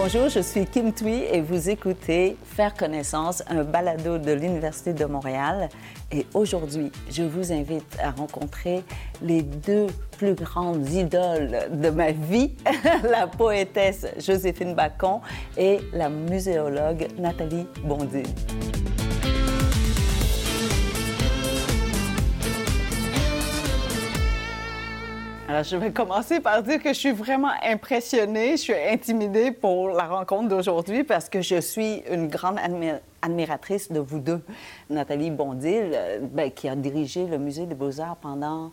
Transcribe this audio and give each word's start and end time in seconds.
Bonjour, 0.00 0.28
je 0.28 0.38
suis 0.38 0.64
Kim 0.64 0.92
Thuy 0.92 1.24
et 1.24 1.40
vous 1.40 1.70
écoutez 1.70 2.36
Faire 2.44 2.72
connaissance, 2.74 3.42
un 3.48 3.64
balado 3.64 4.16
de 4.16 4.30
l'Université 4.30 4.92
de 4.92 5.04
Montréal. 5.04 5.68
Et 6.12 6.24
aujourd'hui, 6.34 6.92
je 7.10 7.24
vous 7.24 7.52
invite 7.52 7.98
à 8.00 8.12
rencontrer 8.12 8.84
les 9.20 9.42
deux 9.42 9.88
plus 10.16 10.34
grandes 10.34 10.88
idoles 10.88 11.68
de 11.72 11.90
ma 11.90 12.12
vie, 12.12 12.52
la 13.10 13.26
poétesse 13.26 14.06
Joséphine 14.20 14.74
Bacon 14.76 15.18
et 15.56 15.80
la 15.92 16.08
muséologue 16.08 17.08
Nathalie 17.18 17.66
Bondil. 17.82 18.22
Alors, 25.48 25.62
je 25.62 25.76
vais 25.78 25.92
commencer 25.92 26.40
par 26.40 26.62
dire 26.62 26.78
que 26.82 26.90
je 26.90 26.98
suis 26.98 27.10
vraiment 27.12 27.48
impressionnée, 27.64 28.52
je 28.52 28.56
suis 28.64 28.74
intimidée 28.74 29.50
pour 29.50 29.88
la 29.88 30.04
rencontre 30.04 30.48
d'aujourd'hui 30.48 31.04
parce 31.04 31.30
que 31.30 31.40
je 31.40 31.58
suis 31.58 32.02
une 32.10 32.28
grande 32.28 32.58
admiratrice 33.22 33.90
de 33.90 33.98
vous 33.98 34.18
deux. 34.18 34.42
Nathalie 34.90 35.30
Bondil, 35.30 35.90
euh, 35.94 36.18
ben, 36.20 36.50
qui 36.50 36.68
a 36.68 36.76
dirigé 36.76 37.26
le 37.26 37.38
Musée 37.38 37.64
des 37.64 37.74
Beaux-Arts 37.74 38.16
pendant... 38.16 38.72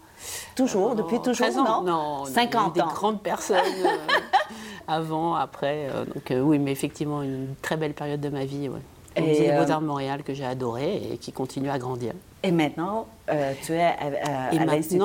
Toujours, 0.58 0.90
Oh, 0.92 0.96
depuis 0.96 1.22
toujours, 1.22 1.48
13 1.48 1.58
ans. 1.60 1.82
non? 1.84 2.20
Non, 2.20 2.26
50 2.26 2.76
des 2.76 2.82
ans. 2.82 2.88
grandes 2.88 3.24
personnes 3.24 3.56
euh, 3.86 4.18
avant, 4.90 5.36
après. 5.36 5.88
euh, 5.90 6.04
donc 6.04 6.30
euh, 6.32 6.42
oui, 6.42 6.60
mais 6.60 6.74
effectivement, 6.74 7.24
une 7.24 7.56
très 7.62 7.78
belle 7.78 7.94
période 7.94 8.20
de 8.20 8.30
ma 8.30 8.44
vie. 8.44 8.68
Ouais. 8.68 8.80
Et, 9.16 9.22
Musée 9.22 9.44
des 9.46 9.50
euh, 9.52 9.64
Beaux-Arts 9.64 9.80
de 9.80 9.86
Montréal 9.86 10.24
que 10.24 10.34
j'ai 10.34 10.46
adoré 10.46 11.02
et 11.14 11.18
qui 11.20 11.32
continue 11.32 11.70
à 11.70 11.80
grandir. 11.80 12.12
Et 12.46 12.52
maintenant, 12.52 13.08
euh, 13.32 13.54
tu 13.64 13.74
es 13.74 13.82
à, 13.82 13.90
à- 13.90 14.54
Et 14.54 14.60
à 14.60 14.66
l'Institut 14.66 15.00
du 15.00 15.04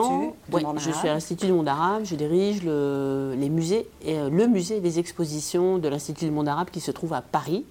ouais, 0.55 0.63
monde 0.63 0.79
je 0.79 0.89
arabe. 0.91 0.99
suis 1.01 1.09
à 1.09 1.15
l'Institut 1.15 1.47
du 1.47 1.53
monde 1.53 1.69
arabe, 1.69 2.03
je 2.05 2.15
dirige 2.15 2.63
le, 2.63 3.35
les 3.39 3.49
musées, 3.49 3.89
et, 4.05 4.19
euh, 4.19 4.29
le 4.31 4.47
musée 4.47 4.81
des 4.81 4.99
expositions 4.99 5.79
de 5.79 5.89
l'Institut 5.89 6.27
du 6.27 6.31
monde 6.31 6.49
arabe 6.49 6.69
qui 6.71 6.81
se 6.81 6.91
trouve 6.91 7.15
à 7.15 7.23
Paris, 7.23 7.65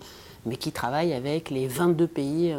mais 0.45 0.55
qui 0.57 0.71
travaille 0.71 1.13
avec 1.13 1.49
les 1.51 1.67
22 1.67 2.07
pays 2.07 2.55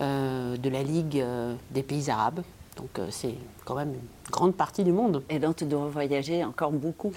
euh, 0.00 0.56
de 0.56 0.68
la 0.68 0.82
Ligue 0.82 1.24
des 1.70 1.82
pays 1.82 2.10
arabes. 2.10 2.40
Donc 2.76 2.98
c'est 3.10 3.34
quand 3.64 3.74
même 3.76 3.90
une 3.90 4.30
grande 4.32 4.54
partie 4.54 4.82
du 4.82 4.92
monde. 4.92 5.22
Et 5.28 5.38
donc, 5.38 5.56
tu 5.56 5.64
dois 5.66 5.86
voyager 5.88 6.42
encore 6.42 6.72
beaucoup. 6.72 7.12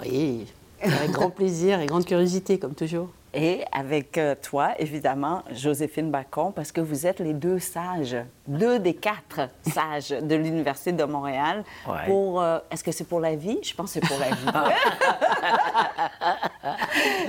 Oui, 0.00 0.46
avec 0.80 1.10
grand 1.10 1.28
plaisir 1.30 1.80
et 1.80 1.86
grande 1.86 2.04
curiosité, 2.06 2.58
comme 2.58 2.74
toujours. 2.74 3.08
Et 3.34 3.64
avec 3.72 4.18
euh, 4.18 4.34
toi, 4.40 4.72
évidemment, 4.78 5.42
Joséphine 5.50 6.10
Bacon, 6.10 6.52
parce 6.52 6.70
que 6.70 6.82
vous 6.82 7.06
êtes 7.06 7.18
les 7.18 7.32
deux 7.32 7.58
sages, 7.58 8.16
deux 8.46 8.78
des 8.78 8.92
quatre 8.92 9.48
sages 9.66 10.10
de 10.10 10.34
l'Université 10.34 10.92
de 10.92 11.04
Montréal. 11.04 11.64
Ouais. 11.88 12.04
Pour, 12.06 12.42
euh, 12.42 12.58
est-ce 12.70 12.84
que 12.84 12.92
c'est 12.92 13.04
pour 13.08 13.20
la 13.20 13.34
vie? 13.34 13.58
Je 13.62 13.72
pense 13.74 13.94
que 13.94 14.00
c'est 14.00 14.06
pour 14.06 14.18
la 14.18 14.28
vie. 14.28 14.52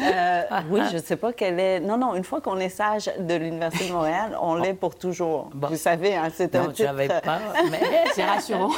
Euh, 0.04 0.44
oui, 0.70 0.82
je 0.92 0.98
ne 0.98 1.02
sais 1.02 1.16
pas 1.16 1.34
quelle 1.34 1.60
est. 1.60 1.80
Non, 1.80 1.98
non, 1.98 2.14
une 2.16 2.24
fois 2.24 2.42
qu'on 2.42 2.60
est 2.60 2.70
sage 2.70 3.10
de 3.18 3.34
l'Université 3.36 3.88
de 3.88 3.94
Montréal, 3.94 4.38
on 4.40 4.56
l'est 4.56 4.74
pour 4.74 4.96
toujours. 4.96 5.50
Bon. 5.54 5.70
Vous 5.70 5.78
savez, 5.78 6.16
hein, 6.16 6.28
c'est 6.32 6.56
un 6.56 6.64
Non, 6.64 6.70
je 6.70 6.74
titre. 6.76 6.90
savais 6.90 7.08
pas, 7.08 7.40
mais 7.72 7.80
C'est 8.14 8.24
rassurant. 8.24 8.70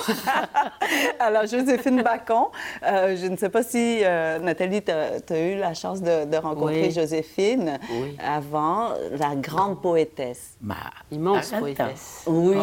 Alors, 1.20 1.46
Joséphine 1.46 2.02
Bacon, 2.02 2.46
euh, 2.86 3.18
je 3.18 3.28
ne 3.28 3.36
sais 3.36 3.50
pas 3.50 3.64
si, 3.64 4.02
Nathalie, 4.42 4.82
tu 4.84 4.92
as, 4.92 5.40
eu 5.40 5.58
la 5.58 5.74
chance 5.74 6.02
de, 6.02 6.26
de 6.26 6.38
rencontrer 6.38 6.84
Oui. 6.84 6.92
Joséphine 6.92 7.15
Oui. 7.24 8.16
avant, 8.20 8.94
la 9.12 9.36
grande 9.36 9.82
poétesse. 9.82 10.56
ma 10.62 10.76
Immense 11.12 11.48
Attends. 11.54 11.60
poétesse. 11.60 12.24
Oui, 12.28 12.58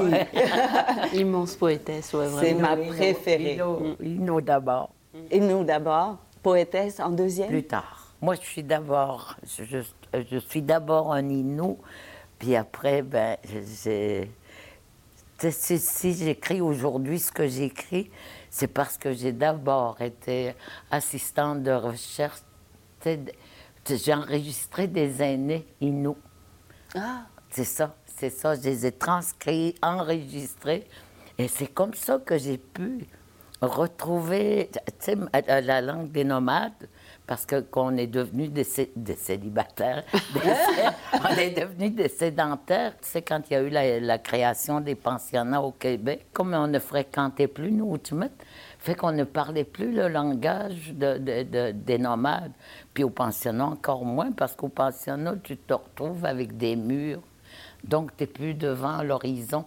Immense 1.15 1.55
poétesse, 1.57 2.13
ouais, 2.15 2.27
c'est 2.41 2.55
ma 2.55 2.77
préférée. 2.77 3.53
Lino, 3.55 3.97
Lino 4.01 4.41
d'abord, 4.41 4.91
Et 5.31 5.41
nous 5.41 5.65
d'abord, 5.65 6.19
poétesse 6.43 7.01
en 7.01 7.11
deuxième? 7.11 7.49
plus 7.49 7.65
tard. 7.65 8.07
Moi, 8.21 8.35
je 8.37 8.41
suis 8.43 8.63
d'abord, 8.63 9.37
je, 9.59 9.79
je 10.31 10.37
suis 10.39 10.63
d'abord 10.63 11.13
un 11.13 11.29
Inou, 11.29 11.79
puis 12.39 12.55
après, 12.57 13.03
ben, 13.03 13.37
j'ai. 13.85 14.31
si 15.51 16.15
j'écris 16.15 16.61
aujourd'hui 16.61 17.19
ce 17.19 17.33
que 17.33 17.49
j'écris, 17.49 18.11
c'est 18.49 18.69
parce 18.69 18.97
que 18.97 19.13
j'ai 19.13 19.33
d'abord 19.33 20.01
été 20.01 20.55
assistante 20.91 21.63
de 21.63 21.73
recherche. 21.73 22.41
J'ai 23.89 24.15
enregistré 24.15 24.87
des 24.87 25.21
aînés 25.23 25.67
Inou. 25.81 26.17
Ah, 26.95 27.23
C'est 27.51 27.65
ça, 27.65 27.95
c'est 28.07 28.31
ça. 28.31 28.55
Je 28.55 28.61
les 28.63 28.87
ai 28.87 28.93
transcrits, 28.93 29.75
enregistrés. 29.83 30.87
Et 31.39 31.49
c'est 31.49 31.67
comme 31.67 31.95
ça 31.95 32.19
que 32.25 32.39
j'ai 32.39 32.59
pu 32.59 33.07
retrouver 33.61 34.71
sais, 34.99 35.17
la- 35.47 35.61
la 35.61 35.81
langue 35.81 36.11
des 36.11 36.25
nomades, 36.25 36.89
parce 37.27 37.47
que 37.47 37.61
qu'on 37.61 37.97
est 37.97 38.07
devenus 38.09 38.51
des, 38.51 38.65
cé- 38.65 38.93
des 38.97 39.15
célibataires, 39.15 40.05
des- 40.35 41.21
on 41.25 41.37
est 41.37 41.51
devenus 41.51 41.93
des 41.93 42.09
sédentaires. 42.09 42.93
Tu 43.01 43.09
sais, 43.09 43.23
quand 43.23 43.41
il 43.51 43.53
y 43.53 43.57
a 43.57 43.63
eu 43.63 43.69
la, 43.71 44.01
la 44.01 44.19
création 44.19 44.81
des 44.81 44.95
pensionnats 44.95 45.63
au 45.63 45.73
Québec, 45.73 46.27
comme 46.33 46.55
on 46.55 46.67
ne 46.67 46.79
fréquentait 46.79 47.47
plus 47.49 47.71
nous, 47.73 47.97
tu 47.99 48.15
mets, 48.15 48.31
fait 48.83 48.95
qu'on 48.97 49.13
ne 49.13 49.25
parlait 49.25 49.65
plus 49.65 49.93
le 49.93 50.09
langage 50.09 50.93
de- 50.93 51.19
de- 51.19 51.43
de- 51.45 51.71
des 51.71 51.99
nomades. 51.99 52.53
Puis 52.93 53.05
au 53.05 53.11
pensionnat, 53.11 53.67
encore 53.67 54.05
moins, 54.05 54.33
parce 54.33 54.57
qu'au 54.57 54.69
pensionnat, 54.69 55.35
tu 55.43 55.57
te 55.57 55.73
retrouves 55.73 56.25
avec 56.25 56.57
des 56.57 56.75
murs. 56.75 57.23
Donc, 57.85 58.17
tu 58.17 58.25
n'es 58.25 58.27
plus 58.27 58.55
devant 58.55 59.03
l'horizon. 59.03 59.65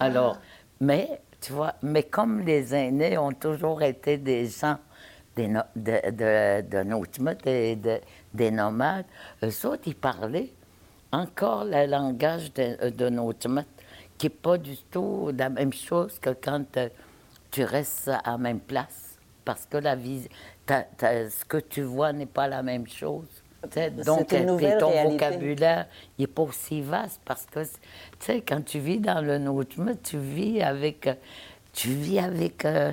Alors, 0.00 0.38
mais, 0.80 1.20
tu 1.40 1.52
vois, 1.52 1.74
mais 1.82 2.02
comme 2.02 2.40
les 2.40 2.74
aînés 2.74 3.16
ont 3.16 3.32
toujours 3.32 3.82
été 3.82 4.18
des 4.18 4.46
gens 4.46 4.78
des 5.36 5.46
no- 5.46 5.60
de, 5.76 6.10
de, 6.10 6.82
et 7.46 7.76
de- 7.76 8.00
des 8.34 8.50
nomades, 8.50 9.06
eux 9.44 9.66
autres, 9.66 9.84
ils 9.86 9.94
parlaient 9.94 10.52
encore 11.12 11.64
le 11.64 11.86
langage 11.86 12.52
de, 12.54 12.90
de 12.90 13.08
qui 14.18 14.26
n'est 14.26 14.30
pas 14.30 14.58
du 14.58 14.76
tout 14.90 15.30
la 15.36 15.48
même 15.48 15.72
chose 15.72 16.18
que 16.18 16.30
quand 16.30 16.76
euh, 16.76 16.88
tu 17.50 17.64
restes 17.64 18.08
à 18.08 18.32
la 18.32 18.38
même 18.38 18.60
place. 18.60 19.18
Parce 19.44 19.66
que 19.66 19.78
la 19.78 19.94
vie, 19.94 20.28
ce 20.68 21.44
que 21.46 21.58
tu 21.58 21.82
vois 21.82 22.12
n'est 22.12 22.26
pas 22.26 22.48
la 22.48 22.62
même 22.62 22.86
chose. 22.86 23.26
Donc, 24.04 24.32
une 24.32 24.46
ton 24.78 24.90
réalité. 24.90 25.10
vocabulaire, 25.10 25.86
n'est 26.18 26.26
pas 26.28 26.42
aussi 26.42 26.80
vaste 26.80 27.20
parce 27.24 27.44
que, 27.46 27.64
tu 27.64 27.70
sais, 28.20 28.40
quand 28.40 28.64
tu 28.64 28.78
vis 28.78 28.98
dans 28.98 29.20
le 29.20 29.38
nôtre, 29.38 29.76
tu 30.02 30.18
vis 30.18 30.62
avec, 30.62 31.08
tu 31.72 31.88
vis 31.88 32.20
avec, 32.20 32.64
euh, 32.64 32.92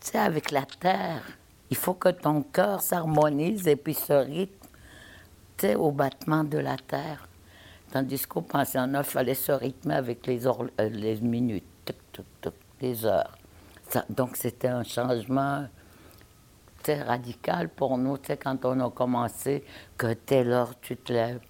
tu 0.00 0.10
sais, 0.10 0.18
avec 0.18 0.50
la 0.50 0.66
terre. 0.78 1.22
Il 1.70 1.76
faut 1.76 1.94
que 1.94 2.10
ton 2.10 2.42
cœur 2.42 2.82
s'harmonise 2.82 3.66
et 3.66 3.76
puis 3.76 3.94
se 3.94 4.12
rythme, 4.12 4.68
tu 5.56 5.66
sais, 5.66 5.74
au 5.74 5.90
battement 5.90 6.44
de 6.44 6.58
la 6.58 6.76
terre. 6.76 7.26
Tandis 7.90 8.26
qu'au 8.26 8.42
pensionnat, 8.42 9.00
il 9.00 9.04
fallait 9.04 9.34
se 9.34 9.52
rythmer 9.52 9.94
avec 9.94 10.26
les, 10.26 10.46
euh, 10.46 10.68
les 10.78 11.16
minutes, 11.20 11.64
les 12.80 13.06
heures. 13.06 13.38
Donc, 14.08 14.36
c'était 14.36 14.68
un 14.68 14.84
changement 14.84 15.66
radical 16.90 17.68
pour 17.68 17.96
nous, 17.96 18.18
quand 18.42 18.64
on 18.64 18.80
a 18.80 18.90
commencé, 18.90 19.64
que 19.96 20.12
telle 20.14 20.50
heure 20.50 20.74
tu 20.80 20.96
te 20.96 21.12
lèves, 21.12 21.40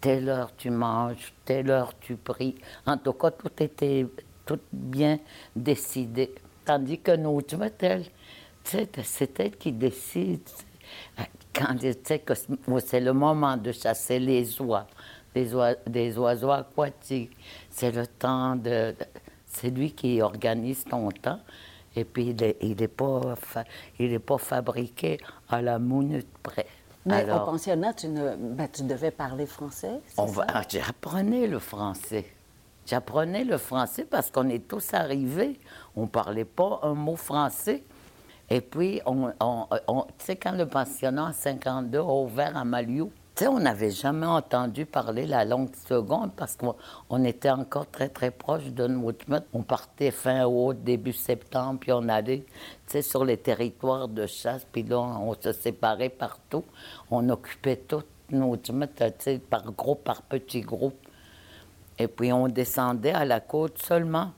telle 0.00 0.28
heure 0.28 0.54
tu 0.56 0.70
manges, 0.70 1.32
telle 1.44 1.70
heure 1.70 1.92
tu 2.00 2.16
pries. 2.16 2.56
En 2.86 2.96
tout 2.96 3.12
cas, 3.12 3.30
tout 3.30 3.62
était 3.62 4.06
tout 4.44 4.60
bien 4.72 5.18
décidé. 5.54 6.34
Tandis 6.64 6.98
que 6.98 7.16
nous, 7.16 7.42
tu 7.42 7.56
vois, 7.56 7.68
c'est 8.64 9.40
elle 9.40 9.56
qui 9.56 9.72
décide. 9.72 10.48
Quand 11.52 11.76
que 11.76 12.34
c'est 12.34 12.80
c'est 12.86 13.00
le 13.00 13.12
moment 13.12 13.56
de 13.56 13.72
chasser 13.72 14.18
les 14.18 14.60
oies, 14.60 14.86
des, 15.34 15.54
oies, 15.54 15.74
des 15.86 16.16
oiseaux 16.18 16.50
aquatiques, 16.50 17.36
c'est 17.68 17.92
le 17.92 18.06
temps 18.06 18.56
de. 18.56 18.94
C'est 19.46 19.70
lui 19.70 19.92
qui 19.92 20.22
organise 20.22 20.84
ton 20.84 21.10
temps. 21.10 21.40
Et 21.96 22.04
puis, 22.04 22.26
il 22.28 22.36
n'est 22.36 22.56
il 22.60 22.80
est 22.82 22.88
pas, 22.88 23.34
il 23.98 24.12
est 24.12 24.18
pas 24.20 24.38
fabriqué 24.38 25.18
à 25.48 25.60
la 25.60 25.78
minute 25.78 26.28
près. 26.42 26.66
mais 27.04 27.24
Alors, 27.24 27.42
au 27.42 27.50
pensionnat, 27.52 27.92
tu, 27.94 28.08
ne, 28.08 28.36
ben, 28.36 28.68
tu 28.72 28.82
devais 28.84 29.10
parler 29.10 29.46
français, 29.46 30.00
c'est 30.06 30.20
on 30.20 30.28
ça? 30.28 30.32
va, 30.32 30.46
ah, 30.54 30.62
j'apprenais 30.68 31.46
le 31.46 31.58
français. 31.58 32.26
J'apprenais 32.86 33.44
le 33.44 33.58
français 33.58 34.04
parce 34.04 34.30
qu'on 34.30 34.48
est 34.48 34.66
tous 34.66 34.94
arrivés. 34.94 35.58
On 35.96 36.02
ne 36.02 36.06
parlait 36.08 36.44
pas 36.44 36.80
un 36.82 36.94
mot 36.94 37.16
français. 37.16 37.82
Et 38.48 38.60
puis, 38.60 39.00
on, 39.06 39.32
on- 39.40 39.66
on- 39.86 40.02
tu 40.18 40.24
sais, 40.26 40.36
quand 40.36 40.52
le 40.52 40.66
pensionnat 40.66 41.24
en 41.26 41.32
52 41.32 41.98
a 41.98 42.02
ouvert 42.04 42.56
à 42.56 42.64
Maliou, 42.64 43.12
on 43.48 43.60
n'avait 43.60 43.90
jamais 43.90 44.26
entendu 44.26 44.86
parler 44.86 45.26
la 45.26 45.44
langue 45.44 45.74
seconde 45.74 46.32
parce 46.36 46.56
qu'on 46.56 46.74
on 47.08 47.24
était 47.24 47.50
encore 47.50 47.90
très, 47.90 48.08
très 48.08 48.30
proche 48.30 48.66
de 48.66 48.86
mode. 48.86 49.44
On 49.52 49.62
partait 49.62 50.10
fin 50.10 50.44
août, 50.44 50.76
début 50.82 51.12
septembre, 51.12 51.80
puis 51.80 51.92
on 51.92 52.08
allait, 52.08 52.44
sur 53.00 53.24
les 53.24 53.36
territoires 53.36 54.08
de 54.08 54.26
chasse, 54.26 54.66
puis 54.70 54.82
là, 54.82 54.98
on 54.98 55.34
se 55.34 55.52
séparait 55.52 56.08
partout. 56.08 56.64
On 57.10 57.28
occupait 57.28 57.76
tout 57.76 58.02
mode, 58.30 58.62
tu 58.96 59.04
sais, 59.18 59.38
par 59.38 59.72
groupe, 59.72 60.04
par 60.04 60.22
petits 60.22 60.60
groupes. 60.60 61.06
Et 61.98 62.08
puis, 62.08 62.32
on 62.32 62.48
descendait 62.48 63.12
à 63.12 63.24
la 63.24 63.40
côte 63.40 63.78
seulement, 63.82 64.32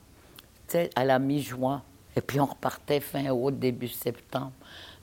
tu 0.67 0.77
à 0.95 1.05
la 1.05 1.19
mi-juin. 1.19 1.81
Et 2.15 2.21
puis, 2.21 2.39
on 2.39 2.45
repartait 2.45 2.99
fin 2.99 3.29
août, 3.29 3.57
début 3.57 3.87
septembre. 3.87 4.51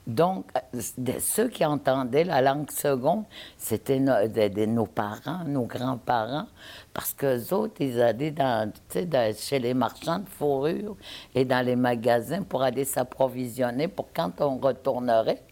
Donc, 0.07 0.45
euh, 0.55 0.81
ceux 1.19 1.47
qui 1.47 1.63
entendaient 1.63 2.23
la 2.23 2.41
langue 2.41 2.71
seconde, 2.71 3.25
c'était 3.57 3.99
nos 3.99 4.87
parents, 4.87 5.43
nos 5.45 5.65
grands-parents, 5.65 6.47
parce 6.93 7.13
que 7.13 7.53
autres, 7.53 7.75
ils 7.81 8.01
allaient 8.01 8.33
chez 9.37 9.59
les 9.59 9.73
marchands 9.73 10.19
de 10.19 10.29
fourrure 10.29 10.95
et 11.35 11.45
dans 11.45 11.63
les 11.63 11.75
magasins 11.75 12.41
pour 12.41 12.63
aller 12.63 12.83
s'approvisionner 12.83 13.87
pour 13.87 14.11
quand 14.13 14.41
on 14.41 14.57
retournerait 14.57 15.43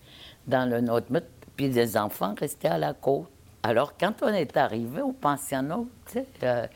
dans 0.48 0.68
le 0.68 0.82
nôtre. 0.82 1.08
Puis 1.56 1.70
les 1.70 1.96
enfants 1.98 2.34
restaient 2.40 2.70
à 2.70 2.78
la 2.78 2.94
côte. 2.94 3.28
Alors, 3.62 3.98
quand 3.98 4.24
on 4.24 4.30
est 4.30 4.56
arrivé 4.58 5.02
au 5.02 5.12
pensionnat, 5.12 5.82
euh, 6.44 6.68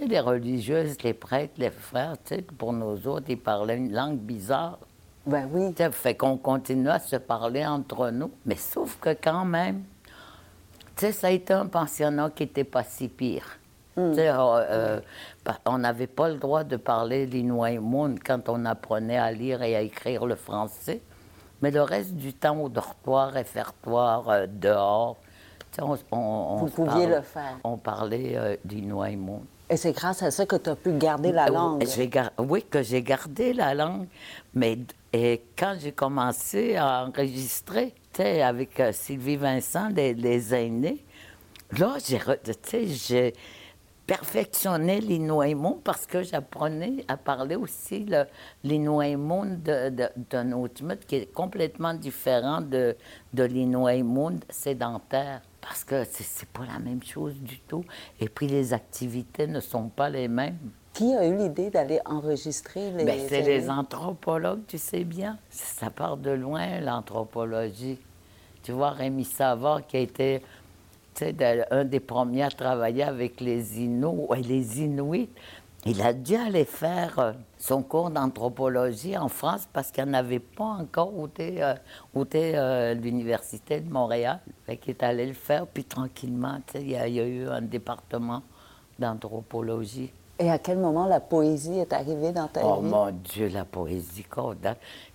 les 0.00 0.20
religieuses, 0.20 0.96
les 1.02 1.12
prêtres, 1.14 1.54
les 1.58 1.70
frères, 1.70 2.16
pour 2.56 2.72
nous 2.72 3.06
autres, 3.06 3.26
ils 3.28 3.38
parlaient 3.38 3.76
une 3.76 3.92
langue 3.92 4.18
bizarre. 4.18 4.78
Ben 5.26 5.48
oui. 5.52 5.74
Ça 5.76 5.90
fait 5.90 6.16
qu'on 6.16 6.36
continue 6.36 6.88
à 6.88 6.98
se 6.98 7.16
parler 7.16 7.64
entre 7.64 8.10
nous. 8.10 8.30
Mais 8.44 8.56
sauf 8.56 8.98
que 9.00 9.10
quand 9.10 9.44
même, 9.44 9.84
tu 10.96 11.06
sais, 11.06 11.12
ça 11.12 11.28
a 11.28 11.30
été 11.30 11.52
un 11.52 11.66
pensionnat 11.66 12.30
qui 12.30 12.44
n'était 12.44 12.64
pas 12.64 12.82
si 12.82 13.08
pire. 13.08 13.58
Hmm. 13.96 14.12
Euh, 14.16 14.20
euh, 14.70 15.00
on 15.66 15.78
n'avait 15.78 16.06
pas 16.06 16.30
le 16.30 16.36
droit 16.36 16.64
de 16.64 16.76
parler 16.76 17.26
l'inouïmoun 17.26 18.18
quand 18.18 18.48
on 18.48 18.64
apprenait 18.64 19.18
à 19.18 19.30
lire 19.30 19.62
et 19.62 19.76
à 19.76 19.82
écrire 19.82 20.24
le 20.24 20.34
français. 20.34 21.02
Mais 21.60 21.70
le 21.70 21.82
reste 21.82 22.14
du 22.14 22.32
temps, 22.32 22.58
au 22.58 22.68
dortoir, 22.68 23.30
réfectoire, 23.30 24.28
euh, 24.28 24.46
dehors, 24.48 25.18
on, 25.80 25.96
on, 26.10 26.56
Vous 26.56 26.68
pouviez 26.68 27.06
le 27.06 27.20
faire. 27.22 27.58
On 27.64 27.76
parlait 27.76 28.32
euh. 28.36 28.56
Et 29.72 29.78
c'est 29.78 29.92
grâce 29.92 30.22
à 30.22 30.30
ça 30.30 30.44
que 30.44 30.56
tu 30.56 30.68
as 30.68 30.76
pu 30.76 30.92
garder 30.92 31.32
la 31.32 31.46
langue. 31.46 31.82
Oui, 32.38 32.62
que 32.62 32.82
j'ai 32.82 33.00
gardé 33.00 33.54
la 33.54 33.74
langue. 33.74 34.06
Mais 34.52 34.78
et 35.14 35.40
quand 35.58 35.76
j'ai 35.80 35.92
commencé 35.92 36.76
à 36.76 37.06
enregistrer, 37.06 37.94
avec 38.18 38.78
euh, 38.80 38.92
Sylvie 38.92 39.36
Vincent, 39.36 39.88
les, 39.88 40.12
les 40.12 40.54
aînés, 40.54 41.02
là, 41.78 41.96
j'ai 42.04 43.32
perfectionné 44.06 45.00
l'inouïmoun 45.00 45.80
parce 45.82 46.04
que 46.04 46.22
j'apprenais 46.22 47.06
à 47.08 47.16
parler 47.16 47.56
aussi 47.56 48.06
l'inouïmoun 48.62 49.62
d'un 49.62 50.52
autre 50.52 50.84
mode 50.84 51.00
qui 51.06 51.16
est 51.16 51.32
complètement 51.32 51.94
différent 51.94 52.60
de, 52.60 52.94
de 53.32 53.48
sédentaire 54.50 55.40
parce 55.62 55.84
que 55.84 56.04
c'est 56.04 56.48
pas 56.48 56.66
la 56.66 56.78
même 56.80 57.02
chose 57.02 57.34
du 57.36 57.60
tout. 57.60 57.84
Et 58.20 58.28
puis 58.28 58.48
les 58.48 58.74
activités 58.74 59.46
ne 59.46 59.60
sont 59.60 59.88
pas 59.88 60.10
les 60.10 60.28
mêmes. 60.28 60.58
Qui 60.92 61.14
a 61.14 61.26
eu 61.26 61.34
l'idée 61.34 61.70
d'aller 61.70 62.00
enregistrer 62.04 62.90
les... 62.90 63.04
Bien, 63.04 63.16
c'est 63.26 63.40
les 63.40 63.70
anthropologues, 63.70 64.66
tu 64.66 64.76
sais 64.76 65.04
bien. 65.04 65.38
Ça 65.48 65.88
part 65.88 66.18
de 66.18 66.32
loin, 66.32 66.80
l'anthropologie. 66.80 67.98
Tu 68.62 68.72
vois, 68.72 68.90
Rémi 68.90 69.24
Savard, 69.24 69.86
qui 69.86 69.96
a 69.96 70.00
été 70.00 70.42
un 71.70 71.84
des 71.84 72.00
premiers 72.00 72.42
à 72.42 72.50
travailler 72.50 73.04
avec 73.04 73.40
les 73.40 73.80
Inuits, 73.80 74.42
les 74.42 74.82
Inuits, 74.82 75.30
il 75.84 76.00
a 76.00 76.12
dû 76.12 76.36
aller 76.36 76.64
faire 76.64 77.18
euh, 77.18 77.32
son 77.58 77.82
cours 77.82 78.10
d'anthropologie 78.10 79.18
en 79.18 79.28
France 79.28 79.68
parce 79.72 79.90
qu'il 79.90 80.04
n'avait 80.04 80.38
pas 80.38 80.64
encore 80.80 81.18
ôté, 81.18 81.62
euh, 81.62 81.74
euh, 82.16 82.94
l'Université 82.94 83.80
de 83.80 83.90
Montréal. 83.90 84.38
Fait 84.64 84.76
qu'il 84.76 84.90
est 84.90 85.02
allé 85.02 85.26
le 85.26 85.32
faire, 85.32 85.66
puis 85.66 85.84
tranquillement, 85.84 86.58
il 86.76 86.90
y, 86.90 86.96
a 86.96 87.08
eu 87.08 87.48
un 87.48 87.62
département 87.62 88.42
d'anthropologie. 88.98 90.12
Et 90.38 90.50
à 90.50 90.58
quel 90.58 90.78
moment 90.78 91.06
la 91.06 91.20
poésie 91.20 91.78
est 91.78 91.92
arrivée 91.92 92.30
dans 92.32 92.46
ta 92.46 92.60
oh, 92.64 92.80
vie? 92.80 92.88
Oh 92.88 92.88
mon 92.88 93.10
Dieu, 93.10 93.48
la 93.48 93.64
poésie, 93.64 94.24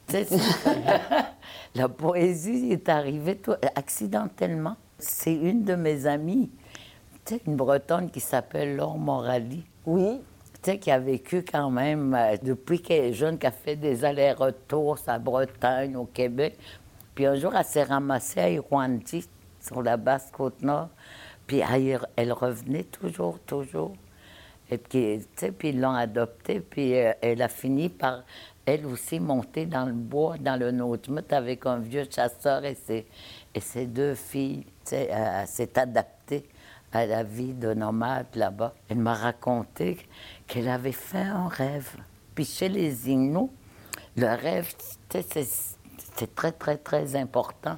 la 1.76 1.90
poésie 1.90 2.72
est 2.72 2.90
arrivée 2.90 3.40
accidentellement. 3.76 4.76
C'est 5.00 5.34
une 5.34 5.64
de 5.64 5.76
mes 5.76 6.08
amies, 6.08 6.50
une 7.46 7.56
Bretonne 7.56 8.10
qui 8.10 8.20
s'appelle 8.20 8.76
Laure 8.76 8.98
Morali. 8.98 9.64
Oui 9.86 10.22
qui 10.62 10.92
a 10.92 11.00
vécu 11.00 11.44
quand 11.44 11.70
même, 11.70 12.14
euh, 12.14 12.36
depuis 12.42 12.82
qu'elle 12.82 13.06
est 13.06 13.14
jeune, 13.14 13.38
qui 13.38 13.48
a 13.48 13.52
fait 13.52 13.76
des 13.76 14.04
allers-retours 14.04 14.98
à 15.08 15.20
Bretagne, 15.20 15.96
au 15.96 16.06
Québec. 16.06 16.58
Puis 17.16 17.26
un 17.26 17.36
jour, 17.36 17.56
elle 17.56 17.66
s'est 17.66 17.84
ramassée 17.84 18.40
à 18.40 18.50
Irwandi, 18.50 19.28
sur 19.60 19.82
la 19.82 19.98
basse 19.98 20.30
côte 20.32 20.62
nord. 20.62 20.90
Puis 21.46 21.62
elle 22.16 22.34
revenait 22.34 22.84
toujours, 22.84 23.40
toujours. 23.40 23.94
Et 24.70 24.78
puis, 24.78 25.26
puis 25.58 25.70
ils 25.70 25.80
l'ont 25.80 25.96
adoptée. 25.96 26.60
Puis 26.60 26.96
euh, 26.96 27.14
elle 27.22 27.42
a 27.42 27.48
fini 27.48 27.90
par, 27.90 28.24
elle 28.66 28.86
aussi, 28.86 29.20
monter 29.20 29.66
dans 29.66 29.86
le 29.86 29.94
bois, 29.94 30.38
dans 30.38 30.60
le 30.60 30.72
Notmut, 30.72 31.32
avec 31.32 31.66
un 31.66 31.78
vieux 31.78 32.06
chasseur 32.10 32.66
et 32.66 32.76
ses, 32.76 33.06
et 33.56 33.60
ses 33.60 33.86
deux 33.86 34.14
filles. 34.14 34.66
Elle 34.92 35.48
s'est 35.48 35.80
adaptée 35.80 36.46
à 36.92 37.06
la 37.06 37.24
vie 37.24 37.54
de 37.54 37.74
nomade 37.74 38.28
là-bas. 38.36 38.74
Elle 38.90 39.00
m'a 39.00 39.14
raconté 39.14 39.98
qu'elle 40.48 40.70
avait 40.70 40.92
fait 40.92 41.18
un 41.18 41.48
rêve. 41.48 41.96
Puis 42.36 42.46
chez 42.46 42.70
les 42.70 43.10
Inuits, 43.10 43.50
le 44.16 44.28
rêve, 44.28 44.74
c'est 45.10 46.36
très, 46.36 46.52
très, 46.52 46.78
très 46.78 47.16
important. 47.16 47.78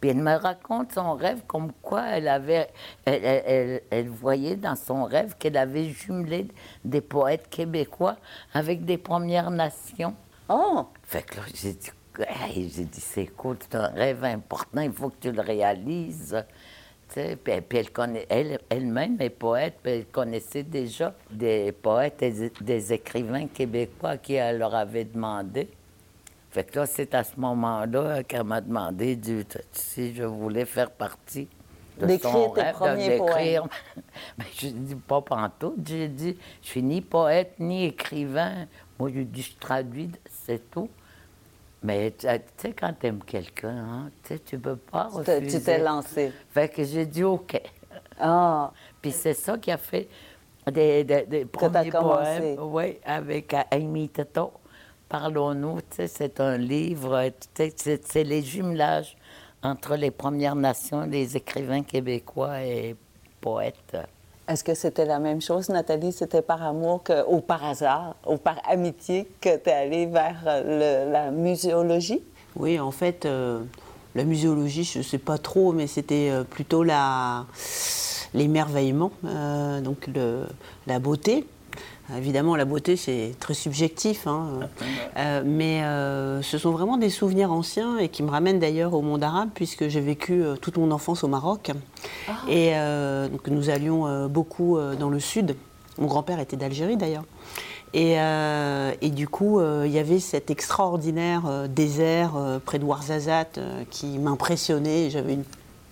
Puis 0.00 0.10
elle 0.10 0.18
me 0.18 0.36
raconte 0.36 0.92
son 0.92 1.14
rêve 1.14 1.42
comme 1.46 1.72
quoi 1.80 2.06
elle 2.08 2.28
avait, 2.28 2.68
elle, 3.04 3.82
elle, 3.90 4.08
voyait 4.08 4.56
dans 4.56 4.76
son 4.76 5.04
rêve 5.04 5.36
qu'elle 5.38 5.56
avait 5.56 5.88
jumelé 5.88 6.48
des 6.84 7.00
poètes 7.00 7.48
québécois 7.48 8.16
avec 8.52 8.84
des 8.84 8.98
Premières 8.98 9.50
Nations. 9.50 10.14
Oh! 10.48 10.86
Fait 11.02 11.22
que 11.22 11.36
là, 11.36 11.42
j'ai 11.54 11.72
dit, 11.72 11.90
j'ai 12.54 12.84
dit, 12.84 13.00
c'est 13.00 13.26
cool, 13.26 13.56
c'est 13.60 13.74
un 13.74 13.88
rêve 13.88 14.22
important, 14.24 14.80
il 14.82 14.92
faut 14.92 15.08
que 15.08 15.16
tu 15.20 15.32
le 15.32 15.40
réalises. 15.40 16.44
Puis, 17.08 17.36
puis 17.36 17.78
elle, 17.78 17.90
connaît, 17.90 18.26
elle, 18.28 18.58
elle-même 18.68 19.16
est 19.20 19.30
poète, 19.30 19.78
puis 19.82 19.92
elle 19.92 20.06
connaissait 20.06 20.64
déjà 20.64 21.14
des 21.30 21.72
poètes 21.72 22.22
et 22.22 22.50
des 22.60 22.92
écrivains 22.92 23.46
québécois 23.46 24.16
qui 24.18 24.34
elle 24.34 24.58
leur 24.58 24.74
avait 24.74 25.04
demandé. 25.04 25.68
Fait 26.50 26.64
que 26.64 26.80
là, 26.80 26.86
c'est 26.86 27.14
à 27.14 27.22
ce 27.22 27.38
moment-là 27.38 28.22
qu'elle 28.22 28.44
m'a 28.44 28.60
demandé 28.60 29.18
si 29.72 30.14
je 30.14 30.24
voulais 30.24 30.64
faire 30.64 30.90
partie 30.90 31.48
de 31.98 32.18
son 32.18 32.50
rêve, 32.50 32.96
d'écrire. 32.96 33.66
Mais 34.38 34.44
je 34.56 34.68
dis 34.68 34.94
pas 34.94 35.20
pantoute, 35.20 35.86
j'ai 35.86 36.08
dit, 36.08 36.36
je 36.62 36.68
suis 36.68 36.82
ni 36.82 37.00
poète 37.00 37.54
ni 37.58 37.86
écrivain. 37.86 38.66
Moi, 38.98 39.10
je 39.14 39.20
dis, 39.20 39.42
je 39.42 39.58
traduis, 39.58 40.10
c'est 40.30 40.70
tout. 40.70 40.88
Mais 41.86 42.10
tu 42.10 42.26
sais, 42.26 42.72
quand 42.72 42.92
tu 42.98 43.06
aimes 43.06 43.22
quelqu'un, 43.24 43.76
hein, 43.76 44.10
tu 44.44 44.58
peux 44.58 44.74
pas 44.74 45.04
refuser. 45.04 45.46
Tu 45.46 45.62
t'es 45.62 45.78
lancé. 45.78 46.32
Fait 46.50 46.68
que 46.68 46.82
j'ai 46.82 47.06
dit 47.06 47.22
OK. 47.22 47.60
Ah. 48.18 48.72
Puis 49.00 49.12
c'est 49.12 49.34
ça 49.34 49.56
qui 49.56 49.70
a 49.70 49.76
fait 49.76 50.08
des, 50.68 51.04
des, 51.04 51.44
premiers 51.44 51.90
poèmes. 51.92 52.56
Oui, 52.58 52.98
avec 53.04 53.54
Amy 53.70 54.08
Tato. 54.08 54.52
Parlons-nous, 55.08 55.78
c'est 55.90 56.40
un 56.40 56.58
livre, 56.58 57.30
c'est 57.54 58.24
les 58.24 58.42
jumelages 58.42 59.16
entre 59.62 59.94
les 59.94 60.10
Premières 60.10 60.56
Nations, 60.56 61.02
les 61.02 61.36
écrivains 61.36 61.84
québécois 61.84 62.62
et 62.62 62.96
poètes. 63.40 63.96
Est-ce 64.48 64.62
que 64.62 64.74
c'était 64.74 65.04
la 65.04 65.18
même 65.18 65.40
chose, 65.40 65.68
Nathalie? 65.70 66.12
C'était 66.12 66.42
par 66.42 66.62
amour 66.62 67.02
ou 67.28 67.40
par 67.40 67.64
hasard, 67.64 68.14
ou 68.24 68.36
par 68.36 68.60
amitié 68.68 69.26
que 69.40 69.56
tu 69.56 69.70
es 69.70 69.72
allée 69.72 70.06
vers 70.06 70.36
euh, 70.46 71.10
la 71.10 71.32
muséologie? 71.32 72.22
Oui, 72.54 72.78
en 72.78 72.92
fait, 72.92 73.26
euh, 73.26 73.60
la 74.14 74.22
muséologie, 74.22 74.84
je 74.84 74.98
ne 74.98 75.02
sais 75.02 75.18
pas 75.18 75.38
trop, 75.38 75.72
mais 75.72 75.88
c'était 75.88 76.30
euh, 76.30 76.44
plutôt 76.44 76.84
l'émerveillement, 78.34 79.10
donc 79.82 80.08
la 80.86 80.98
beauté. 81.00 81.44
Évidemment, 82.14 82.54
la 82.54 82.64
beauté, 82.64 82.96
c'est 82.96 83.32
très 83.40 83.54
subjectif, 83.54 84.28
hein. 84.28 84.60
euh, 85.16 85.42
mais 85.44 85.82
euh, 85.82 86.40
ce 86.40 86.56
sont 86.56 86.70
vraiment 86.70 86.98
des 86.98 87.10
souvenirs 87.10 87.50
anciens 87.50 87.98
et 87.98 88.08
qui 88.08 88.22
me 88.22 88.30
ramènent 88.30 88.60
d'ailleurs 88.60 88.94
au 88.94 89.02
monde 89.02 89.24
arabe, 89.24 89.48
puisque 89.54 89.88
j'ai 89.88 90.00
vécu 90.00 90.40
euh, 90.42 90.54
toute 90.54 90.76
mon 90.76 90.92
enfance 90.92 91.24
au 91.24 91.28
Maroc. 91.28 91.72
Ah. 92.28 92.32
Et 92.48 92.74
donc, 93.30 93.48
nous 93.48 93.70
allions 93.70 94.28
beaucoup 94.28 94.78
dans 94.98 95.10
le 95.10 95.20
sud. 95.20 95.56
Mon 95.98 96.06
grand-père 96.06 96.38
était 96.40 96.56
d'Algérie 96.56 96.96
d'ailleurs. 96.96 97.24
Et, 97.94 98.16
et, 99.00 99.10
du 99.10 99.28
coup, 99.28 99.60
il 99.60 99.90
y 99.90 99.98
avait 99.98 100.18
cet 100.18 100.50
extraordinaire 100.50 101.68
désert 101.68 102.32
près 102.64 102.78
de 102.78 102.84
Ouarzazate 102.84 103.58
qui 103.90 104.18
m'impressionnait. 104.18 105.10
J'avais 105.10 105.34
une 105.34 105.44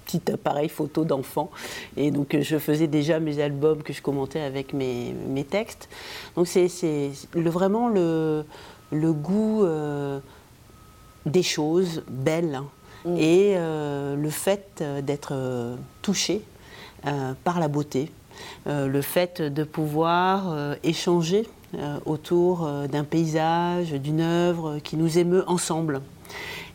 petit 0.05 0.31
appareil 0.33 0.69
photo 0.69 1.05
d'enfant. 1.05 1.51
Et 1.97 2.11
donc, 2.11 2.37
je 2.41 2.59
faisais 2.59 2.87
déjà 2.87 3.21
mes 3.21 3.41
albums 3.41 3.83
que 3.83 3.93
je 3.93 4.03
commentais 4.03 4.41
avec 4.41 4.73
mes, 4.73 5.15
mes 5.29 5.45
textes. 5.45 5.89
Donc, 6.37 6.47
c'est 6.47 6.69
le, 7.35 7.51
vraiment 7.51 7.89
le, 7.89 8.45
le 8.95 9.13
goût 9.13 9.65
euh, 9.65 10.21
des 11.27 11.43
choses 11.43 12.03
belles 12.09 12.55
hein. 12.55 12.67
mm. 13.05 13.17
et 13.17 13.55
euh, 13.57 14.17
le 14.17 14.31
fait 14.31 14.83
d'être 15.03 15.33
euh, 15.33 15.77
touché 16.03 16.43
par 17.45 17.61
la 17.61 17.69
beauté, 17.69 18.11
le 18.65 19.03
fait 19.03 19.43
de 19.43 19.63
pouvoir 19.63 20.75
échanger 20.83 21.47
autour 22.07 22.67
d'un 22.91 23.05
paysage, 23.05 23.93
d'une 23.93 24.23
œuvre 24.23 24.79
qui 24.79 24.97
nous 24.97 25.19
émeut 25.19 25.45
ensemble. 25.47 26.01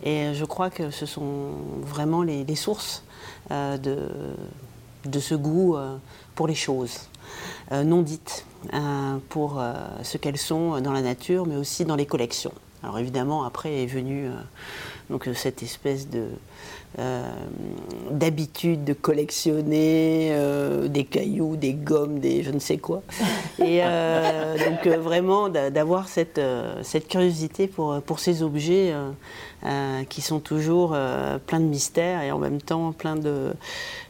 Et 0.04 0.36
je 0.36 0.46
crois 0.46 0.70
que 0.70 0.92
ce 0.92 1.08
sont 1.08 1.54
vraiment 1.82 2.22
les, 2.22 2.56
sources 2.56 3.04
de, 3.50 3.98
de 5.06 5.20
ce 5.20 5.36
goût 5.36 5.76
pour 6.36 6.48
les 6.48 6.56
choses 6.56 7.10
non 7.72 8.02
dites, 8.02 8.46
pour 9.30 9.62
ce 10.02 10.18
qu'elles 10.18 10.38
sont 10.38 10.82
dans 10.82 10.92
la 10.92 11.02
nature, 11.02 11.46
mais 11.46 11.56
aussi 11.56 11.86
dans 11.86 11.96
les 11.96 12.06
collections. 12.06 12.54
Alors 12.82 12.98
évidemment, 12.98 13.44
après 13.44 13.84
est 13.84 13.88
venue 13.88 14.30
cette 15.34 15.64
espèce 15.64 16.10
de 16.10 16.20
euh, 16.20 16.30
d'habitude 18.12 18.84
de 18.84 18.94
collectionner 18.94 20.30
euh, 20.32 20.88
des 20.88 21.06
cailloux, 21.06 21.56
des 21.56 21.74
gommes, 21.74 22.20
des 22.20 22.44
je 22.44 22.52
ne 22.52 22.60
sais 22.60 22.78
quoi. 22.78 23.04
Et 23.60 23.82
euh, 23.84 24.58
donc 24.58 24.88
vraiment 24.88 25.50
d'avoir 25.50 26.08
cette, 26.08 26.42
cette 26.82 27.08
curiosité 27.08 27.68
pour, 27.68 28.02
pour 28.02 28.20
ces 28.20 28.44
objets 28.44 28.94
qui 30.10 30.22
sont 30.22 30.40
toujours 30.40 30.98
pleins 31.46 31.60
de 31.60 31.66
mystères 31.66 32.22
et 32.22 32.32
en 32.32 32.40
même 32.40 32.62
temps 32.62 32.92
pleins 32.92 33.16
de, 33.16 33.54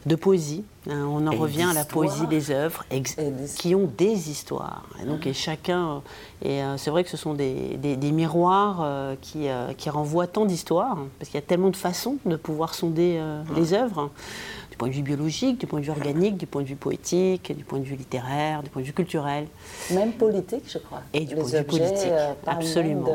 de 0.06 0.16
poésie. 0.16 0.64
On 0.92 1.28
en 1.28 1.32
revient 1.32 1.68
à 1.70 1.74
la 1.74 1.86
poésie 1.86 2.28
des 2.28 2.52
œuvres 2.52 2.86
qui 3.58 3.76
ont 3.76 3.90
des 3.98 4.30
histoires. 4.30 4.84
Et 5.02 5.06
donc 5.06 5.28
et 5.28 5.34
chacun, 5.34 6.02
et 6.44 6.62
c'est 6.78 6.90
vrai 6.90 7.04
que 7.04 7.10
ce 7.10 7.18
sont 7.18 7.34
des, 7.34 7.78
des, 7.78 8.12
miroirs 8.12 9.16
qui, 9.22 9.48
qui 9.78 9.90
renvoient 9.90 10.28
tant 10.28 10.46
d'histoires, 10.46 10.98
parce 11.18 11.30
qu'il 11.30 11.40
y 11.40 11.44
a 11.44 11.46
tellement 11.46 11.70
de 11.70 11.76
façons 11.76 12.18
de 12.26 12.36
pouvoir 12.36 12.74
sonder 12.74 13.18
euh, 13.18 13.42
les 13.56 13.74
œuvres, 13.74 14.10
du 14.72 14.78
point 14.78 14.88
de 14.88 14.94
vue 14.94 15.02
biologique, 15.02 15.60
du 15.60 15.68
point 15.68 15.80
de 15.80 15.86
vue 15.86 15.92
organique, 15.92 16.38
du 16.38 16.46
point 16.46 16.62
de 16.62 16.68
vue 16.68 16.76
poétique, 16.76 17.56
du 17.56 17.64
point 17.64 17.80
de 17.80 17.84
vue 17.84 17.96
littéraire, 17.96 18.64
du 18.64 18.70
point 18.70 18.82
de 18.82 18.88
vue 18.88 18.94
culturel. 18.94 19.48
Même 19.92 20.14
politique, 20.14 20.64
je 20.68 20.78
crois. 20.78 21.02
Et 21.14 21.26
du 21.26 21.36
point 21.36 21.44
de 21.44 21.58
vue 21.58 21.64
politique, 21.64 22.08
euh, 22.08 22.34
absolument. 22.46 23.10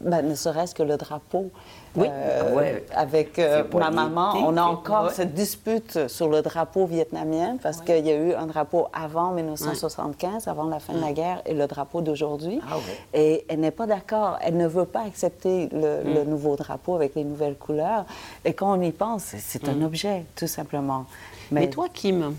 Ben, 0.00 0.22
ne 0.22 0.34
serait-ce 0.34 0.74
que 0.74 0.82
le 0.82 0.96
drapeau 0.96 1.50
oui. 1.96 2.08
Euh, 2.10 2.78
avec 2.94 3.38
euh, 3.38 3.64
ma 3.74 3.90
maman, 3.90 4.34
on 4.34 4.56
a 4.56 4.62
encore 4.62 5.10
cette 5.10 5.34
dispute 5.34 6.08
sur 6.08 6.28
le 6.28 6.42
drapeau 6.42 6.86
vietnamien 6.86 7.56
parce 7.62 7.80
qu'il 7.80 8.06
y 8.06 8.10
a 8.10 8.16
eu 8.16 8.34
un 8.34 8.46
drapeau 8.46 8.88
avant 8.92 9.32
1975, 9.32 10.48
avant 10.48 10.64
la 10.64 10.78
fin 10.78 10.92
de 10.92 11.00
la 11.00 11.12
guerre, 11.12 11.42
et 11.46 11.54
le 11.54 11.66
drapeau 11.66 12.00
d'aujourd'hui. 12.00 12.60
Ah 12.70 12.76
et 13.14 13.44
elle 13.48 13.60
n'est 13.60 13.70
pas 13.70 13.86
d'accord. 13.86 14.38
Elle 14.42 14.56
ne 14.56 14.66
veut 14.66 14.84
pas 14.84 15.02
accepter 15.02 15.68
le, 15.72 16.24
mm. 16.24 16.28
nouveau 16.28 16.56
drapeau 16.56 16.94
avec 16.94 17.14
les 17.14 17.24
nouvelles 17.24 17.56
couleurs. 17.56 18.04
Et 18.44 18.52
quand 18.52 18.78
on 18.78 18.80
y 18.80 18.92
pense, 18.92 19.34
c'est 19.38 19.68
un 19.68 19.74
mm. 19.74 19.84
objet, 19.84 20.24
tout 20.36 20.46
simplement. 20.46 21.06
Mais 21.50 21.70
toi, 21.70 21.86
Kim, 21.92 22.34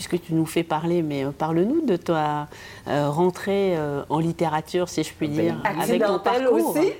puisque 0.00 0.24
tu 0.24 0.32
nous 0.32 0.46
fais 0.46 0.62
parler, 0.62 1.02
mais 1.02 1.26
euh, 1.26 1.30
parle-nous 1.30 1.84
de 1.84 1.96
toi 1.96 2.48
euh, 2.88 3.10
rentrée 3.10 3.76
euh, 3.76 4.02
en 4.08 4.18
littérature, 4.18 4.88
si 4.88 5.02
je 5.02 5.12
puis 5.12 5.28
ben, 5.28 5.36
dire, 5.36 5.62
avec 5.62 6.02
ton 6.02 6.18
parcours. 6.18 6.74
aussi. 6.74 6.94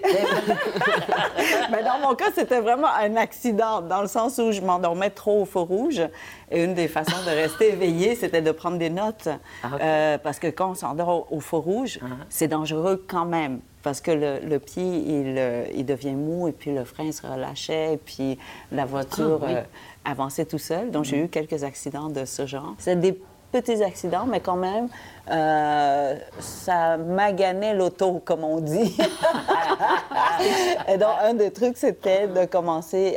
mais 1.71 1.83
dans 1.83 2.07
mon 2.07 2.15
cas, 2.15 2.27
c'était 2.35 2.61
vraiment 2.61 2.89
un 2.89 3.17
accident, 3.17 3.81
dans 3.81 4.03
le 4.03 4.07
sens 4.07 4.37
où 4.37 4.53
je 4.53 4.61
m'endormais 4.61 5.09
trop 5.09 5.41
au 5.41 5.45
feu 5.47 5.61
rouge. 5.61 6.03
Et 6.51 6.63
une 6.63 6.75
des 6.75 6.89
façons 6.89 7.17
de 7.25 7.31
rester 7.31 7.69
éveillé, 7.73 8.17
c'était 8.17 8.43
de 8.43 8.53
prendre 8.53 8.77
des 8.77 8.91
notes. 8.91 9.29
Ah, 9.63 10.19
parce 10.23 10.39
que 10.39 10.49
quand 10.49 10.73
on 10.73 10.75
s'endort 10.75 11.33
au, 11.33 11.41
feu 11.41 11.57
rouge, 11.57 12.01
uh-huh. 12.03 12.27
c'est 12.29 12.49
dangereux 12.49 13.03
quand 13.09 13.25
même 13.25 13.61
parce 13.83 14.03
que 14.03 14.11
le, 14.11 14.59
pied, 14.59 14.83
il, 14.85 15.41
il, 15.75 15.87
devient 15.87 16.13
mou 16.13 16.49
et 16.49 16.53
puis 16.53 16.71
le 16.71 16.85
frein 16.85 17.13
se 17.13 17.27
relâchait 17.27 17.95
et 17.95 17.97
puis 17.97 18.39
la 18.71 18.85
voiture 18.85 19.41
ah, 19.43 19.63
avancer 20.11 20.45
tout 20.45 20.59
seul. 20.59 20.91
Donc, 20.91 21.05
j'ai 21.05 21.25
eu 21.25 21.29
quelques 21.29 21.65
accidents 21.65 22.09
de 22.09 22.25
ce 22.25 22.47
genre. 22.47 22.75
C'est 22.79 22.99
des 22.99 23.21
petits 23.53 23.83
accidents, 23.83 24.27
mais 24.27 24.41
quand 24.41 24.57
même, 24.57 24.89
euh, 25.31 26.17
ça 26.39 26.97
maganait 26.97 27.75
l'auto, 27.75 28.21
comme 28.25 28.45
on 28.45 28.61
dit. 28.61 28.97
Et 30.89 30.99
donc, 30.99 31.15
un 31.23 31.35
des 31.35 31.51
trucs, 31.51 31.77
c'était 31.77 32.29
de 32.29 32.45
commencer 32.45 33.17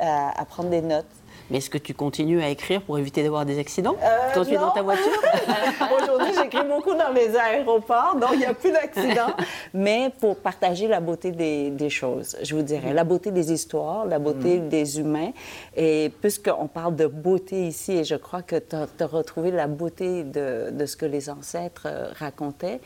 à 0.00 0.44
prendre 0.44 0.70
des 0.70 0.82
notes 0.82 1.06
mais 1.52 1.58
est-ce 1.58 1.68
que 1.68 1.76
tu 1.76 1.92
continues 1.92 2.42
à 2.42 2.48
écrire 2.48 2.80
pour 2.80 2.98
éviter 2.98 3.22
d'avoir 3.22 3.44
des 3.44 3.58
accidents 3.58 3.94
euh, 4.02 4.30
quand 4.32 4.42
tu 4.46 4.54
es 4.54 4.56
dans 4.56 4.70
ta 4.70 4.80
voiture 4.80 5.12
Aujourd'hui, 6.02 6.32
j'écris 6.34 6.66
beaucoup 6.66 6.94
dans 6.94 7.12
les 7.14 7.36
aéroports, 7.36 8.16
donc 8.18 8.30
il 8.32 8.38
n'y 8.38 8.46
a 8.46 8.54
plus 8.54 8.72
d'accidents. 8.72 9.34
Mais 9.74 10.10
pour 10.18 10.36
partager 10.36 10.88
la 10.88 11.00
beauté 11.00 11.30
des, 11.30 11.90
choses, 11.90 12.38
je 12.42 12.54
vous 12.54 12.62
dirais, 12.62 12.94
la 12.94 13.04
beauté 13.04 13.30
des 13.30 13.52
histoires, 13.52 14.06
la 14.06 14.18
beauté 14.18 14.60
mm. 14.60 14.68
des 14.70 14.98
humains. 14.98 15.32
Et 15.76 16.10
puisqu'on 16.22 16.68
parle 16.68 16.96
de 16.96 17.06
beauté 17.06 17.66
ici, 17.66 17.98
et 17.98 18.04
je 18.04 18.14
crois 18.14 18.40
que 18.40 18.56
tu 18.56 18.74
as, 18.74 19.06
retrouvé 19.06 19.50
la 19.50 19.66
beauté 19.66 20.24
de, 20.24 20.70
de, 20.70 20.86
ce 20.86 20.96
que 20.96 21.04
les 21.04 21.28
ancêtres 21.28 21.86
euh, 21.86 22.08
racontaient. 22.18 22.80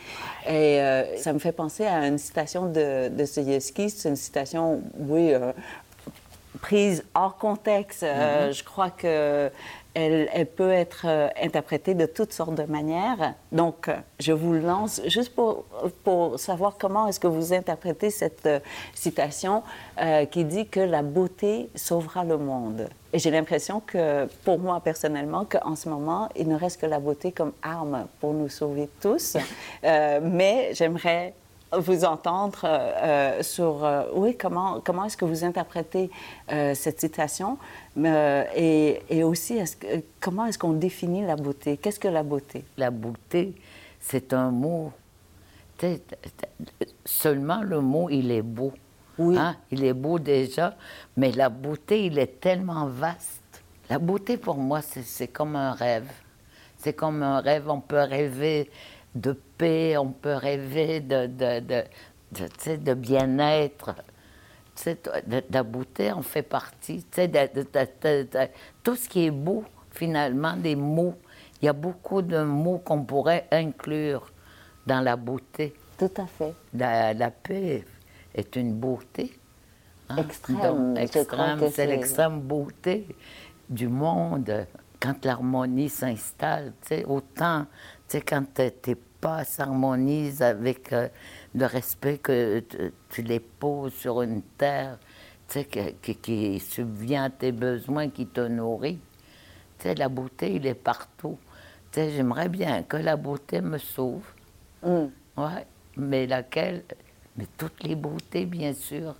Et 0.49 0.80
euh, 0.80 1.16
ça 1.18 1.32
me 1.32 1.38
fait 1.38 1.52
penser 1.52 1.87
à 1.87 2.08
une 2.08 2.18
citation 2.18 2.66
de, 2.66 3.11
de 3.11 3.25
C'est 3.25 4.08
une 4.08 4.16
citation, 4.16 4.82
oui, 4.99 5.32
prise 6.56 7.04
hors 7.14 7.36
contexte. 7.36 8.02
Euh, 8.02 8.48
mhm. 8.48 8.52
je 8.52 8.64
crois 8.64 8.90
que 8.90 9.50
elle, 9.94 10.46
peut 10.46 10.72
être 10.72 11.06
euh, 11.06 11.28
interprétée 11.42 11.94
de 11.94 12.04
toutes 12.04 12.34
sortes 12.34 12.54
de 12.54 12.64
manières. 12.64 13.32
Donc, 13.50 13.88
je 14.20 14.32
vous 14.32 14.52
lance 14.52 15.00
juste 15.06 15.34
pour, 15.34 15.64
pour 16.04 16.38
savoir 16.38 16.76
comment 16.78 17.08
est-ce 17.08 17.18
que 17.18 17.26
vous 17.26 17.54
interprétez 17.54 18.10
cette 18.10 18.44
euh, 18.44 18.60
citation 18.92 19.62
qui 20.30 20.44
dit 20.44 20.66
que 20.66 20.80
la 20.80 21.02
beauté 21.02 21.70
sauvera 21.75 22.25
le 22.25 22.36
monde. 22.36 22.88
Et 23.14 23.18
j'ai 23.18 23.30
l'impression 23.30 23.80
que, 23.80 24.26
pour 24.44 24.58
moi 24.58 24.80
personnellement, 24.80 25.46
qu'en 25.46 25.75
ce 25.75 25.88
moment, 25.88 26.28
il 26.36 26.46
ne 26.48 26.56
reste 26.56 26.82
que 26.82 26.86
la 26.86 27.00
beauté 27.00 27.32
comme 27.32 27.52
arme 27.62 28.06
pour 28.20 28.34
nous 28.34 28.50
sauver 28.50 28.90
tous. 29.00 29.38
mais 29.82 30.75
j'aimerais 30.75 31.32
vous 31.73 32.04
entendre 32.04 32.61
euh, 32.64 32.92
euh, 33.38 33.42
sur, 33.42 33.85
euh, 33.85 34.04
oui, 34.14 34.37
comment, 34.37 34.80
comment 34.85 35.04
est-ce 35.04 35.16
que 35.16 35.25
vous 35.25 35.44
interprétez 35.44 36.11
cette 36.49 37.00
citation 37.00 37.58
et, 37.96 39.02
et, 39.08 39.25
aussi, 39.25 39.58
que, 39.80 40.02
comment 40.20 40.46
est-ce 40.46 40.58
qu'on 40.58 40.73
définit 40.73 41.25
la 41.26 41.37
beauté? 41.37 41.76
Qu'est-ce 41.76 41.99
que 41.99 42.08
la 42.08 42.23
beauté? 42.23 42.64
La 42.76 42.90
beauté, 42.90 43.54
c'est 44.00 44.32
un 44.32 44.50
mot. 44.50 44.92
Seulement 47.04 47.62
le 47.62 47.80
mot, 47.80 48.08
il 48.11 48.30
est 48.30 48.42
beau. 48.42 48.73
Oui. 49.18 49.37
Hein? 49.37 49.56
Il 49.70 49.85
est 49.85 49.94
beau 49.94 50.18
déjà, 50.18 50.76
mais 51.16 51.32
la 51.32 51.49
beauté, 51.49 52.06
il 52.06 52.18
est 52.18 52.40
tellement 52.40 52.87
vaste. 52.87 53.62
La 53.88 53.99
beauté, 53.99 54.37
pour 54.37 54.56
moi, 54.56 54.80
c'est 54.82 55.28
comme 55.28 55.56
un 55.56 55.73
rêve. 55.73 56.11
C'est 56.78 56.92
comme 56.92 57.23
un 57.23 57.40
rêve. 57.40 57.68
On 57.68 57.80
peut 57.80 58.02
rêver 58.02 58.70
de 59.16 59.32
paix, 59.58 59.96
on 59.96 60.11
peut 60.11 60.35
rêver 60.35 61.00
de, 61.00 61.26
de, 61.26 61.61
de, 61.61 62.76
de 62.76 62.94
bien-être. 62.94 63.94
De, 64.85 65.42
la 65.50 65.62
beauté 65.62 66.12
en 66.12 66.20
fait 66.20 66.42
partie. 66.42 67.04
tout 68.82 68.94
ce 68.94 69.08
qui 69.08 69.25
est 69.25 69.30
beau, 69.30 69.64
finalement, 69.90 70.54
des 70.54 70.76
mots. 70.76 71.14
Il 71.62 71.64
y 71.64 71.68
a 71.68 71.73
beaucoup 71.73 72.20
de 72.20 72.42
mots 72.42 72.78
qu'on 72.78 73.02
pourrait 73.02 73.49
inclure 73.50 74.30
dans 74.87 75.00
la 75.00 75.16
beauté. 75.16 75.75
Tout 75.96 76.11
à 76.18 76.26
fait. 76.26 76.52
La, 76.75 77.30
paix 77.30 77.85
est 78.35 78.56
une 78.56 78.75
beauté. 78.75 79.38
Hein. 80.11 80.16
Extrême. 80.18 80.96
extrême 80.99 81.70
c'est 81.73 81.87
l'extrême 81.87 82.40
beauté 82.40 83.08
du 83.70 83.88
monde 83.88 84.66
quand 85.00 85.25
l'harmonie 85.25 85.88
s'installe. 85.88 86.73
Autant, 87.06 87.66
quand 88.26 88.44
tu 88.82 88.96
pas 89.20 89.44
s'harmonise 89.44 90.42
avec 90.42 90.92
euh, 90.92 91.08
le 91.54 91.66
respect 91.66 92.18
que 92.18 92.62
tu 93.08 93.23
les 93.23 93.40
poses 93.40 93.94
sur 93.94 94.23
une 94.23 94.42
terre 94.42 94.99
sais, 95.49 95.64
qui, 95.64 96.61
subvient 96.61 97.25
à 97.25 97.30
tes 97.30 97.52
besoins, 97.52 98.08
qui 98.08 98.26
te 98.26 98.40
nourrit. 98.40 98.99
La 99.85 100.08
beauté, 100.08 100.54
il 100.54 100.66
est 100.66 100.75
partout. 100.75 101.38
J'aimerais 101.94 102.49
bien 102.49 102.82
que 102.82 102.96
la 102.96 103.16
beauté 103.16 103.61
me 103.61 103.78
sauve. 103.78 104.26
Mm. 104.82 105.06
Ouais, 105.37 105.66
mais 105.96 106.26
laquelle? 106.26 106.82
Mais 107.37 107.46
toutes 107.56 107.82
les 107.85 107.94
beautés, 107.94 108.46
bien 108.46 108.75
sûr. 108.75 109.14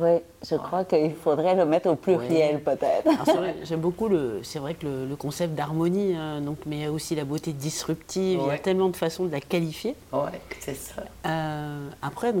Oui, 0.00 0.18
je 0.48 0.56
crois 0.56 0.84
qu'il 0.84 1.14
faudrait 1.14 1.54
le 1.54 1.66
mettre 1.66 1.90
au 1.90 1.94
pluriel 1.94 2.62
peut-être. 2.62 3.10
J'aime 3.64 3.80
beaucoup 3.80 4.08
le, 4.08 4.40
c'est 4.42 4.58
vrai 4.58 4.74
que 4.74 4.86
le, 4.86 5.16
concept 5.16 5.54
d'harmonie, 5.54 6.14
hein, 6.16 6.40
donc, 6.40 6.58
mais 6.64 6.88
aussi 6.88 7.14
la 7.14 7.24
beauté 7.24 7.52
disruptive. 7.52 8.40
Il 8.42 8.46
y 8.46 8.50
a 8.50 8.58
tellement 8.58 8.88
de 8.88 8.96
façons 8.96 9.24
de 9.26 9.32
la 9.32 9.40
qualifier. 9.40 9.94
Oui, 10.12 10.30
c'est 10.60 10.74
ça. 10.74 11.02
Euh, 11.26 11.88
après, 12.00 12.32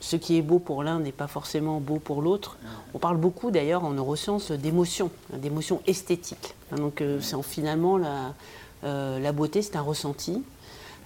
ce 0.00 0.16
qui 0.16 0.38
est 0.38 0.42
beau 0.42 0.60
pour 0.60 0.84
l'un 0.84 1.00
n'est 1.00 1.12
pas 1.12 1.26
forcément 1.26 1.80
beau 1.80 1.96
pour 1.96 2.22
l'autre. 2.22 2.56
On 2.94 2.98
parle 2.98 3.16
beaucoup 3.16 3.50
d'ailleurs 3.50 3.84
en 3.84 3.90
neurosciences 3.90 4.52
d'émotions, 4.52 5.10
hein, 5.32 5.38
d'émotions 5.38 5.82
esthétiques. 5.86 6.54
Hein, 6.70 6.76
donc 6.76 7.00
euh, 7.00 7.20
c'est 7.20 7.42
finalement 7.42 7.98
la, 7.98 8.34
euh, 8.84 9.18
la 9.18 9.32
beauté, 9.32 9.62
c'est 9.62 9.76
un 9.76 9.82
ressenti. 9.82 10.42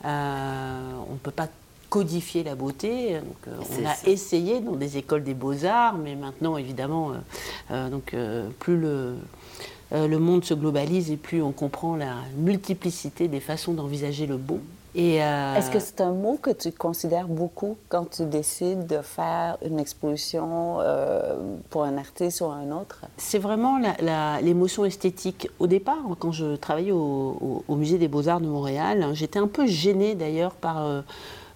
on 0.05 0.09
ne 0.09 1.19
peut 1.23 1.31
pas 1.31 1.49
codifier 1.95 2.43
la 2.43 2.57
beauté. 2.57 3.21
Donc, 3.21 3.47
euh, 3.47 3.79
on 3.81 3.87
a 3.87 4.11
essayé 4.11 4.59
dans 4.59 4.75
des 4.75 4.97
écoles 4.97 5.23
des 5.23 5.33
beaux-arts, 5.33 5.97
mais 5.97 6.17
maintenant, 6.17 6.57
évidemment, 6.57 7.13
euh, 7.13 7.15
euh, 7.71 7.89
donc, 7.89 8.17
plus 8.59 8.77
le, 8.77 9.15
le 9.93 10.19
monde 10.19 10.45
se 10.45 10.55
globalise 10.55 11.13
et 11.13 11.17
plus 11.17 11.41
on 11.41 11.53
comprend 11.53 11.95
la 11.95 12.17
multiplicité 12.37 13.29
des 13.29 13.39
façons 13.39 13.75
d'envisager 13.75 14.27
le 14.27 14.37
beau. 14.37 14.59
Euh, 14.97 15.57
Est-ce 15.57 15.71
que 15.71 15.81
c'est 15.81 16.01
un 16.01 16.13
mot 16.13 16.39
que 16.41 16.51
tu 16.51 16.71
considères 16.71 17.27
beaucoup 17.27 17.77
quand 17.89 18.09
tu 18.11 18.27
décides 18.27 18.87
de 18.87 18.99
faire 19.03 19.59
une 19.65 19.81
exposition 19.81 20.79
euh, 20.81 21.37
pour 21.71 21.83
un 21.83 21.99
artiste 21.99 22.41
ou 22.43 22.47
un 22.47 22.71
autre? 22.71 23.01
C'est 23.17 23.39
vraiment 23.39 23.81
l'émotion 24.41 24.85
esthétique. 24.85 25.49
Au 25.59 25.67
départ, 25.67 25.99
quand 26.21 26.31
je 26.31 26.55
travaillais 26.57 26.93
au, 26.93 27.65
Musée 27.69 27.99
des 27.99 28.09
Beaux-Arts 28.09 28.41
de 28.41 28.47
Montréal, 28.47 29.09
j'étais 29.15 29.39
un 29.39 29.49
peu 29.49 29.67
gênée 29.67 30.15
d'ailleurs 30.15 30.53
par... 30.53 30.85
Euh, 30.85 31.03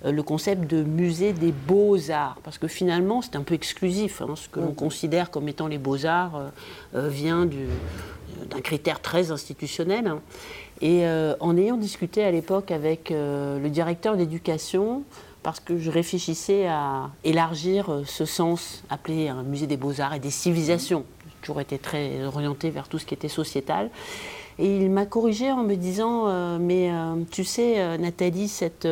le 0.04 0.22
concept 0.22 0.70
de 0.70 0.82
musée 0.82 1.32
des 1.32 1.52
beaux-arts, 1.52 2.38
parce 2.44 2.58
que 2.58 2.68
finalement 2.68 3.22
c'est 3.22 3.36
un 3.36 3.42
peu 3.42 3.54
exclusif. 3.54 4.22
Hein, 4.22 4.34
ce 4.36 4.48
que 4.48 4.60
l'on 4.60 4.72
considère 4.72 5.30
comme 5.30 5.48
étant 5.48 5.66
les 5.66 5.78
beaux-arts 5.78 6.52
vient 6.94 7.48
d'un 8.50 8.60
critère 8.60 9.00
très 9.00 9.30
institutionnel. 9.30 10.06
Hein. 10.06 10.20
Et 10.80 11.06
euh, 11.06 11.34
en 11.40 11.56
ayant 11.56 11.76
discuté 11.76 12.24
à 12.24 12.30
l'époque 12.30 12.70
avec 12.70 13.10
euh, 13.10 13.58
le 13.58 13.68
directeur 13.68 14.16
d'éducation, 14.16 15.02
parce 15.42 15.60
que 15.60 15.78
je 15.78 15.90
réfléchissais 15.90 16.66
à 16.66 17.10
élargir 17.24 17.90
euh, 17.90 18.02
ce 18.06 18.24
sens 18.24 18.84
appelé 18.90 19.28
un 19.28 19.42
musée 19.42 19.66
des 19.66 19.76
beaux-arts 19.76 20.14
et 20.14 20.20
des 20.20 20.30
civilisations. 20.30 21.04
J'ai 21.26 21.34
toujours 21.40 21.60
été 21.60 21.78
très 21.78 22.24
orienté 22.24 22.70
vers 22.70 22.88
tout 22.88 22.98
ce 22.98 23.06
qui 23.06 23.14
était 23.14 23.28
sociétal. 23.28 23.90
Et 24.58 24.76
il 24.76 24.90
m'a 24.90 25.06
corrigé 25.06 25.52
en 25.52 25.62
me 25.62 25.76
disant 25.76 26.58
Mais 26.58 26.90
tu 27.30 27.44
sais, 27.44 27.96
Nathalie, 27.98 28.48
cette 28.48 28.88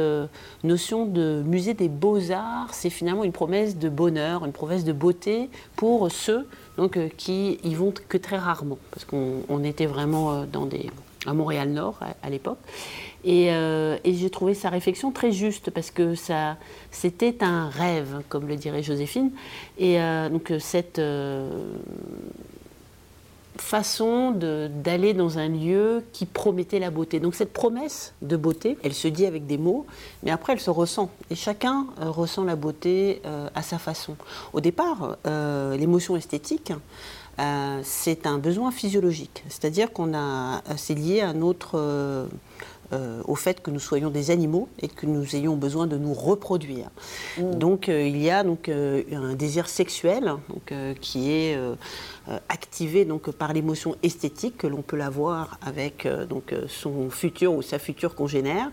notion 0.62 1.06
de 1.06 1.42
musée 1.44 1.74
des 1.74 1.88
beaux-arts, 1.88 2.72
c'est 2.72 2.90
finalement 2.90 3.24
une 3.24 3.32
promesse 3.32 3.76
de 3.76 3.88
bonheur, 3.88 4.44
une 4.44 4.52
promesse 4.52 4.84
de 4.84 4.92
beauté 4.92 5.50
pour 5.74 6.10
ceux 6.10 6.46
donc, 6.76 6.98
qui 7.16 7.58
y 7.64 7.74
vont 7.74 7.92
que 8.08 8.18
très 8.18 8.38
rarement. 8.38 8.78
Parce 8.92 9.04
qu'on 9.04 9.64
était 9.64 9.86
vraiment 9.86 10.44
dans 10.44 10.66
des 10.66 10.90
à 11.26 11.34
Montréal-Nord 11.34 11.98
à, 12.22 12.30
l'époque. 12.30 12.58
Euh, 13.26 13.98
et, 14.04 14.14
j'ai 14.14 14.30
trouvé 14.30 14.54
sa 14.54 14.70
réflexion 14.70 15.10
très 15.10 15.32
juste 15.32 15.70
parce 15.70 15.90
que 15.90 16.14
ça, 16.14 16.56
c'était 16.90 17.42
un 17.42 17.68
rêve, 17.68 18.22
comme 18.28 18.46
le 18.46 18.56
dirait 18.56 18.82
Joséphine. 18.82 19.30
Et 19.78 20.00
euh, 20.00 20.28
donc 20.28 20.52
cette 20.60 20.98
euh, 20.98 21.50
façon 23.60 24.32
d'aller 24.32 25.14
dans 25.14 25.38
un 25.38 25.48
lieu 25.48 26.04
qui 26.12 26.26
promettait 26.26 26.78
la 26.78 26.90
beauté. 26.90 27.20
Donc 27.20 27.34
cette 27.34 27.52
promesse 27.52 28.14
de 28.22 28.36
beauté, 28.36 28.78
elle 28.82 28.94
se 28.94 29.08
dit 29.08 29.26
avec 29.26 29.46
des 29.46 29.58
mots, 29.58 29.86
mais 30.22 30.30
après 30.30 30.52
elle 30.52 30.60
se 30.60 30.70
ressent. 30.70 31.10
Et 31.30 31.34
chacun 31.34 31.86
ressent 32.00 32.44
la 32.44 32.56
beauté 32.56 33.22
à 33.54 33.62
sa 33.62 33.78
façon. 33.78 34.16
Au 34.52 34.60
départ, 34.60 35.16
l'émotion 35.24 36.16
esthétique, 36.16 36.72
euh, 37.38 37.80
c'est 37.82 38.26
un 38.26 38.38
besoin 38.38 38.70
physiologique. 38.70 39.44
C'est-à-dire 39.48 39.92
qu'on 39.92 40.14
a, 40.14 40.62
c'est 40.76 40.94
lié 40.94 41.20
à 41.20 41.34
notre, 41.34 41.72
euh, 41.74 42.26
euh, 42.92 43.20
au 43.26 43.34
fait 43.34 43.60
que 43.62 43.70
nous 43.70 43.80
soyons 43.80 44.10
des 44.10 44.30
animaux 44.30 44.68
et 44.80 44.88
que 44.88 45.04
nous 45.04 45.36
ayons 45.36 45.56
besoin 45.56 45.86
de 45.86 45.98
nous 45.98 46.14
reproduire. 46.14 46.88
Mm. 47.36 47.54
Donc 47.56 47.88
il 47.88 48.16
y 48.16 48.30
a 48.30 48.42
donc 48.42 48.68
un 48.70 49.34
désir 49.34 49.68
sexuel 49.68 50.32
donc, 50.48 50.72
qui 51.00 51.30
est 51.30 51.58
euh, 52.28 52.38
activé 52.48 53.04
donc 53.04 53.30
par 53.30 53.52
l'émotion 53.52 53.94
esthétique 54.02 54.58
que 54.58 54.66
l'on 54.66 54.82
peut 54.82 54.96
l'avoir 54.96 55.60
avec 55.62 56.06
euh, 56.06 56.26
donc 56.26 56.52
euh, 56.52 56.64
son 56.66 57.08
futur 57.08 57.54
ou 57.54 57.62
sa 57.62 57.78
future 57.78 58.16
congénère, 58.16 58.68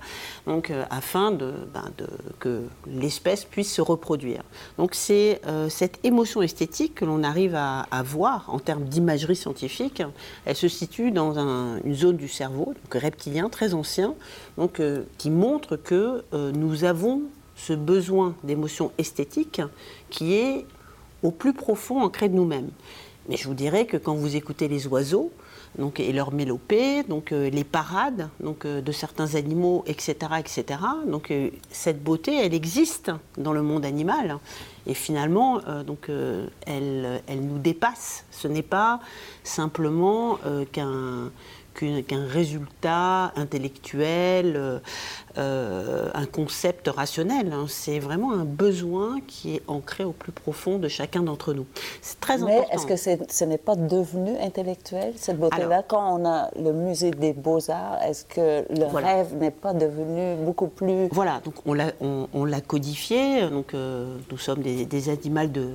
donc 0.47 0.71
afin 0.89 1.31
ben, 1.31 1.91
de 1.97 2.07
que 2.39 2.63
l'espèce 2.87 3.45
puisse 3.45 3.71
se 3.71 3.81
reproduire. 3.81 4.41
Donc 4.77 4.95
c'est 4.95 5.41
cette 5.69 5.99
émotion 6.03 6.41
esthétique 6.41 6.95
que 6.95 7.05
l'on 7.05 7.23
arrive 7.23 7.55
à, 7.55 7.85
voir 8.03 8.45
en 8.47 8.59
termes 8.59 8.85
d'imagerie 8.85 9.35
scientifique. 9.35 10.01
Elle 10.45 10.55
se 10.55 10.67
situe 10.67 11.11
dans 11.11 11.37
une 11.37 11.93
zone 11.93 12.17
du 12.17 12.27
cerveau, 12.27 12.73
reptilien 12.91 13.49
très 13.49 13.73
ancien, 13.73 14.15
donc 14.57 14.81
qui 15.17 15.29
montre 15.29 15.75
que 15.75 16.23
nous 16.31 16.83
avons 16.83 17.23
ce 17.55 17.73
besoin 17.73 18.35
d'émotion 18.43 18.91
esthétique 18.97 19.61
qui 20.09 20.33
est 20.33 20.65
au 21.23 21.31
plus 21.31 21.53
profond 21.53 22.01
ancré 22.01 22.29
de 22.29 22.35
nous-mêmes. 22.35 22.69
Mais 23.29 23.37
je 23.37 23.47
vous 23.47 23.53
dirais 23.53 23.85
que 23.85 23.97
quand 23.97 24.15
vous 24.15 24.35
écoutez 24.35 24.67
les 24.67 24.87
oiseaux, 24.87 25.31
donc, 25.77 25.99
et 25.99 26.13
leur 26.13 26.31
mélopée, 26.31 27.03
donc 27.03 27.31
euh, 27.31 27.49
les 27.49 27.63
parades 27.63 28.29
donc, 28.39 28.65
euh, 28.65 28.81
de 28.81 28.91
certains 28.91 29.35
animaux, 29.35 29.83
etc., 29.87 30.15
etc. 30.39 30.79
Donc 31.07 31.31
euh, 31.31 31.49
cette 31.71 32.03
beauté, 32.03 32.35
elle 32.35 32.53
existe 32.53 33.11
dans 33.37 33.53
le 33.53 33.63
monde 33.63 33.85
animal. 33.85 34.37
Et 34.85 34.93
finalement, 34.93 35.61
donc, 35.87 36.09
elle, 36.67 37.21
elle, 37.25 37.39
nous 37.39 37.57
dépasse. 37.57 38.25
Ce 38.31 38.49
n'est 38.49 38.61
pas 38.61 38.99
simplement 39.45 40.39
qu'un 40.73 41.31
qu'un 41.73 42.27
résultat 42.27 43.31
intellectuel, 43.37 44.81
euh, 45.37 46.09
un 46.13 46.25
concept 46.25 46.87
rationnel. 46.87 47.51
Hein. 47.51 47.65
C'est 47.67 47.99
vraiment 47.99 48.33
un 48.33 48.45
besoin 48.45 49.19
qui 49.27 49.55
est 49.55 49.61
ancré 49.67 50.03
au 50.03 50.11
plus 50.11 50.31
profond 50.31 50.77
de 50.77 50.87
chacun 50.87 51.23
d'entre 51.23 51.53
nous. 51.53 51.65
C'est 52.01 52.19
très 52.19 52.37
Mais 52.37 52.57
important. 52.57 52.75
est-ce 52.75 53.17
que 53.17 53.25
ce 53.31 53.43
n'est 53.43 53.57
pas 53.57 53.75
devenu 53.75 54.37
intellectuel, 54.37 55.13
cette 55.17 55.39
beauté-là? 55.39 55.83
Quand 55.87 56.19
on 56.19 56.25
a 56.25 56.49
le 56.59 56.71
musée 56.71 57.11
des 57.11 57.33
beaux-arts, 57.33 58.01
est-ce 58.03 58.25
que 58.25 58.63
le 58.69 58.85
rêve 58.85 59.35
n'est 59.35 59.51
pas 59.51 59.73
devenu 59.73 60.35
beaucoup 60.43 60.67
plus... 60.67 61.07
Voilà, 61.11 61.41
donc 61.43 61.55
on 61.65 61.73
l'a 61.73 61.91
on, 62.01 62.27
codifié, 62.67 63.49
donc 63.49 63.73
euh, 63.73 64.15
nous 64.31 64.37
sommes 64.37 64.61
des, 64.61 64.85
des, 64.85 65.09
animaux 65.09 65.47
de, 65.47 65.67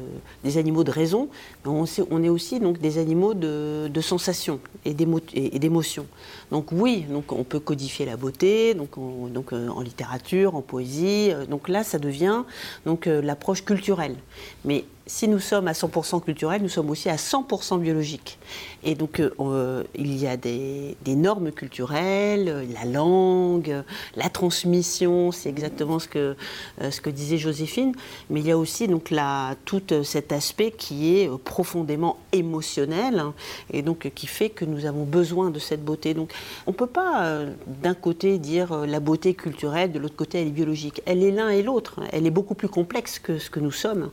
des 0.44 0.58
animaux 0.58 0.84
de 0.84 0.90
raison, 0.90 1.28
mais 1.64 1.70
on, 1.70 1.84
on 2.10 2.22
est 2.22 2.28
aussi 2.28 2.60
donc, 2.60 2.78
des 2.78 2.98
animaux 2.98 3.34
de, 3.34 3.88
de 3.88 4.00
sensations 4.00 4.60
et 4.84 4.94
d'émotions. 4.94 6.06
Donc 6.50 6.66
oui, 6.72 7.06
donc 7.10 7.32
on 7.32 7.44
peut 7.44 7.60
codifier 7.60 8.06
la 8.06 8.16
beauté, 8.16 8.74
donc, 8.74 8.90
donc 9.32 9.47
euh, 9.52 9.68
en 9.68 9.80
littérature, 9.80 10.54
en 10.54 10.62
poésie. 10.62 11.30
Euh, 11.30 11.46
donc 11.46 11.68
là, 11.68 11.84
ça 11.84 11.98
devient 11.98 12.44
donc 12.86 13.06
euh, 13.06 13.20
l'approche 13.20 13.64
culturelle. 13.64 14.16
Mais 14.64 14.84
si 15.08 15.26
nous 15.26 15.40
sommes 15.40 15.68
à 15.68 15.72
100% 15.72 16.22
culturels, 16.22 16.62
nous 16.62 16.68
sommes 16.68 16.90
aussi 16.90 17.08
à 17.08 17.16
100% 17.16 17.80
biologiques. 17.80 18.38
Et 18.84 18.94
donc, 18.94 19.20
euh, 19.20 19.34
euh, 19.40 19.82
il 19.96 20.16
y 20.16 20.26
a 20.26 20.36
des, 20.36 20.96
normes 21.06 21.50
culturelles, 21.50 22.68
la 22.72 22.84
langue, 22.84 23.82
la 24.14 24.28
transmission, 24.28 25.32
c'est 25.32 25.48
exactement 25.48 25.98
ce 25.98 26.06
que, 26.06 26.36
euh, 26.82 27.10
disait 27.10 27.38
Joséphine, 27.38 27.94
mais 28.28 28.40
il 28.40 28.46
y 28.46 28.52
a 28.52 28.58
aussi 28.58 28.86
donc 28.86 29.10
la, 29.10 29.56
tout 29.64 29.82
cet 30.04 30.30
aspect 30.30 30.70
qui 30.70 31.16
est 31.16 31.30
profondément 31.38 32.18
émotionnel 32.32 33.18
hein, 33.18 33.34
et 33.72 33.80
donc 33.80 34.10
qui 34.14 34.26
fait 34.26 34.50
que 34.50 34.66
nous 34.66 34.84
avons 34.84 35.04
besoin 35.04 35.50
de 35.50 35.58
cette 35.58 35.82
beauté. 35.82 36.12
Donc, 36.12 36.32
on 36.66 36.72
ne 36.72 36.76
peut 36.76 36.86
pas 36.86 37.40
d'un 37.66 37.94
côté 37.94 38.38
dire 38.38 38.86
la 38.86 39.00
beauté 39.00 39.32
culturelle, 39.32 39.90
de 39.90 39.98
l'autre 39.98 40.16
côté 40.16 40.42
elle 40.42 40.48
est 40.48 40.50
biologique. 40.50 41.00
Elle 41.06 41.24
est 41.24 41.30
l'un 41.30 41.48
et 41.48 41.62
l'autre. 41.62 42.00
Elle 42.12 42.26
est 42.26 42.30
beaucoup 42.30 42.54
plus 42.54 42.68
complexe 42.68 43.18
que 43.18 43.38
ce 43.38 43.48
que 43.48 43.60
nous 43.60 43.72
sommes. 43.72 44.10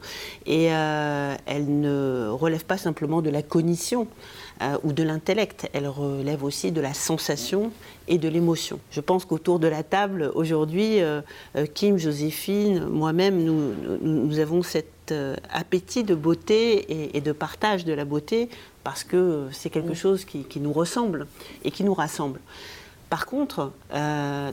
Euh, 0.86 1.36
elle 1.46 1.80
ne 1.80 2.30
relève 2.30 2.66
pas 2.66 2.78
simplement 2.78 3.22
de 3.22 3.30
la 3.30 3.42
cognition 3.42 4.08
euh, 4.62 4.78
ou 4.84 4.94
de 4.94 5.04
l'intellect, 5.04 5.70
elle 5.74 5.88
relève 5.88 6.44
aussi 6.44 6.72
de 6.72 6.82
la 6.82 6.94
sensation 6.94 7.72
et 8.08 8.18
de 8.18 8.28
l'émotion. 8.28 8.80
Je 8.92 9.02
pense 9.02 9.26
qu'autour 9.26 9.60
de 9.60 9.68
la 9.68 9.84
table, 9.84 10.32
aujourd'hui, 10.36 11.02
euh, 11.02 11.22
Kim, 11.74 11.98
Joséphine, 11.98 12.86
moi-même, 12.86 13.44
nous, 13.44 13.74
nous, 14.02 14.40
avons 14.40 14.64
cet 14.64 15.14
appétit 15.52 16.04
de 16.04 16.16
beauté 16.16 17.16
et, 17.16 17.22
de 17.22 17.32
partage 17.32 17.86
de 17.86 17.94
la 17.94 18.06
beauté 18.06 18.50
parce 18.84 19.04
que 19.04 19.48
c'est 19.52 19.70
quelque 19.70 19.94
chose 19.94 20.26
qui, 20.26 20.44
qui, 20.44 20.60
nous 20.60 20.74
ressemble 20.74 21.28
et 21.64 21.72
qui 21.72 21.84
nous 21.84 21.94
rassemble. 21.94 22.40
Par 23.10 23.28
contre, 23.28 23.72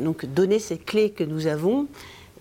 donc 0.01 0.27
donner 0.27 0.59
ces 0.59 0.77
clés 0.77 1.11
que 1.11 1.25
nous 1.25 1.47
avons, 1.47 1.87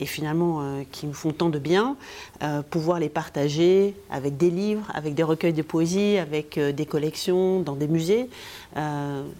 et 0.02 0.06
finalement 0.06 0.62
euh, 0.62 0.84
qui 0.92 1.06
nous 1.06 1.14
font 1.14 1.32
tant 1.32 1.50
de 1.50 1.60
bien, 1.60 1.96
euh, 2.42 2.64
pouvoir 2.64 3.00
les 3.00 3.08
partager 3.08 3.96
avec 4.10 4.36
des 4.36 4.50
livres, 4.50 4.88
avec 4.94 5.14
des 5.14 5.24
recueils 5.24 5.54
de 5.54 5.62
poésie, 5.62 6.18
avec 6.18 6.58
euh, 6.58 6.72
des 6.74 6.88
collections, 6.88 7.62
dans 7.62 7.76
des 7.76 7.88
musées. 7.88 8.28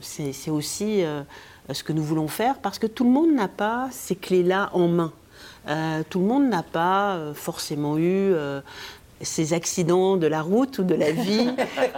c'est 0.02 0.52
aussi 0.52 1.04
ce 1.72 1.84
que 1.84 1.94
nous 1.94 2.04
voulons 2.04 2.28
faire 2.28 2.60
parce 2.60 2.78
que 2.80 2.88
tout 2.88 3.04
le 3.04 3.10
monde 3.10 3.34
n'a 3.34 3.48
pas 3.48 3.90
ces 3.92 4.16
clés-là 4.16 4.70
en 4.74 4.88
main. 4.88 5.12
tout 6.10 6.20
le 6.20 6.26
monde 6.26 6.48
n'a 6.50 6.64
pas 6.64 7.34
forcément 7.34 7.98
eu 7.98 8.34
ces 9.24 9.54
accidents 9.54 10.18
de 10.18 10.28
la 10.28 10.42
route 10.42 10.80
ou 10.80 10.84
de 10.84 10.96
la 10.96 11.12
vie 11.12 11.50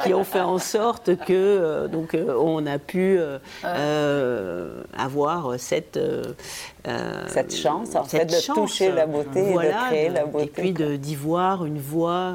qui 0.03 0.13
ont 0.13 0.23
fait 0.23 0.41
en 0.41 0.57
sorte 0.57 1.15
que 1.15 1.33
euh, 1.33 1.88
donc 1.88 2.13
euh, 2.13 2.36
on 2.39 2.65
a 2.65 2.79
pu 2.79 3.19
euh, 3.63 4.83
avoir 4.97 5.59
cette 5.59 5.99
cette 7.27 7.55
chance 7.55 7.95
en 7.95 8.03
fait 8.03 8.25
de 8.25 8.53
toucher 8.53 8.91
la 8.91 9.05
beauté 9.05 9.39
et 9.39 9.53
de 9.53 9.88
créer 9.88 10.09
la 10.09 10.25
beauté 10.25 10.45
et 10.45 10.47
puis 10.47 10.97
d'y 10.97 11.15
voir 11.15 11.65
une 11.65 11.79
voie 11.79 12.33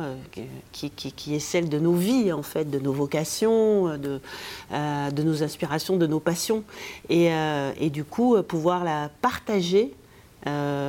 qui, 0.72 0.90
qui, 0.90 1.12
qui, 1.12 1.34
est 1.34 1.40
celle 1.40 1.68
de 1.68 1.78
nos 1.78 1.92
vies 1.92 2.32
en 2.32 2.42
fait 2.42 2.70
de 2.70 2.78
nos 2.78 2.92
vocations 2.92 3.98
de 3.98 4.20
de 4.70 5.22
nos 5.22 5.42
inspirations 5.42 5.96
de 5.96 6.06
nos 6.06 6.20
passions. 6.20 6.64
Et, 7.10 7.30
et 7.78 7.90
du 7.90 8.04
coup 8.04 8.42
pouvoir 8.42 8.84
la 8.84 9.10
partager 9.20 9.92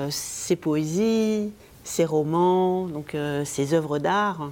ces 0.09 0.55
poésies 0.55 1.51
ses 1.89 2.05
romans, 2.05 2.87
donc 2.87 3.15
ses 3.45 3.73
œuvres 3.73 3.99
d'art, 3.99 4.51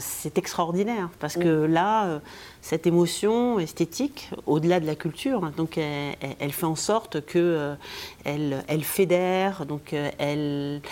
c'est 0.00 0.38
extraordinaire 0.38 1.08
parce 1.20 1.34
que 1.36 1.64
là, 1.64 2.20
cette 2.60 2.86
émotion 2.86 3.58
esthétique, 3.58 4.30
au-delà 4.46 4.80
de 4.80 4.86
la 4.86 4.94
culture, 4.94 5.50
donc 5.56 5.78
elle, 5.78 6.52
fait 6.52 6.66
en 6.66 6.76
sorte 6.76 7.24
que 7.24 7.74
elle, 8.24 8.64
elle 8.68 8.84
fédère, 8.84 9.66
donc 9.66 9.94
elle 10.18 10.82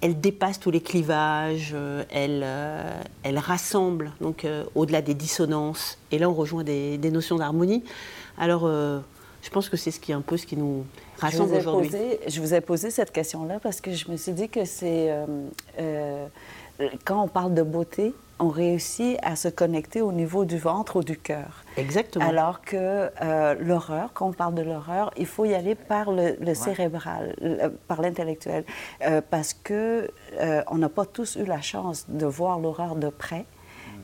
elle 0.00 0.20
dépasse 0.20 0.58
tous 0.58 0.70
les 0.70 0.80
clivages, 0.80 1.72
euh, 1.74 2.04
elle, 2.10 2.42
euh, 2.44 3.02
elle 3.22 3.38
rassemble, 3.38 4.12
donc 4.20 4.44
euh, 4.44 4.64
au-delà 4.74 5.02
des 5.02 5.14
dissonances. 5.14 5.98
Et 6.10 6.18
là, 6.18 6.30
on 6.30 6.34
rejoint 6.34 6.64
des, 6.64 6.98
notions 7.10 7.36
d'harmonie. 7.36 7.84
Alors, 8.38 8.66
je 8.66 9.50
pense 9.50 9.68
que 9.68 9.76
c'est 9.76 9.90
ce 9.90 10.00
qui 10.00 10.12
est 10.12 10.14
un 10.14 10.20
peu 10.20 10.36
ce 10.36 10.46
qui 10.46 10.56
nous 10.56 10.86
rassemble 11.20 11.54
aujourd'hui. 11.54 12.18
Je 12.26 12.40
vous 12.40 12.54
ai 12.54 12.60
posé 12.60 12.90
cette 12.90 13.12
question-là 13.12 13.60
parce 13.60 13.80
que 13.80 13.92
je 13.92 14.10
me 14.10 14.16
suis 14.16 14.32
dit 14.32 14.48
que 14.48 14.64
c'est 14.64 15.14
quand 17.04 17.22
on 17.22 17.28
parle 17.28 17.54
de 17.54 17.62
beauté, 17.62 18.14
on 18.38 18.48
réussit 18.48 19.18
à 19.22 19.36
se 19.36 19.48
connecter 19.48 20.00
au 20.00 20.12
niveau 20.12 20.44
du 20.44 20.56
ventre 20.56 20.96
ou 20.96 21.02
du 21.02 21.16
cœur. 21.16 21.64
Exactement. 21.76 22.26
Alors 22.26 22.62
que 22.62 23.10
euh, 23.22 23.54
l'horreur, 23.60 24.10
quand 24.14 24.28
on 24.28 24.32
parle 24.32 24.54
de 24.54 24.62
l'horreur, 24.62 25.10
il 25.16 25.26
faut 25.26 25.44
y 25.44 25.54
aller 25.54 25.74
par 25.74 26.10
le, 26.10 26.54
cérébral, 26.54 27.36
par 27.86 28.00
l'intellectuel, 28.00 28.64
euh, 29.02 29.20
parce 29.28 29.52
que 29.52 30.10
euh, 30.40 30.62
on 30.68 30.78
n'a 30.78 30.88
pas 30.88 31.04
tous 31.04 31.36
eu 31.36 31.44
la 31.44 31.60
chance 31.60 32.06
de 32.08 32.26
voir 32.26 32.58
l'horreur 32.58 32.96
de 32.96 33.08
près. 33.08 33.44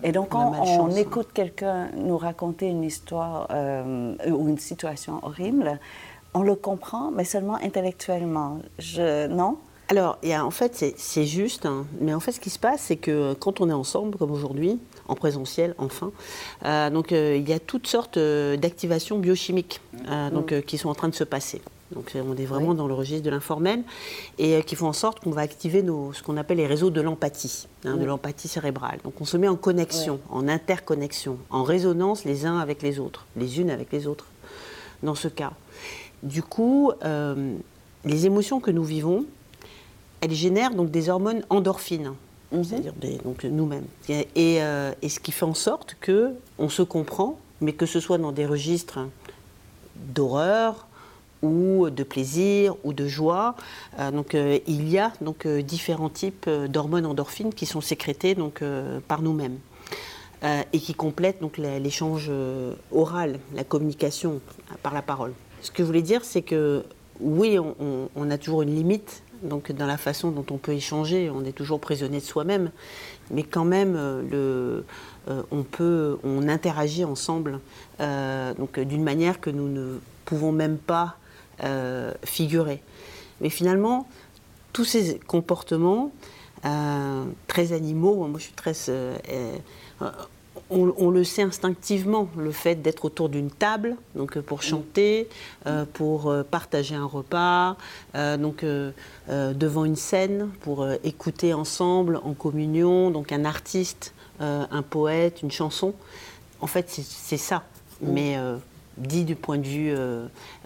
Et 0.03 0.13
donc, 0.13 0.29
quand 0.31 0.53
on, 0.61 0.95
écoute 0.95 1.29
quelqu'un 1.33 1.89
nous 1.97 2.19
raconter 2.19 2.67
une 2.67 2.85
histoire 2.85 3.49
ou 4.27 4.49
une 4.49 4.59
situation 4.59 5.21
horrible, 5.23 5.81
on 6.37 6.43
le 6.43 6.55
comprend, 6.55 7.11
mais 7.11 7.25
seulement 7.25 7.57
intellectuellement. 7.57 8.59
Je, 8.79 9.27
non? 9.27 9.57
Alors, 9.89 10.19
y 10.23 10.33
a, 10.33 10.45
en 10.45 10.51
fait, 10.51 10.95
c'est 10.97 11.25
juste, 11.25 11.65
hein. 11.65 11.87
mais 12.01 12.13
en 12.13 12.21
fait, 12.21 12.33
ce 12.33 12.41
qui 12.41 12.51
se 12.51 12.59
passe, 12.59 12.83
c'est 12.83 12.97
que 12.97 13.33
quand 13.35 13.61
on 13.63 13.71
est 13.71 13.73
ensemble, 13.73 14.19
comme 14.19 14.33
aujourd'hui, 14.33 14.79
en 15.09 15.15
présentiel, 15.15 15.75
enfin, 15.79 16.11
euh, 16.65 16.91
donc 16.91 17.13
euh, 17.13 17.37
il 17.37 17.49
y 17.49 17.53
a 17.55 17.61
toutes 17.61 17.87
sortes 17.87 18.17
euh, 18.19 18.57
d'activations 18.57 19.19
biochimiques 19.19 19.81
donc, 20.33 20.53
mm. 20.53 20.63
qui 20.63 20.77
sont 20.77 20.91
en 20.91 20.95
train 20.95 21.09
de 21.09 21.15
se 21.15 21.25
passer. 21.25 21.63
Donc, 21.93 22.13
on 22.17 22.37
est 22.37 22.45
vraiment 22.45 22.75
dans 22.75 22.89
le 22.89 22.95
registre 22.95 23.23
de 23.23 23.31
l'informel 23.31 23.85
et 24.39 24.61
qui 24.65 24.75
font 24.75 24.89
en 24.89 24.93
sorte 24.93 25.21
qu'on 25.21 25.31
va 25.31 25.43
activer 25.43 25.85
nos, 25.85 26.13
ce 26.13 26.23
qu'on 26.23 26.37
appelle 26.37 26.57
les 26.57 26.67
réseaux 26.67 26.91
de 26.91 27.01
l'empathie, 27.01 27.69
hein, 27.85 27.97
de 27.97 28.05
l'empathie 28.05 28.49
cérébrale. 28.49 28.99
Donc, 29.05 29.21
on 29.21 29.25
se 29.25 29.37
met 29.37 29.47
en 29.47 29.55
connexion, 29.55 30.19
en 30.29 30.49
interconnexion, 30.49 31.39
en 31.49 31.63
résonance 31.63 32.25
les 32.25 32.45
uns 32.45 32.59
avec 32.59 32.83
les 32.83 32.99
autres, 32.99 33.25
les 33.37 33.61
unes 33.61 33.71
avec 33.71 33.93
les 33.93 34.09
autres, 34.09 34.27
dans 35.05 35.15
ce 35.15 35.29
cas. 35.29 35.53
Du 36.23 36.43
coup, 36.43 36.93
les 38.05 38.27
émotions 38.27 38.61
que 38.61 38.71
nous 38.71 38.85
vivons, 38.85 39.27
elle 40.21 40.33
génère 40.33 40.75
donc 40.75 40.91
des 40.91 41.09
hormones 41.09 41.45
endorphines, 41.51 42.13
mhm. 42.53 42.65
c'est-à-dire 42.65 42.95
donc 43.25 43.45
nous-mêmes. 43.45 43.87
Et, 44.09 44.27
euh, 44.63 44.93
et, 45.03 45.09
ce 45.09 45.21
qui 45.21 45.33
fait 45.33 45.45
en 45.45 45.55
sorte 45.55 45.97
que 46.01 46.33
on 46.59 46.69
se 46.69 46.83
comprend, 46.83 47.39
mais 47.61 47.73
que 47.73 47.87
ce 47.87 48.01
soit 48.01 48.19
dans 48.19 48.33
des 48.33 48.47
registres 48.47 49.01
d'horreur 49.97 50.87
ou 51.43 51.91
de 51.91 52.03
plaisir 52.03 52.75
ou 52.85 52.93
de 52.93 53.07
joie. 53.07 53.57
Euh, 53.99 54.11
donc 54.11 54.35
euh, 54.35 54.59
il 54.67 54.89
y 54.89 54.99
a 54.99 55.13
donc 55.21 55.47
différents 55.47 56.09
types 56.09 56.49
d'hormones 56.49 57.07
endorphines 57.07 57.53
qui 57.53 57.67
sont 57.67 57.81
sécrétées 57.81 58.35
donc 58.35 58.63
par 59.09 59.23
nous-mêmes. 59.23 59.59
et 60.73 60.79
qui 60.79 60.95
complètent 60.95 61.41
donc 61.41 61.59
l'échange 61.59 62.31
oral, 62.93 63.41
la 63.55 63.65
communication 63.65 64.41
par 64.83 64.95
la 64.95 65.03
parole. 65.03 65.33
Ce 65.63 65.71
que 65.71 65.83
je 65.83 65.85
voulais 65.85 66.03
dire, 66.03 66.25
c'est 66.25 66.43
que 66.43 66.85
oui, 67.21 67.59
on, 67.59 68.31
a 68.31 68.39
toujours 68.39 68.63
une 68.63 68.75
limite 68.75 69.23
donc 69.43 69.73
dans 69.73 69.87
la 69.87 69.97
façon 69.97 70.31
dont 70.31 70.45
on 70.51 70.57
peut 70.57 70.73
échanger, 70.73 71.31
on 71.31 71.45
est 71.45 71.53
toujours 71.53 71.81
prisonnier 71.81 72.21
de 72.21 72.25
soi-même, 72.25 72.71
mais 73.31 73.43
quand 73.43 73.65
même, 73.65 73.95
euh, 73.97 74.81
euh, 75.29 75.43
on 75.51 75.63
peut, 75.63 76.19
on 76.25 76.49
interagit 76.49 77.05
ensemble, 77.05 77.61
euh, 78.01 78.55
donc 78.55 78.79
d'une 78.81 79.03
manière 79.03 79.41
que 79.41 79.51
nous 79.51 79.69
ne 79.69 79.99
pouvons 80.25 80.53
même 80.53 80.79
pas 80.79 81.17
figurer. 82.23 82.83
Mais 83.41 83.49
finalement, 83.49 84.07
tous 84.75 84.85
ces 84.85 85.19
comportements 85.19 86.13
très 87.47 87.73
animaux, 87.73 88.27
moi 88.27 88.39
je 88.39 88.45
suis 88.45 88.53
très 88.53 88.75
on, 90.71 91.11
le 91.11 91.25
sait 91.25 91.43
instinctivement, 91.43 92.29
le 92.37 92.51
fait 92.51 92.77
d'être 92.77 93.05
autour 93.05 93.29
d'une 93.29 93.51
table, 93.51 93.97
donc 94.15 94.37
euh, 94.37 94.43
pour 94.43 94.63
chanter, 94.63 95.29
euh, 95.67 95.85
pour 95.93 96.29
euh, 96.29 96.43
partager 96.43 96.95
un 96.95 97.05
repas, 97.05 97.77
donc 98.15 98.65
devant 99.29 99.85
une 99.85 99.97
scène, 99.97 100.49
pour 100.61 100.89
écouter 101.05 101.53
ensemble 101.53 102.21
en 102.25 102.35
communion, 102.35 103.11
donc 103.11 103.33
un 103.33 103.45
artiste, 103.45 104.15
un 104.41 104.83
poète, 104.83 105.43
une 105.43 105.51
chanson. 105.51 105.95
En 106.61 106.67
fait, 106.67 106.89
c'est 106.89 107.37
ça, 107.37 107.65
mais 108.01 108.39
dit 108.97 109.25
du 109.25 109.37
point 109.37 109.59
de 109.59 109.67
vue 109.67 109.95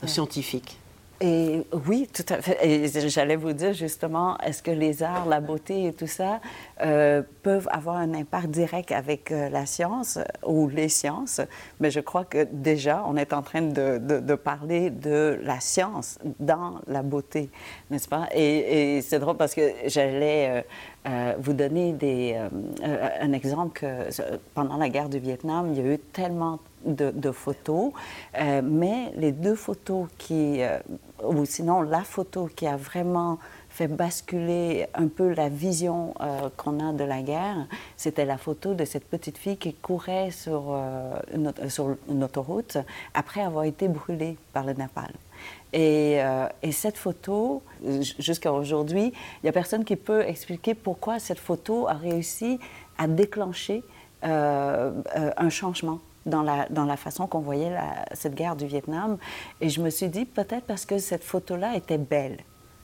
scientifique. 0.06 0.79
Et 1.22 1.66
oui, 1.86 2.08
tout 2.10 2.24
à 2.32 2.40
fait. 2.40 2.88
J'allais 3.10 3.36
vous 3.36 3.52
dire 3.52 3.74
justement, 3.74 4.38
est-ce 4.38 4.62
que 4.62 4.70
les 4.70 5.02
arts, 5.02 5.26
la 5.26 5.40
beauté 5.40 5.86
et 5.88 5.92
tout 5.92 6.06
ça 6.06 6.40
euh, 6.80 7.22
peuvent 7.42 7.68
avoir 7.70 7.96
un 7.96 8.14
impact 8.14 8.48
direct 8.48 8.90
avec 8.90 9.30
euh, 9.30 9.50
la 9.50 9.66
science 9.66 10.18
ou 10.46 10.70
les 10.70 10.88
sciences? 10.88 11.42
Mais 11.78 11.90
je 11.90 12.00
crois 12.00 12.24
que 12.24 12.44
déjà, 12.50 13.04
on 13.06 13.16
est 13.16 13.34
en 13.34 13.42
train 13.42 13.60
de, 13.60 14.34
parler 14.34 14.88
de 14.88 15.38
la 15.42 15.60
science 15.60 16.18
dans 16.38 16.80
la 16.86 17.02
beauté, 17.02 17.50
n'est-ce 17.90 18.08
pas? 18.08 18.26
Et, 18.34 19.02
c'est 19.02 19.18
drôle 19.18 19.36
parce 19.36 19.54
que 19.54 19.72
j'allais 19.86 20.64
euh, 21.06 21.34
vous 21.38 21.52
donner 21.52 22.38
un 22.82 23.32
exemple 23.32 23.78
que 23.80 23.86
pendant 24.54 24.78
la 24.78 24.88
guerre 24.88 25.10
du 25.10 25.18
Vietnam, 25.18 25.70
il 25.70 25.78
y 25.78 25.86
a 25.86 25.94
eu 25.94 25.98
tellement 25.98 26.60
de, 26.84 27.32
photos, 27.32 27.92
euh, 28.38 28.62
mais 28.64 29.12
les 29.16 29.32
deux 29.32 29.54
photos 29.54 30.06
qui, 30.18 30.62
euh, 30.62 30.78
ou 31.24 31.44
sinon 31.44 31.82
la 31.82 32.02
photo 32.02 32.48
qui 32.54 32.66
a 32.66 32.76
vraiment 32.76 33.38
fait 33.68 33.88
basculer 33.88 34.86
un 34.94 35.08
peu 35.08 35.32
la 35.32 35.48
vision 35.48 36.14
euh, 36.20 36.48
qu'on 36.56 36.80
a 36.80 36.92
de 36.92 37.04
la 37.04 37.22
guerre, 37.22 37.66
c'était 37.96 38.24
la 38.24 38.36
photo 38.36 38.74
de 38.74 38.84
cette 38.84 39.04
petite 39.04 39.38
fille 39.38 39.56
qui 39.56 39.74
courait 39.74 40.30
sur, 40.30 40.76
une, 41.32 41.52
sur 41.68 41.96
autoroute 42.08 42.78
après 43.14 43.42
avoir 43.42 43.64
été 43.64 43.88
brûlée 43.88 44.36
par 44.52 44.64
le 44.64 44.72
napalm. 44.72 45.14
Et, 45.72 46.18
et, 46.62 46.72
cette 46.72 46.98
photo, 46.98 47.62
jusqu'à 48.18 48.52
aujourd'hui, 48.52 49.12
il 49.14 49.40
n'y 49.44 49.48
a 49.48 49.52
personne 49.52 49.84
qui 49.84 49.94
peut 49.94 50.22
expliquer 50.22 50.74
pourquoi 50.74 51.20
cette 51.20 51.38
photo 51.38 51.86
a 51.86 51.94
réussi 51.94 52.58
à 52.98 53.06
déclencher 53.06 53.84
un 54.22 55.48
changement 55.48 56.00
dans 56.26 56.42
la, 56.42 56.96
façon 56.96 57.26
qu'on 57.26 57.40
voyait 57.40 57.72
cette 58.12 58.34
guerre 58.34 58.56
du 58.56 58.66
Vietnam. 58.66 59.18
Et 59.60 59.68
je 59.68 59.80
me 59.80 59.90
suis 59.90 60.08
dit, 60.08 60.24
peut-être 60.24 60.64
parce 60.64 60.84
que 60.84 60.98
cette 60.98 61.24
photo-là 61.24 61.76
était 61.76 61.98
belle. 61.98 62.38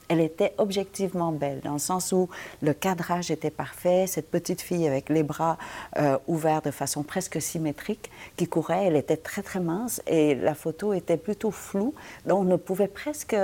Elle 0.09 0.21
était 0.21 0.55
objectivement 0.59 1.33
belle, 1.33 1.61
dans 1.65 1.73
le 1.73 1.81
sens 1.81 2.13
où 2.13 2.29
le 2.63 2.73
cadrage 2.73 3.33
était 3.33 3.51
parfait, 3.51 4.07
cette 4.07 4.31
petite 4.31 4.61
fille 4.61 4.87
avec 4.87 5.09
les 5.09 5.25
bras 5.25 5.59
euh, 5.99 6.17
ouverts 6.29 6.63
de 6.63 6.71
façon 6.71 7.03
presque 7.03 7.43
symétrique 7.43 8.09
qui 8.37 8.47
courait, 8.47 8.85
elle 8.87 8.95
était 8.95 9.17
très 9.17 9.43
très 9.43 9.59
mince 9.59 10.01
et 10.07 10.37
la 10.37 10.55
photo 10.55 10.93
était 10.93 11.17
plutôt 11.17 11.51
floue, 11.51 11.93
donc 12.25 12.39
on 12.39 12.45
ne 12.45 12.55
pouvait 12.55 12.87
presque 12.87 13.35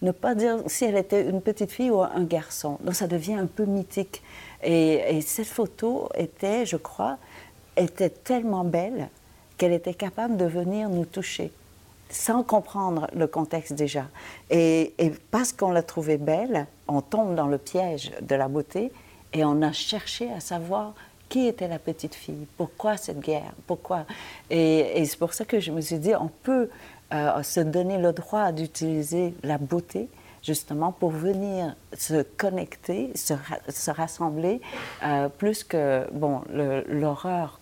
ne 0.00 0.10
pas 0.10 0.34
dire 0.34 0.62
si 0.66 0.86
elle 0.86 0.96
était 0.96 1.28
une 1.28 1.42
petite 1.42 1.72
fille 1.72 1.90
ou 1.90 2.00
un 2.00 2.24
garçon. 2.24 2.78
Donc 2.82 2.94
ça 2.94 3.06
devient 3.06 3.34
un 3.34 3.46
peu 3.46 3.66
mythique. 3.66 4.22
Et, 4.62 5.16
et 5.16 5.20
cette 5.20 5.46
photo 5.46 6.08
était, 6.14 6.64
je 6.64 6.76
crois, 6.76 7.18
était 7.76 8.10
tellement 8.10 8.64
belle 8.64 9.10
qu'elle 9.58 9.72
était 9.72 9.94
capable 9.94 10.36
de 10.36 10.46
venir 10.46 10.88
nous 10.88 11.04
toucher 11.04 11.52
sans 12.10 12.42
comprendre 12.42 13.06
le 13.14 13.26
contexte 13.26 13.74
déjà. 13.74 14.06
Et, 14.50 14.94
parce 15.30 15.52
qu'on 15.52 15.70
l'a 15.70 15.82
trouvée 15.82 16.16
belle, 16.16 16.66
on 16.86 17.02
tombe 17.02 17.34
dans 17.34 17.46
le 17.46 17.58
piège 17.58 18.12
de 18.22 18.34
la 18.34 18.48
beauté 18.48 18.90
et 19.32 19.44
on 19.44 19.60
a 19.60 19.72
cherché 19.72 20.32
à 20.32 20.40
savoir 20.40 20.94
qui 21.28 21.46
était 21.46 21.68
la 21.68 21.78
petite 21.78 22.14
fille, 22.14 22.46
pourquoi 22.56 22.96
cette 22.96 23.20
guerre, 23.20 23.52
pourquoi. 23.66 24.06
Et, 24.48 25.04
c'est 25.04 25.18
pour 25.18 25.34
ça 25.34 25.44
que 25.44 25.60
je 25.60 25.70
me 25.70 25.82
suis 25.82 25.98
dit, 25.98 26.14
on 26.14 26.30
peut 26.42 26.70
euh, 27.12 27.42
se 27.42 27.60
donner 27.60 27.98
le 27.98 28.12
droit 28.12 28.52
d'utiliser 28.52 29.34
la 29.42 29.58
beauté 29.58 30.08
justement 30.42 30.92
pour 30.92 31.10
venir 31.10 31.74
se 31.96 32.22
connecter, 32.22 33.10
se, 33.14 33.90
rassembler, 33.90 34.60
euh, 35.02 35.28
plus 35.28 35.64
que 35.64 36.06
bon 36.12 36.42
l'horreur. 36.88 37.60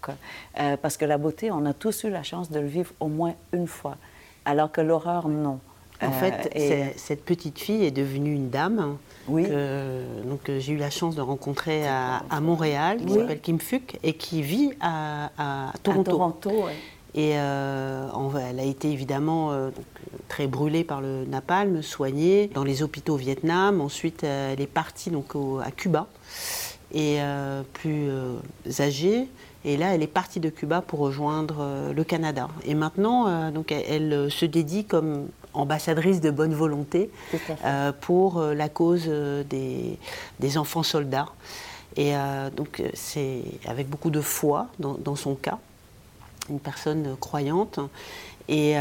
Euh, 0.58 0.76
parce 0.80 0.96
que 0.96 1.04
la 1.04 1.18
beauté, 1.18 1.50
on 1.50 1.64
a 1.66 1.72
tous 1.72 2.04
eu 2.04 2.10
la 2.10 2.22
chance 2.22 2.50
de 2.50 2.60
le 2.60 2.66
vivre 2.66 2.92
au 3.00 3.08
moins 3.08 3.34
une 3.52 3.66
fois, 3.66 3.96
alors 4.44 4.70
que 4.70 4.80
l'horreur, 4.80 5.28
non. 5.28 5.60
En 6.02 6.10
fait, 6.10 6.52
euh, 6.54 6.88
cette 6.96 7.24
petite 7.24 7.58
fille 7.58 7.82
est 7.86 7.90
devenue 7.90 8.34
une 8.34 8.50
dame. 8.50 8.98
Oui. 9.28 9.44
donc 10.24 10.48
j'ai 10.58 10.74
eu 10.74 10.76
la 10.76 10.90
chance 10.90 11.16
de 11.16 11.20
rencontrer 11.20 11.84
à, 11.88 12.40
Montréal, 12.40 12.98
qui 13.04 13.14
s'appelle 13.14 13.40
Kim 13.40 13.58
Fuck 13.58 13.98
et 14.04 14.12
qui 14.12 14.42
vit 14.42 14.72
à, 14.80 15.72
Toronto. 15.82 16.10
À 16.10 16.12
Toronto 16.12 16.68
Et 17.16 17.30
elle 17.30 18.60
a 18.60 18.64
été 18.64 18.90
évidemment 18.90 19.70
très 20.28 20.46
brûlée 20.46 20.84
par 20.84 21.00
le 21.00 21.24
napalm, 21.24 21.80
soignée 21.80 22.50
dans 22.52 22.62
les 22.62 22.82
hôpitaux 22.82 23.14
au 23.14 23.16
Vietnam. 23.16 23.80
Ensuite, 23.80 24.22
elle 24.22 24.60
est 24.60 24.66
partie 24.66 25.10
donc, 25.10 25.32
à 25.64 25.70
Cuba 25.70 26.08
et 26.92 27.18
plus 27.72 28.10
âgée. 28.80 29.28
Et 29.66 29.76
là, 29.76 29.92
elle 29.92 30.02
est 30.02 30.06
partie 30.06 30.38
de 30.38 30.48
Cuba 30.48 30.80
pour 30.80 31.00
rejoindre 31.00 31.56
euh, 31.58 31.92
le 31.92 32.04
Canada. 32.04 32.48
Et 32.64 32.74
maintenant, 32.74 33.26
euh, 33.26 33.50
donc, 33.50 33.72
elle, 33.72 34.12
euh, 34.12 34.30
se 34.30 34.46
dédie 34.46 34.84
comme 34.84 35.26
ambassadrice 35.54 36.20
de 36.20 36.30
bonne 36.30 36.54
volonté 36.54 37.10
pour 38.02 38.42
la 38.42 38.68
cause 38.68 39.08
des, 39.48 40.58
enfants 40.58 40.82
soldats. 40.82 41.28
Et 41.96 42.12
donc, 42.54 42.82
c'est 42.92 43.40
avec 43.64 43.88
beaucoup 43.88 44.10
de 44.10 44.20
foi 44.20 44.66
dans, 44.78 45.16
son 45.16 45.34
cas, 45.34 45.58
une 46.50 46.60
personne 46.60 47.16
croyante. 47.20 47.80
Et 48.48 48.74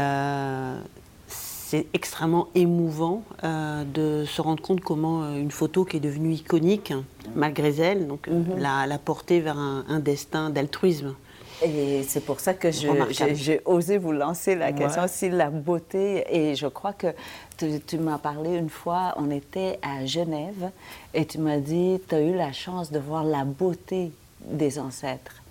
c'est 1.28 1.86
extrêmement 1.94 2.48
émouvant 2.54 3.22
de 3.42 4.24
se 4.24 4.40
rendre 4.40 4.62
compte 4.62 4.80
comment 4.80 5.34
une 5.34 5.50
photo 5.50 5.84
qui 5.84 5.96
est 5.96 6.00
devenue 6.00 6.32
iconique 6.32 6.92
malgré 7.34 7.76
elle, 7.80 8.06
donc 8.06 8.28
mhm. 8.28 8.58
la, 8.58 8.98
porter 8.98 9.40
vers 9.40 9.58
un, 9.58 9.98
destin 10.00 10.50
d'altruisme. 10.50 11.14
Et 11.62 12.02
c'est 12.06 12.20
pour 12.20 12.40
ça 12.40 12.52
que 12.52 12.70
j'ai 12.70 13.60
osé 13.64 13.96
vous 13.96 14.12
lancer 14.12 14.54
la 14.54 14.72
question 14.72 15.04
si 15.06 15.30
la 15.30 15.48
beauté, 15.50 16.24
et 16.30 16.54
je 16.54 16.66
crois 16.66 16.92
que 16.92 17.08
tu, 17.56 17.98
m'as 17.98 18.18
parlé 18.18 18.56
une 18.56 18.68
fois, 18.68 19.14
on 19.16 19.30
était 19.30 19.78
à 19.82 20.04
Genève, 20.04 20.70
et 21.14 21.24
tu 21.24 21.38
m'as 21.38 21.58
dit, 21.58 21.98
tu 22.08 22.14
as 22.14 22.20
eu 22.20 22.34
la 22.34 22.52
chance 22.52 22.92
de 22.92 22.98
voir 22.98 23.24
la 23.24 23.44
beauté 23.44 24.12
des 24.40 24.78
ancêtres. 24.78 25.42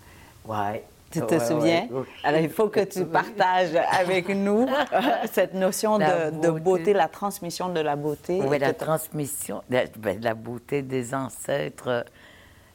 Ouais. 0.48 0.84
Tu 1.22 1.26
te 1.26 1.40
souviens? 1.40 1.88
Alors, 2.24 2.42
il 2.42 2.50
faut 2.50 2.70
que 2.70 2.82
tu 2.82 3.06
partages 3.06 3.76
avec 3.92 4.30
nous 4.30 4.68
cette 5.32 5.54
notion 5.54 5.98
de, 5.98 6.50
beauté. 6.60 6.94
la 6.94 7.08
transmission 7.08 7.70
de 7.70 7.80
la 7.80 7.96
beauté. 7.96 8.42
Oui, 8.46 8.60
la 8.60 8.74
transmission, 8.74 9.62
ben, 9.70 9.88
la, 10.22 10.34
beauté 10.34 10.82
des 10.82 11.14
ancêtres, 11.14 12.06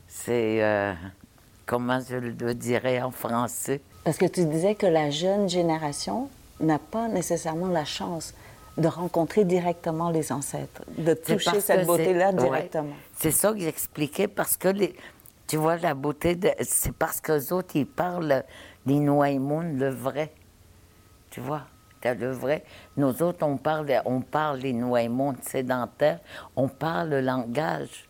c'est, 0.06 0.62
euh, 0.62 0.92
comment 1.66 2.00
je 2.00 2.16
le 2.16 2.54
dirais 2.54 3.00
en 3.00 3.10
français? 3.10 3.80
Parce 4.04 4.16
que 4.16 4.26
tu 4.26 4.44
disais 4.44 4.74
que 4.74 4.86
la 4.86 5.10
jeune 5.10 5.48
génération 5.48 6.28
n'a 6.60 6.78
pas 6.78 7.08
nécessairement 7.08 7.68
la 7.68 7.84
chance 7.84 8.34
de 8.76 8.88
rencontrer 8.88 9.44
directement 9.44 10.10
les 10.10 10.32
ancêtres, 10.32 10.82
de 10.96 11.14
toucher 11.14 11.60
cette 11.60 11.86
beauté-là 11.86 12.32
directement. 12.32 12.94
C'est 13.18 13.30
ça 13.30 13.52
que 13.52 13.58
j'expliquais 13.58 14.28
parce 14.28 14.56
que 14.56 14.68
les, 14.68 14.94
tu 15.50 15.56
vois, 15.56 15.78
la 15.78 15.94
beauté, 15.94 16.38
c'est 16.60 16.92
parce 16.92 17.20
qu'eux 17.20 17.52
autres, 17.52 17.74
ils 17.74 17.84
parlent 17.84 18.44
l'Inouaïmoun, 18.86 19.80
le 19.80 19.88
vrai. 19.88 20.32
Tu 21.28 21.40
vois, 21.40 21.62
as 22.04 22.14
le 22.14 22.30
vrai. 22.30 22.62
Nous 22.96 23.20
autres, 23.20 23.44
on 23.44 23.56
parle, 23.56 24.00
on 24.04 24.20
parle 24.20 24.60
l'Inouaïmoun 24.60 25.34
sédentaire, 25.42 26.20
on 26.54 26.68
parle 26.68 27.08
le 27.08 27.20
langage 27.20 28.08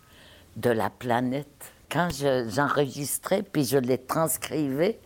de 0.57 0.69
la 0.69 0.91
planète. 0.91 1.73
Quand 1.91 2.11
j'enregistrais, 2.11 3.43
puis 3.43 3.65
je 3.65 3.79
les 3.79 3.97
transcrivais, 3.97 4.99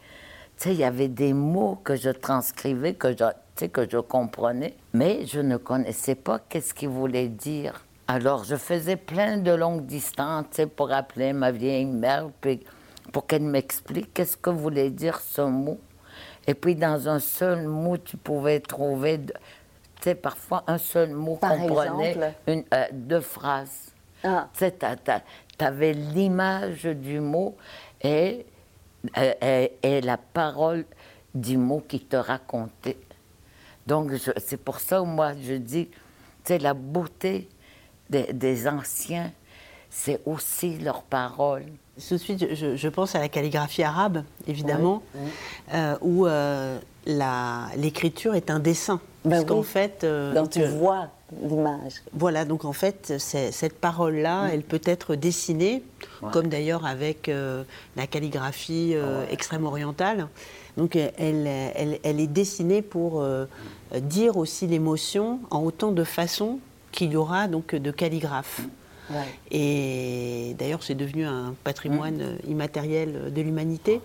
tu 0.56 0.64
sais, 0.64 0.74
il 0.74 0.80
y 0.80 0.84
avait 0.84 1.06
des 1.06 1.34
mots 1.34 1.78
que 1.84 1.94
je 1.94 2.10
transcrivais, 2.10 2.94
que 2.94 3.14
je, 3.16 3.66
que 3.68 3.88
je 3.88 3.98
comprenais, 3.98 4.74
mais 4.92 5.24
je 5.24 5.38
ne 5.38 5.56
connaissais 5.56 6.16
pas 6.16 6.40
qu'est-ce 6.40 6.74
qu'ils 6.74 6.88
voulaient 6.88 7.28
dire. 7.28 7.84
Alors, 8.06 8.44
je 8.44 8.56
faisais 8.56 8.96
plein 8.96 9.38
de 9.38 9.50
longues 9.50 9.86
distances 9.86 10.60
pour 10.76 10.92
appeler 10.92 11.32
ma 11.32 11.50
vieille 11.50 11.86
mère, 11.86 12.28
puis 12.40 12.60
pour 13.12 13.26
qu'elle 13.26 13.42
m'explique 13.42 14.12
qu'est-ce 14.12 14.36
que 14.36 14.50
voulait 14.50 14.90
dire 14.90 15.20
ce 15.20 15.40
mot. 15.40 15.80
Et 16.46 16.52
puis, 16.52 16.74
dans 16.74 17.08
un 17.08 17.18
seul 17.18 17.66
mot, 17.66 17.96
tu 17.96 18.18
pouvais 18.18 18.60
trouver, 18.60 19.20
tu 19.20 19.32
sais, 20.02 20.14
parfois 20.14 20.64
un 20.66 20.76
seul 20.76 21.10
mot 21.10 21.36
comprenait 21.36 22.34
une, 22.46 22.64
euh, 22.74 22.84
deux 22.92 23.22
phrases. 23.22 23.92
Ah. 24.22 24.48
Tu 24.58 25.64
avais 25.64 25.94
l'image 25.94 26.84
du 26.84 27.20
mot 27.20 27.56
et, 28.02 28.44
euh, 29.16 29.68
et, 29.82 30.00
la 30.02 30.18
parole 30.18 30.84
du 31.34 31.56
mot 31.56 31.82
qui 31.86 32.00
te 32.00 32.16
racontait. 32.16 32.98
Donc, 33.86 34.12
c'est 34.36 34.56
pour 34.58 34.80
ça, 34.80 35.00
moi, 35.02 35.32
je 35.40 35.54
dis, 35.54 35.88
tu 35.88 35.96
sais, 36.44 36.58
la 36.58 36.74
beauté 36.74 37.48
des, 38.10 38.68
anciens, 38.68 39.30
c'est 39.90 40.20
aussi 40.26 40.78
leurs 40.78 41.02
paroles. 41.02 41.66
Tout 42.08 42.14
de 42.14 42.18
suite, 42.18 42.54
je, 42.54 42.88
pense 42.88 43.14
à 43.14 43.20
la 43.20 43.28
calligraphie 43.28 43.84
arabe, 43.84 44.24
évidemment, 44.48 45.02
euh, 45.72 45.96
où 46.00 46.26
euh, 46.26 46.78
l'écriture 47.76 48.34
est 48.34 48.50
un 48.50 48.58
dessin. 48.58 49.00
Ben 49.24 49.30
parce 49.30 49.44
qu'en 49.44 49.62
fait. 49.62 50.04
Euh, 50.04 50.46
tu 50.48 50.64
vois 50.64 51.08
l'image. 51.42 52.02
Voilà, 52.12 52.44
donc 52.44 52.64
en 52.64 52.72
fait, 52.72 53.14
cette 53.18 53.80
parole-là, 53.80 54.48
elle 54.52 54.62
peut 54.62 54.82
être 54.84 55.14
dessinée, 55.14 55.82
comme 56.32 56.48
d'ailleurs 56.48 56.84
avec 56.84 57.30
la 57.96 58.06
calligraphie 58.06 58.94
extrême 59.30 59.64
orientale. 59.64 60.28
Donc 60.76 60.96
elle, 60.96 61.46
elle, 61.46 61.98
elle, 62.02 62.20
est 62.20 62.26
dessinée 62.26 62.82
pour 62.82 63.24
dire 64.00 64.36
aussi 64.36 64.66
l'émotion 64.66 65.40
en 65.50 65.62
autant 65.62 65.92
de 65.92 66.04
façons 66.04 66.58
qu'il 66.94 67.12
y 67.12 67.16
aura 67.16 67.48
donc 67.48 67.74
de 67.74 67.90
calligraphes. 67.90 68.62
Et 69.50 70.57
d'ailleurs, 70.59 70.83
c'est 70.83 70.94
devenu 70.94 71.26
un 71.26 71.54
patrimoine 71.64 72.16
mm. 72.16 72.50
immatériel 72.50 73.33
de 73.35 73.42
l'humanité. 73.42 74.00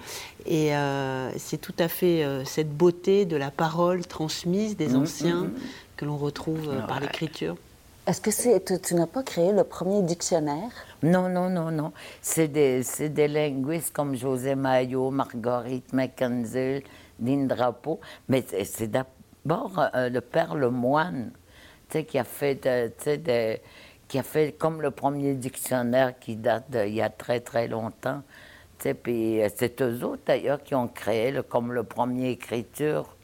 Et 0.45 0.75
euh, 0.75 1.31
c'est 1.37 1.59
tout 1.59 1.75
à 1.79 1.87
fait 1.87 2.23
euh, 2.23 2.43
cette 2.43 2.69
beauté 2.75 3.25
de 3.25 3.37
la 3.37 3.51
parole 3.51 4.05
transmise 4.05 4.75
des 4.75 4.89
mm, 4.89 4.95
anciens 4.95 5.43
mm, 5.43 5.53
que 5.95 6.05
l'on 6.05 6.17
retrouve 6.17 6.69
euh, 6.69 6.81
par 6.81 6.99
l'écriture. 6.99 7.55
Est-ce 8.07 8.21
que 8.21 8.77
tu, 8.77 8.95
n'as 8.95 9.05
pas 9.05 9.23
créé 9.23 9.53
le 9.53 9.63
premier 9.63 10.01
dictionnaire? 10.01 10.71
Non, 11.03 11.29
non, 11.29 11.49
non, 11.49 11.71
non. 11.71 11.93
C'est 12.21 12.47
des, 12.47 12.81
des, 13.07 13.27
linguistes 13.27 13.93
comme 13.93 14.15
José 14.15 14.55
Maillot, 14.55 15.11
Marguerite 15.11 15.93
Mackenzie, 15.93 16.83
Lindrapo. 17.21 17.99
Mais 18.27 18.43
c'est 18.65 18.89
d'abord 18.89 19.89
le 19.93 20.19
père 20.21 20.55
Lemoine 20.55 21.31
qui 21.89 22.17
a 22.17 22.23
fait, 22.23 22.67
qui 24.07 24.19
a 24.19 24.23
fait 24.23 24.51
comme 24.57 24.81
le 24.81 24.91
premier 24.91 25.33
dictionnaire 25.33 26.17
qui 26.19 26.35
date 26.35 26.69
d'il 26.69 26.95
y 26.95 27.01
a 27.01 27.09
très 27.09 27.39
très 27.39 27.67
longtemps. 27.67 28.21
Puis 29.03 29.41
euh, 29.41 29.49
c'est 29.53 29.81
eux 29.81 30.03
autres 30.03 30.23
d'ailleurs 30.25 30.63
qui 30.63 30.73
ont 30.73 30.87
créé 30.87 31.33
comme 31.47 31.73
le 31.73 31.83
premier 31.83 32.31
écriture. 32.31 33.15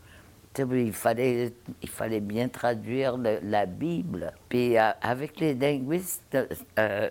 Il 0.57 0.93
fallait, 0.93 1.51
il 1.81 1.89
fallait 1.89 2.21
bien 2.21 2.47
traduire 2.47 3.17
la 3.17 3.65
Bible. 3.65 4.33
Puis 4.47 4.77
euh, 4.77 4.91
avec 5.01 5.39
les 5.39 5.53
linguistes, 5.53 6.37
euh, 6.79 7.09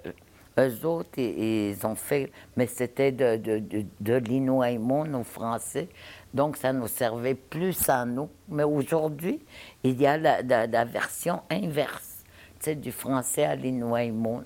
eux 0.58 0.86
autres, 0.86 1.18
ils, 1.18 1.76
ont 1.84 1.94
fait, 1.94 2.30
mais 2.56 2.66
c'était 2.66 3.12
de, 3.12 3.36
de, 3.36 3.58
de, 3.58 3.84
de 4.00 5.14
au 5.14 5.24
français. 5.24 5.88
Donc, 6.32 6.56
ça 6.56 6.72
nous 6.72 6.86
servait 6.86 7.34
plus 7.34 7.88
à 7.88 8.04
nous. 8.04 8.28
Mais 8.48 8.64
aujourd'hui, 8.64 9.40
il 9.84 10.00
y 10.00 10.06
a 10.06 10.16
la, 10.16 10.84
version 10.84 11.42
inverse, 11.50 12.24
tu 12.60 12.74
du 12.74 12.90
français 12.90 13.44
à 13.44 13.54
l'inouïmoun. 13.54 14.44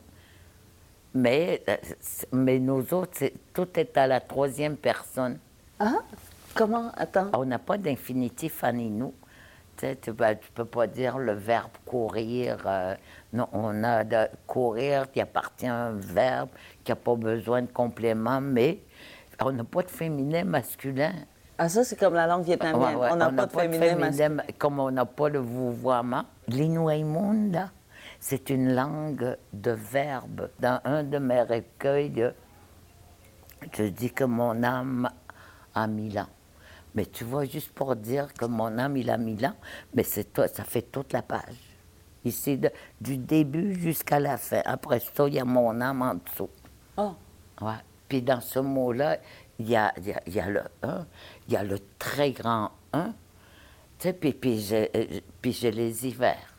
Mais, 1.14 1.62
euh, 1.68 1.77
mais 2.33 2.59
nous 2.59 2.92
autres, 2.92 3.24
tout 3.55 3.68
est 3.79 3.96
à 3.96 4.07
la 4.07 4.20
troisième 4.20 4.77
personne. 4.77 5.38
Ah, 5.79 6.03
comment? 6.55 6.90
Attends. 6.96 7.31
On 7.33 7.44
n'a 7.44 7.59
pas 7.59 7.79
d'infinitif 7.79 8.62
à 8.62 8.72
nous. 8.72 9.14
Tu 9.77 9.87
ne 9.87 10.35
peux 10.55 10.64
pas 10.64 10.87
dire 10.88 11.18
le 11.18 11.33
verbe 11.33 11.70
courir. 11.87 12.59
Euh, 12.66 12.94
non, 13.33 13.48
on 13.53 13.85
a 13.85 14.03
de 14.03 14.29
courir 14.46 15.11
qui 15.11 15.20
appartient 15.20 15.66
à 15.66 15.87
un 15.87 15.92
verbe, 15.92 16.51
qui 16.83 16.90
n'a 16.90 16.96
pas 16.96 17.14
besoin 17.14 17.62
de 17.62 17.70
complément, 17.70 18.40
mais 18.40 18.81
on 19.40 19.53
n'a 19.53 19.64
pas 19.64 19.83
de 19.83 19.90
féminin 19.90 20.44
masculin. 20.44 21.12
Ah, 21.61 21.68
ça, 21.68 21.83
c'est 21.83 21.97
comme 21.97 22.14
la 22.14 22.29
langue 22.29 22.44
vietnamienne. 22.44 22.97
on 22.97 23.16
n'a 23.16 23.33
pas, 23.33 23.47
de 23.47 23.53
féminin, 23.53 24.37
Comme 24.59 24.79
on 24.79 24.92
n'a 24.92 25.05
pas 25.05 25.29
le 25.29 25.40
vouvoiement. 25.40 26.23
L'inouïmoun, 26.47 27.51
là, 27.51 27.71
c'est 28.21 28.51
une 28.51 28.75
langue 28.75 29.37
de 29.53 29.73
verbe. 29.73 30.51
Dans 30.61 30.81
un 30.85 31.03
de 31.03 31.18
mes 31.18 31.42
recueils, 31.42 32.33
je 33.73 33.83
dis 33.85 34.12
que 34.12 34.23
mon 34.23 34.62
âme 34.62 35.11
a 35.75 35.87
mille 35.88 36.21
ans. 36.21 36.29
Mais 36.94 37.07
tu 37.07 37.25
vois, 37.25 37.44
juste 37.44 37.73
pour 37.73 37.97
dire 37.97 38.33
que 38.33 38.44
mon 38.44 38.79
âme, 38.79 38.97
il 38.97 39.11
a 39.11 39.18
mille 39.18 39.44
ans, 39.44 39.55
mais 39.94 40.05
c'est 40.05 40.38
ça 40.49 40.64
fait 40.64 40.83
toute 40.83 41.12
la 41.12 41.23
page. 41.23 41.77
Ici, 42.25 42.61
du 43.01 43.16
début 43.16 43.75
jusqu'à 43.75 44.21
la 44.21 44.37
fin. 44.37 44.62
Après 44.64 45.01
ça, 45.01 45.27
il 45.27 45.35
y 45.35 45.40
a 45.40 45.44
mon 45.44 45.81
âme 45.81 46.03
en 46.03 46.14
dessous. 46.14 46.51
Oh. 46.97 47.14
Ouais. 47.61 47.75
Puis 48.09 48.23
dans 48.23 48.40
ce 48.40 48.59
mot-là, 48.59 49.18
il 49.59 49.68
y 49.68 49.77
a, 49.77 49.92
y 50.27 50.40
a 50.40 50.49
le 50.49 50.62
1, 50.83 51.07
il 51.49 51.55
y 51.55 51.57
a 51.57 51.64
le 51.64 51.79
très 51.99 52.31
grand 52.33 52.71
1, 52.92 53.14
tu 53.99 54.09
sais, 54.09 54.12
puis, 54.12 54.33
puis 54.33 55.53
j'ai 55.53 55.71
les 55.71 56.07
hivers. 56.07 56.55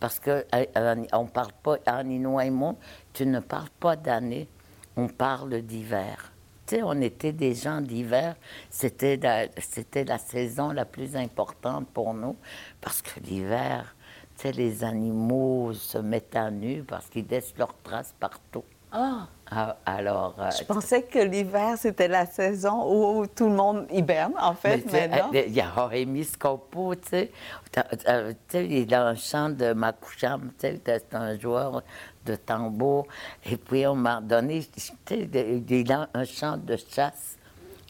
Parce 0.00 0.18
qu'on 0.18 0.30
euh, 0.30 0.64
euh, 0.76 1.26
parle 1.32 1.52
pas, 1.62 1.76
en 1.86 2.76
tu 3.12 3.26
ne 3.26 3.40
parles 3.40 3.68
pas 3.78 3.96
d'année, 3.96 4.48
on 4.96 5.06
parle 5.08 5.60
d'hiver. 5.60 6.32
tu 6.66 6.76
sais, 6.76 6.82
on 6.82 7.00
était 7.02 7.32
des 7.32 7.54
gens 7.54 7.80
d'hiver. 7.82 8.34
C'était 8.70 9.18
la, 9.18 9.46
la 10.04 10.18
saison 10.18 10.72
la 10.72 10.86
plus 10.86 11.16
importante 11.16 11.86
pour 11.88 12.14
nous 12.14 12.36
parce 12.80 13.02
que 13.02 13.20
l'hiver, 13.20 13.94
tu 14.36 14.42
sais, 14.42 14.52
les 14.52 14.82
animaux 14.82 15.74
se 15.74 15.98
mettent 15.98 16.34
à 16.34 16.50
nu 16.50 16.82
parce 16.82 17.08
qu'ils 17.08 17.26
laissent 17.28 17.56
leurs 17.58 17.76
traces 17.82 18.14
partout. 18.18 18.64
Ah, 18.92 19.26
Ah, 19.52 19.76
Alors, 19.84 20.36
euh, 20.38 20.48
je 20.56 20.64
pensais 20.64 21.02
que 21.02 21.18
l'hiver, 21.18 21.76
c'était 21.76 22.06
la 22.08 22.24
saison 22.26 22.84
où 22.86 23.26
tout 23.26 23.48
le 23.48 23.54
monde 23.56 23.86
hiberne, 23.90 24.34
en 24.40 24.50
Mais 24.64 24.78
fait, 24.78 24.82
tu 24.82 24.88
sais, 24.90 25.08
maintenant. 25.08 25.30
euh, 25.34 25.42
Il 25.46 25.52
y 25.54 25.60
a 25.60 25.86
Rémi 25.86 26.24
Scopo, 26.24 26.94
tu 26.94 27.08
sais. 27.08 27.32
Euh, 28.08 28.30
tu 28.30 28.36
sais, 28.58 28.66
il 28.66 28.94
a 28.94 29.06
un 29.08 29.14
chant 29.16 29.50
de 29.50 29.72
Makoucham, 29.72 30.52
tu 30.58 30.66
sais, 30.68 30.80
c'est 30.84 31.14
un 31.14 31.38
joueur 31.38 31.82
de 32.26 32.36
tambour. 32.36 33.06
Et 33.44 33.56
puis, 33.56 33.84
un 33.84 33.94
moment 33.94 34.20
donné, 34.20 34.62
tu 34.64 34.80
sais, 34.80 35.28
il 35.68 35.92
a 35.92 36.08
un 36.14 36.24
chant 36.24 36.56
de 36.56 36.76
chasse, 36.76 37.36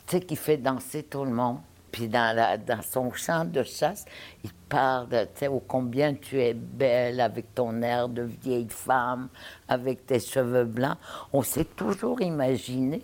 tu 0.06 0.16
sais, 0.16 0.20
qui 0.22 0.36
fait 0.36 0.56
danser 0.56 1.02
tout 1.04 1.24
le 1.24 1.30
monde. 1.32 1.58
Puis 1.92 2.08
dans, 2.08 2.34
la- 2.36 2.56
dans 2.56 2.82
son 2.82 3.12
chant 3.12 3.44
de 3.44 3.62
chasse, 3.64 4.04
il 4.44 4.50
parle, 4.70 5.08
de, 5.08 5.24
tu 5.24 5.30
sais, 5.34 5.48
ô 5.48 5.60
combien 5.66 6.14
tu 6.14 6.40
es 6.40 6.54
belle 6.54 7.20
avec 7.20 7.54
ton 7.54 7.82
air 7.82 8.08
de 8.08 8.22
vieille 8.22 8.68
femme, 8.70 9.28
avec 9.68 10.06
tes 10.06 10.20
cheveux 10.20 10.64
blancs. 10.64 10.96
On 11.32 11.42
s'est 11.42 11.64
toujours 11.64 12.22
imaginé, 12.22 13.00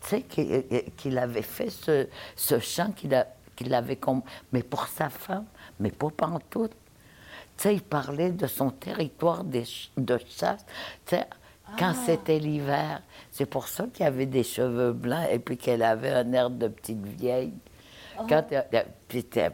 tu 0.00 0.08
sais, 0.08 0.22
qu'il 0.96 1.18
avait 1.18 1.42
fait 1.42 1.70
ce, 1.70 2.08
ce 2.34 2.58
chant, 2.58 2.90
qu'il 2.92 3.14
avait 3.74 3.98
mais 4.52 4.62
pour 4.62 4.86
sa 4.86 5.10
femme, 5.10 5.44
mais 5.78 5.90
pas 5.90 6.08
pantoute. 6.10 6.72
Tu 7.56 7.62
sais, 7.64 7.74
il 7.74 7.82
parlait 7.82 8.30
de 8.30 8.46
son 8.46 8.70
territoire 8.70 9.44
de 9.44 9.62
chasse. 10.26 10.64
Tu 11.04 11.16
sais, 11.16 11.26
quand 11.78 11.94
c'était 11.94 12.38
l'hiver, 12.38 13.02
c'est 13.30 13.46
pour 13.46 13.68
ça 13.68 13.86
qu'il 13.92 14.06
avait 14.06 14.26
des 14.26 14.42
cheveux 14.42 14.92
blancs 14.92 15.26
et 15.30 15.38
puis 15.38 15.56
qu'elle 15.56 15.82
avait 15.82 16.10
un 16.10 16.32
air 16.32 16.50
de 16.50 16.68
petite 16.68 17.04
vieille. 17.04 17.52
Quand, 18.28 18.44
euh, 18.52 18.82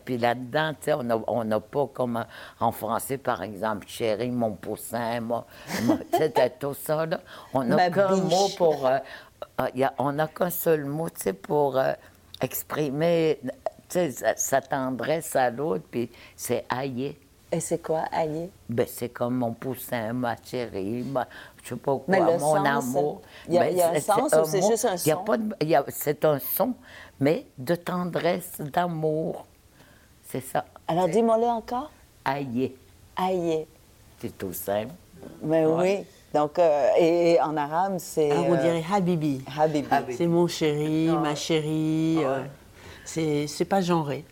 puis, 0.04 0.18
là-dedans, 0.18 0.72
on 0.88 1.02
n'a 1.04 1.18
on 1.56 1.60
pas 1.60 1.86
comme 1.92 2.24
en 2.60 2.72
français, 2.72 3.18
par 3.18 3.42
exemple, 3.42 3.86
chérie, 3.88 4.30
mon 4.30 4.52
poussin, 4.52 5.20
moi, 5.20 5.46
moi, 5.84 5.98
tu 6.10 6.18
sais, 6.18 6.30
t'as 6.30 6.48
tout 6.50 6.74
ça, 6.74 7.06
là. 7.06 7.20
On 7.54 7.64
n'a 7.64 7.90
qu'un 7.90 8.16
mot 8.16 8.48
pour... 8.56 8.86
euh, 8.86 8.98
euh, 9.60 9.68
y 9.74 9.84
a- 9.84 9.94
on 9.98 10.12
n'a 10.12 10.26
qu'un 10.28 10.50
seul 10.50 10.84
mot, 10.84 11.08
tu 11.10 11.20
sais, 11.22 11.32
pour 11.32 11.78
euh, 11.78 11.92
exprimer, 12.40 13.40
sa, 13.88 14.36
sa 14.36 14.60
tendresse 14.60 15.34
à 15.36 15.50
l'autre, 15.50 15.84
puis 15.90 16.10
c'est 16.36 16.64
hailler. 16.74 17.18
Et 17.52 17.60
c'est 17.60 17.78
quoi, 17.78 18.04
aïe? 18.10 18.50
Ben, 18.68 18.86
c'est 18.88 19.08
comme 19.08 19.36
mon 19.36 19.52
poussin, 19.52 20.12
ma 20.12 20.34
chérie, 20.42 21.04
ma, 21.04 21.28
je 21.62 21.68
sais 21.70 21.76
pas 21.76 21.96
quoi, 21.96 22.18
mon 22.38 22.56
sens, 22.56 22.66
amour. 22.66 23.22
il 23.46 23.54
y 23.54 23.58
a- 23.58 23.60
Ben, 23.60 23.70
il 23.70 23.76
y 23.78 23.82
a 23.82 23.90
un 23.92 24.00
sens 24.00 24.32
ou 24.32 24.44
c'est 24.44 24.62
juste 24.62 24.84
un 24.84 24.96
Il 25.60 25.68
y 25.68 25.74
a 25.76 25.84
son? 25.84 25.86
C'est 25.90 26.24
un 26.24 26.38
son, 26.40 26.74
mais 27.20 27.46
de 27.58 27.74
tendresse, 27.74 28.52
d'amour. 28.60 29.46
C'est 30.24 30.40
ça. 30.40 30.64
Alors, 30.88 31.08
dis-moi-le 31.08 31.44
encore. 31.44 31.90
Aïe, 32.24 32.74
Aïe. 33.16 33.66
c'est 34.18 34.36
tout 34.36 34.52
simple. 34.52 34.92
Mais 35.42 35.64
Ouais. 35.64 35.98
oui. 36.00 36.06
Donc, 36.34 36.58
euh, 36.58 36.88
et, 36.98 37.32
et 37.34 37.40
en 37.40 37.56
arabe, 37.56 37.94
c'est. 37.98 38.30
On 38.36 38.52
euh, 38.52 38.56
dirait 38.56 38.84
Habibi. 38.92 39.42
Habibi. 39.58 39.86
Habibi. 39.90 40.16
C'est 40.16 40.26
mon 40.26 40.46
chéri, 40.46 41.08
ma 41.08 41.34
chérie. 41.34 42.18
euh, 42.22 42.42
c'est 43.04 43.46
c'est 43.46 43.64
pas 43.64 43.80
genré. 43.80 44.24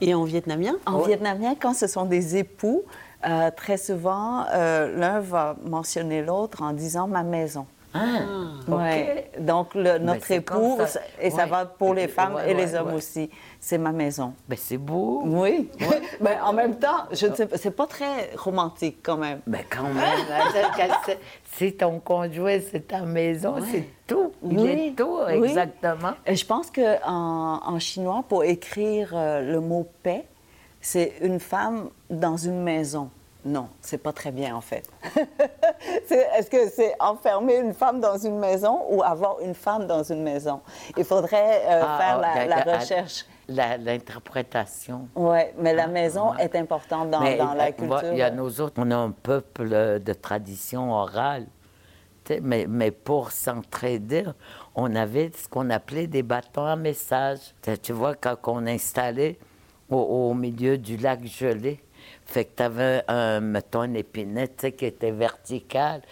Et 0.00 0.14
en 0.14 0.24
vietnamien? 0.24 0.76
En 0.86 1.00
vietnamien, 1.00 1.54
quand 1.54 1.74
ce 1.74 1.86
sont 1.86 2.06
des 2.06 2.38
époux, 2.38 2.82
euh, 3.26 3.50
très 3.54 3.76
souvent, 3.76 4.46
euh, 4.54 4.96
l'un 4.98 5.20
va 5.20 5.56
mentionner 5.62 6.22
l'autre 6.22 6.62
en 6.62 6.72
disant 6.72 7.06
ma 7.06 7.22
maison. 7.22 7.66
Ah, 7.94 8.18
OK. 8.68 8.74
Ouais. 8.76 9.30
Donc, 9.38 9.74
le- 9.74 9.98
notre 9.98 10.30
époux, 10.30 10.76
ça. 10.86 11.00
et 11.20 11.30
ça 11.30 11.44
Ouais. 11.44 11.48
va 11.48 11.64
pour 11.66 11.94
les 11.94 12.06
femmes 12.06 12.34
Ouais, 12.34 12.50
et 12.50 12.54
les 12.54 12.74
hommes 12.74 12.92
aussi, 12.92 13.30
c'est 13.58 13.78
ma 13.78 13.92
maison. 13.92 14.34
Ben, 14.46 14.58
c'est 14.60 14.76
beau. 14.76 15.22
Oui. 15.24 15.70
Mais 16.20 16.38
en 16.44 16.52
même 16.52 16.78
temps, 16.78 17.06
je 17.12 17.26
ne 17.26 17.34
sais 17.34 17.46
pas, 17.46 17.56
c'est 17.56 17.70
pas 17.70 17.86
très 17.86 18.30
romantique 18.36 18.98
quand 19.02 19.16
même. 19.16 19.40
Ben, 19.46 19.62
quand 19.70 19.82
même. 19.94 19.96
hein, 19.96 20.88
c'est- 21.52 21.72
ton 21.78 21.98
conjoint, 21.98 22.58
c'est 22.70 22.86
ta 22.88 23.00
maison, 23.00 23.56
c'est 23.70 23.84
tout. 24.06 24.32
Il 24.48 24.58
Oui, 24.60 24.70
est 24.70 24.94
tout, 24.96 25.18
oui. 25.26 25.48
exactement. 25.48 26.12
Et 26.26 26.36
je 26.36 26.46
pense 26.46 26.70
qu'en 26.70 27.60
en 27.64 27.78
chinois, 27.78 28.22
pour 28.28 28.44
écrire 28.44 29.10
euh, 29.14 29.40
le 29.40 29.60
mot 29.60 29.88
paix, 30.02 30.24
c'est 30.80 31.14
une 31.22 31.40
femme 31.40 31.88
dans 32.10 32.36
une 32.36 32.62
maison. 32.62 33.10
Non, 33.48 33.68
c'est 33.80 33.98
pas 33.98 34.12
très 34.12 34.30
bien 34.30 34.54
en 34.54 34.60
fait. 34.60 34.90
Est-ce 36.10 36.50
que 36.50 36.68
c'est 36.68 36.92
enfermer 37.00 37.56
une 37.56 37.72
femme 37.72 37.98
dans 38.00 38.18
une 38.18 38.38
maison 38.38 38.82
ou 38.90 39.02
avoir 39.02 39.40
une 39.40 39.54
femme 39.54 39.86
dans 39.86 40.02
une 40.02 40.22
maison? 40.22 40.60
Il 40.98 41.04
faudrait 41.04 41.62
euh, 41.66 41.82
Ah, 41.82 41.98
faire 41.98 42.16
ah, 42.18 42.20
la, 42.20 42.46
la- 42.46 42.56
la 42.56 42.64
la- 42.64 42.78
recherche. 42.78 43.24
L'interprétation. 43.48 45.08
Oui, 45.16 45.38
mais 45.56 45.72
la 45.72 45.86
maison 45.86 46.34
est 46.34 46.54
importante 46.56 47.10
dans, 47.10 47.20
Mais, 47.20 47.36
dans 47.38 47.54
la 47.54 47.68
on 47.68 47.72
culture. 47.72 48.12
Il 48.12 48.18
y 48.18 48.22
a 48.22 48.30
nous 48.30 48.60
autres, 48.60 48.74
on 48.78 48.90
a 48.90 48.96
un 48.96 49.10
peuple 49.10 49.68
euh, 49.72 49.98
de 49.98 50.12
tradition 50.12 50.92
orale. 50.92 51.46
Mais, 52.42 52.66
mais 52.68 52.90
pour 52.90 53.30
s'entraider, 53.32 54.24
on 54.74 54.94
avait 54.94 55.30
ce 55.34 55.48
qu'on 55.48 55.70
appelait 55.70 56.06
des 56.06 56.22
bâtons 56.22 56.66
à 56.66 56.76
message. 56.76 57.38
Tu- 57.62 57.78
Tu 57.78 57.92
vois, 57.94 58.14
quand 58.14 58.36
on 58.48 58.66
installait 58.66 59.38
au, 59.88 59.96
au 59.96 60.34
milieu 60.34 60.76
du 60.76 60.98
lac 60.98 61.24
gelé, 61.24 61.80
fait 62.26 62.44
que 62.44 62.56
tu 62.56 62.62
avais 62.62 63.02
un, 63.08 63.40
mettons, 63.40 63.84
une 63.84 63.96
épinette 63.96 64.74
qui 64.76 64.84
était 64.86 65.10
verticale, 65.12 66.02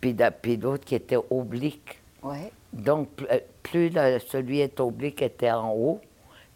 puis 0.00 0.14
da- 0.14 0.30
puis 0.30 0.56
l'autre 0.56 0.84
qui 0.84 0.94
était 0.94 1.18
oblique. 1.30 2.00
Ouais. 2.22 2.50
Donc, 2.72 3.08
euh, 3.30 3.38
plus 3.62 3.88
le- 3.90 4.18
celui 4.18 4.60
est 4.60 4.78
oblique 4.80 5.22
était 5.22 5.50
en 5.50 5.72
haut, 5.72 6.00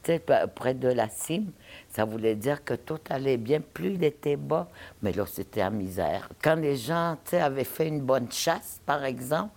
tu 0.03 0.13
sais, 0.13 0.19
p- 0.19 0.45
près 0.55 0.75
de 0.75 0.89
la 0.89 1.09
cime, 1.09 1.51
ça 1.91 2.05
voulait 2.05 2.35
dire 2.35 2.65
que 2.65 2.75
tout 2.75 2.99
allait 3.09 3.37
bien. 3.37 3.61
Plus 3.61 3.95
il 3.95 4.05
était 4.05 4.37
bas, 4.37 4.69
mais 5.03 5.13
là, 5.13 5.25
c'était 5.27 5.61
la 5.61 5.71
misère. 5.71 6.29
Quand 6.43 6.55
les 6.57 6.77
gens, 6.77 7.17
tu 7.25 7.31
sais, 7.33 7.41
avaient 7.41 7.65
fait 7.65 7.89
une 7.89 8.01
bonne 8.01 8.31
chasse, 8.33 8.81
par 8.87 9.05
exemple, 9.05 9.51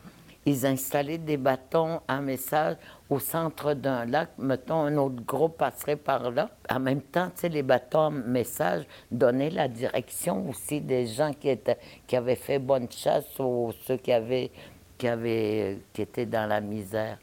ils 0.46 0.66
installaient 0.66 1.18
des 1.18 1.38
bâtons 1.38 2.02
à 2.08 2.20
message 2.20 2.76
au 3.10 3.20
centre 3.20 3.74
d'un 3.74 4.06
lac. 4.06 4.30
Mettons, 4.38 4.82
un 4.82 4.98
autre 4.98 5.24
groupe 5.26 5.58
passerait 5.58 5.96
par 5.96 6.32
là. 6.32 6.50
En 6.70 6.80
même 6.80 7.02
temps, 7.02 7.32
les 7.44 7.64
bâtons 7.64 8.08
à 8.08 8.10
message 8.10 8.84
donnaient 9.12 9.50
la 9.50 9.68
direction 9.68 10.50
aussi 10.50 10.82
des 10.82 11.06
gens 11.08 11.32
qui, 11.34 11.50
étaient, 11.50 11.78
qui 12.08 12.16
avaient 12.16 12.36
fait 12.36 12.60
bonne 12.60 12.92
chasse 12.92 13.40
ou 13.40 13.72
ceux 13.86 13.98
qui 13.98 14.12
avaient 14.12 14.52
qui, 14.98 15.08
avaient, 15.08 15.80
qui 15.92 16.02
étaient 16.04 16.26
dans 16.26 16.48
la 16.48 16.62
misère. 16.62 17.18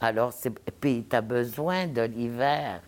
Alors, 0.00 0.32
puis 0.80 1.06
tu 1.08 1.14
as 1.14 1.20
besoin 1.20 1.86
de 1.86 2.02
l'hiver, 2.02 2.80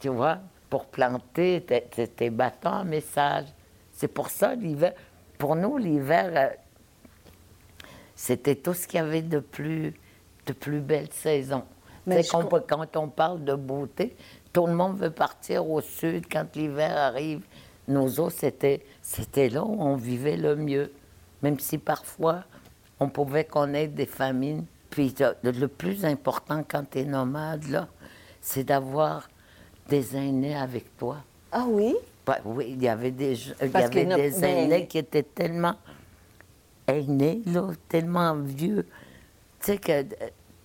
tu 0.00 0.08
vois, 0.08 0.38
pour 0.70 0.86
planter 0.86 1.62
tes, 1.66 1.82
tes- 1.82 2.08
tes 2.08 2.30
bâtons 2.30 2.70
à 2.70 2.84
message. 2.84 3.46
C'est 3.92 4.08
pour 4.08 4.30
ça 4.30 4.54
l'hiver. 4.54 4.94
Pour 5.38 5.54
nous, 5.54 5.76
l'hiver, 5.76 6.30
euh, 6.34 6.48
c'était 8.18 8.56
tout 8.56 8.74
ce 8.74 8.88
qu'il 8.88 8.98
y 8.98 9.00
avait 9.00 9.22
de 9.22 9.38
plus, 9.38 9.94
de 10.46 10.52
plus 10.52 10.80
belle 10.80 11.08
saison. 11.12 11.62
Mais 12.04 12.24
com- 12.24 12.48
quand 12.68 12.96
on 12.96 13.08
parle 13.08 13.44
de 13.44 13.54
beauté, 13.54 14.16
tout 14.52 14.66
le 14.66 14.74
monde 14.74 14.98
veut 14.98 15.12
partir 15.12 15.70
au 15.70 15.80
sud 15.80 16.24
quand 16.30 16.44
l'hiver 16.56 16.96
arrive. 16.96 17.42
Nous 17.86 18.18
autres, 18.18 18.34
c'était, 18.36 18.84
c'était 19.02 19.48
là 19.48 19.62
où 19.62 19.80
on 19.80 19.94
vivait 19.94 20.36
le 20.36 20.56
mieux. 20.56 20.90
Même 21.42 21.60
si 21.60 21.78
parfois, 21.78 22.42
on 22.98 23.08
pouvait 23.08 23.44
connaître 23.44 23.94
des 23.94 24.06
famines. 24.06 24.64
Puis 24.90 25.14
le 25.44 25.52
le 25.52 25.68
plus 25.68 26.04
important 26.04 26.64
quand 26.66 26.90
tu 26.90 26.98
es 26.98 27.04
nomade, 27.04 27.68
là, 27.68 27.86
c'est 28.40 28.64
d'avoir 28.64 29.28
des 29.88 30.16
aînés 30.16 30.56
avec 30.56 30.96
toi. 30.96 31.18
Ah 31.52 31.66
oui? 31.68 31.94
Bah, 32.26 32.38
oui, 32.44 32.70
il 32.76 32.82
y 32.82 32.88
avait 32.88 33.12
des, 33.12 33.36
y 33.36 33.76
avait 33.76 34.06
des 34.16 34.44
aînés 34.44 34.86
qui 34.88 34.98
étaient 34.98 35.22
tellement 35.22 35.76
aînés, 36.88 37.42
là, 37.46 37.68
tellement 37.88 38.34
vieux, 38.34 38.86
tu 39.60 39.66
sais, 39.66 39.78
que 39.78 39.92
euh, 39.92 40.04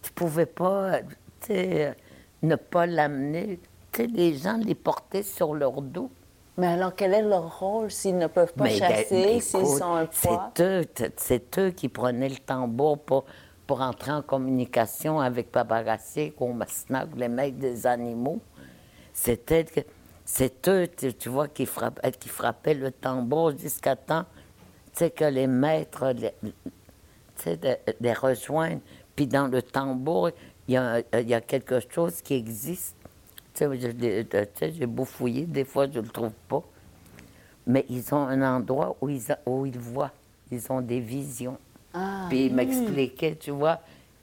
tu 0.01 0.11
pouvais 0.13 0.45
pas, 0.45 1.01
tu 1.01 1.47
sais, 1.47 1.87
euh, 1.87 1.93
ne 2.41 2.55
pas 2.55 2.85
l'amener. 2.85 3.59
Tu 3.91 4.01
sais, 4.01 4.07
les 4.07 4.33
gens 4.35 4.57
les 4.57 4.75
portaient 4.75 5.23
sur 5.23 5.53
leur 5.53 5.81
dos. 5.81 6.09
Mais 6.57 6.67
alors, 6.67 6.95
quel 6.95 7.13
est 7.13 7.21
leur 7.23 7.59
rôle 7.59 7.91
s'ils 7.91 8.17
ne 8.17 8.27
peuvent 8.27 8.53
pas 8.53 8.65
Mais, 8.65 8.77
chasser, 8.77 9.23
ben, 9.23 9.39
s'ils 9.39 9.65
sont 9.67 9.95
un 9.95 10.05
poids? 10.05 10.51
C'est 10.55 10.63
eux, 10.63 10.85
t- 10.85 11.11
c'est 11.17 11.57
eux 11.59 11.71
qui 11.71 11.89
prenaient 11.89 12.29
le 12.29 12.37
tambour 12.37 12.99
pour, 12.99 13.25
pour 13.65 13.81
entrer 13.81 14.11
en 14.11 14.21
communication 14.21 15.19
avec 15.19 15.51
Paparazzi 15.51 16.33
ou 16.39 16.53
Masnak, 16.53 17.09
les 17.17 17.27
maîtres 17.27 17.57
des 17.57 17.87
animaux. 17.87 18.39
C'était 19.13 19.65
c'est 20.25 20.67
eux, 20.69 20.87
tu, 20.87 21.13
tu 21.13 21.29
vois, 21.29 21.47
qui 21.47 21.65
frappaient, 21.65 22.11
qui 22.11 22.29
frappaient 22.29 22.73
le 22.75 22.91
tambour 22.91 23.57
jusqu'à 23.57 23.95
temps 23.95 24.25
sais, 24.93 25.09
que 25.11 25.25
les 25.25 25.47
maîtres 25.47 26.13
les, 28.01 28.13
rejoignent. 28.13 28.79
Puis 29.15 29.27
dans 29.27 29.47
le 29.47 29.61
tambour, 29.61 30.31
il 30.67 30.73
y 30.73 30.77
a, 30.77 31.01
il 31.19 31.29
y 31.29 31.33
a 31.33 31.41
quelque 31.41 31.79
chose 31.89 32.21
qui 32.21 32.35
existe. 32.35 32.95
J'ai 33.59 34.85
beau 34.87 35.05
fouiller, 35.05 35.45
des 35.45 35.65
fois 35.65 35.87
je 35.87 35.99
ne 35.99 36.05
le 36.05 36.09
trouve 36.09 36.33
pas. 36.47 36.63
Mais 37.67 37.85
ils 37.89 38.13
ont 38.13 38.27
un 38.27 38.41
endroit 38.41 38.95
où 38.99 39.09
ils, 39.09 39.23
où 39.45 39.65
ils 39.65 39.77
voient. 39.77 40.11
Ils 40.51 40.71
ont 40.71 40.81
des 40.81 40.99
visions. 40.99 41.57
Ah. 41.93 42.25
Puis 42.29 42.47
ils 42.47 42.53
m'expliquaient, 42.53 43.35
tu 43.35 43.51
vois, 43.51 43.79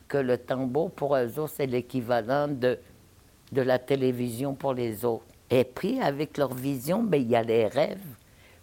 que 0.08 0.18
le 0.18 0.36
tambour, 0.36 0.90
pour 0.90 1.16
eux 1.16 1.38
autres, 1.38 1.54
c'est 1.56 1.66
l'équivalent 1.66 2.48
de, 2.48 2.78
de 3.52 3.62
la 3.62 3.78
télévision 3.78 4.54
pour 4.54 4.74
les 4.74 5.04
autres. 5.04 5.24
Et 5.48 5.64
puis, 5.64 6.00
avec 6.00 6.36
leur 6.36 6.54
vision, 6.54 7.02
ben, 7.02 7.20
il 7.20 7.30
y 7.30 7.36
a 7.36 7.42
les 7.42 7.66
rêves. 7.66 7.98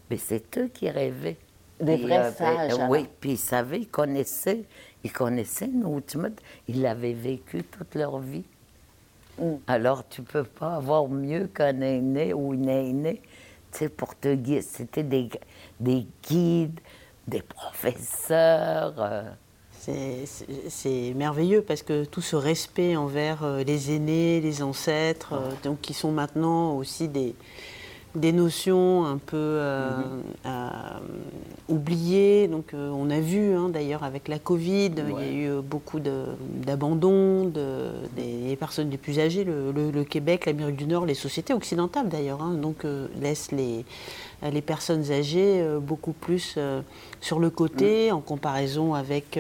Mais 0.10 0.18
c'est 0.18 0.58
eux 0.58 0.68
qui 0.68 0.89
rêvaient. 0.89 1.38
Des 1.80 1.98
vrais 1.98 2.18
euh, 2.18 2.32
sages, 2.32 2.74
oui, 2.90 3.00
alors. 3.00 3.08
puis 3.20 3.32
ils 3.34 3.38
savaient, 3.38 3.80
ils 3.82 3.88
connaissaient, 3.88 4.64
ils 5.04 5.12
connaissaient 5.12 5.68
Noutmut, 5.68 6.34
ils 6.68 6.82
l'avaient 6.82 7.14
vécu 7.14 7.64
toute 7.64 7.94
leur 7.96 8.18
vie. 8.20 8.44
Mm. 9.40 9.56
Alors, 9.68 10.08
tu 10.08 10.24
peux 10.24 10.44
pas 10.44 10.76
avoir 10.76 11.08
mieux 11.08 11.48
qu'un 11.48 11.80
aîné 11.82 12.34
ou 12.34 12.54
une 12.54 12.70
aînée, 12.70 13.22
tu 13.72 13.80
sais, 13.80 13.90
pour 13.90 14.16
te 14.16 14.34
guider. 14.34 14.62
C'était 14.62 15.04
des, 15.04 15.30
des 15.80 16.08
guides, 16.28 16.80
des 17.28 17.42
professeurs. 17.42 18.96
euh, 18.98 19.24
C'est- 20.70 21.14
merveilleux 21.16 21.62
parce 21.62 21.82
que 21.82 22.04
tout 22.04 22.22
ce 22.22 22.36
respect 22.36 22.98
envers 22.98 23.44
euh, 23.44 23.64
les 23.64 23.92
aînés, 23.96 24.42
les 24.42 24.62
ancêtres, 24.62 25.34
euh, 25.34 25.52
donc 25.64 25.80
qui 25.82 25.94
sont 25.94 26.12
maintenant 26.12 26.76
aussi 26.76 27.08
des, 27.08 27.36
des 28.18 28.32
notions 28.34 29.05
un 29.05 29.18
peu 29.18 29.38
euh, 29.38 29.91
euh, 30.45 30.70
oubliées. 31.70 32.47
Donc 32.47 32.74
euh, 32.74 32.89
on 32.89 33.09
a 33.09 33.20
vu 33.20 33.53
hein, 33.53 33.70
d'ailleurs 33.70 34.03
avec 34.03 34.28
la 34.28 34.39
Covid, 34.39 34.91
il 34.97 35.13
y 35.26 35.28
a 35.28 35.32
eu 35.32 35.61
beaucoup 35.61 35.99
d'abandon 35.99 37.45
de, 37.45 37.89
des 38.15 38.55
personnes 38.57 38.89
les 38.89 38.97
plus 38.97 39.20
âgées. 39.20 39.43
Le, 39.43 39.72
le- 39.72 39.91
le 39.91 40.03
Québec, 40.03 40.45
l'Amérique 40.45 40.76
du 40.76 40.86
Nord, 40.88 41.05
les 41.05 41.13
sociétés 41.15 41.53
occidentales 41.53 42.09
d'ailleurs, 42.09 42.41
hein, 42.41 42.53
donc 42.55 42.86
laissent 43.22 43.51
les, 43.51 43.86
les 44.43 44.61
personnes 44.61 45.11
âgées 45.11 45.65
beaucoup 45.82 46.11
plus 46.13 46.57
sur 47.22 47.39
le 47.39 47.49
côté 47.49 48.11
en 48.11 48.20
comparaison 48.22 48.93
avec 48.93 49.39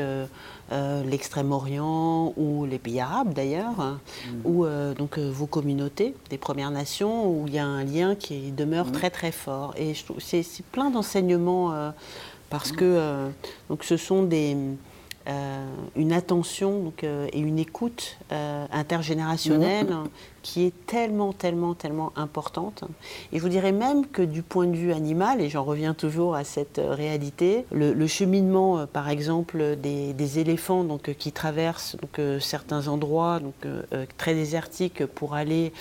euh, 0.71 1.01
l'Extrême-Orient 1.03 2.33
ou 2.35 2.65
les 2.65 2.77
pays 2.77 2.99
arabes 2.99 3.33
d'ailleurs, 3.33 3.79
hein, 3.79 4.01
ou 4.43 4.65
euh, 4.65 4.93
donc 4.93 5.17
euh, 5.17 5.29
vos 5.31 5.45
communautés 5.45 6.13
des 6.29 6.37
Premières 6.37 6.71
Nations 6.71 7.29
où 7.29 7.47
il 7.47 7.53
y 7.53 7.59
a 7.59 7.65
un 7.65 7.85
lien 7.85 8.15
qui 8.15 8.51
demeure 8.51 8.91
très 8.91 9.09
très 9.09 9.31
fort. 9.31 9.73
Et 9.77 9.93
je 9.93 10.03
trouve 10.03 10.17
c'est 10.19 10.43
plein 10.73 10.89
d'enseignements 10.89 11.73
parce 12.49 12.73
que 12.73 13.29
donc 13.69 13.85
ce 13.85 13.95
sont 13.95 14.23
des 14.23 14.57
une 15.95 16.13
attention 16.13 16.79
donc, 16.83 17.03
et 17.03 17.39
une 17.39 17.59
écoute 17.59 18.17
intergénérationnelle 18.29 19.91
hein, 19.91 20.03
qui 20.41 20.65
est 20.65 20.73
tellement, 20.85 21.33
tellement, 21.33 21.73
tellement 21.73 22.13
importante. 22.15 22.83
Et 23.31 23.37
je 23.37 23.41
vous 23.41 23.49
dirais 23.49 23.71
même 23.71 24.05
que 24.05 24.21
du 24.21 24.41
point 24.41 24.67
de 24.67 24.75
vue 24.75 24.93
animal, 24.93 25.41
et 25.41 25.49
j'en 25.49 25.63
reviens 25.63 25.93
toujours 25.93 26.35
à 26.35 26.43
cette 26.43 26.79
euh, 26.79 26.93
réalité, 26.93 27.65
le, 27.71 28.07
cheminement, 28.07 28.79
euh, 28.79 28.85
par 28.85 29.09
exemple, 29.09 29.75
des, 29.75 30.39
éléphants 30.39 30.83
donc, 30.83 31.09
euh, 31.09 31.13
qui 31.13 31.31
traversent 31.31 31.95
donc, 32.01 32.41
certains 32.41 32.87
endroits 32.87 33.39
donc, 33.39 33.71
très 34.17 34.33
désertiques 34.33 35.05
pour 35.05 35.35
aller 35.35 35.71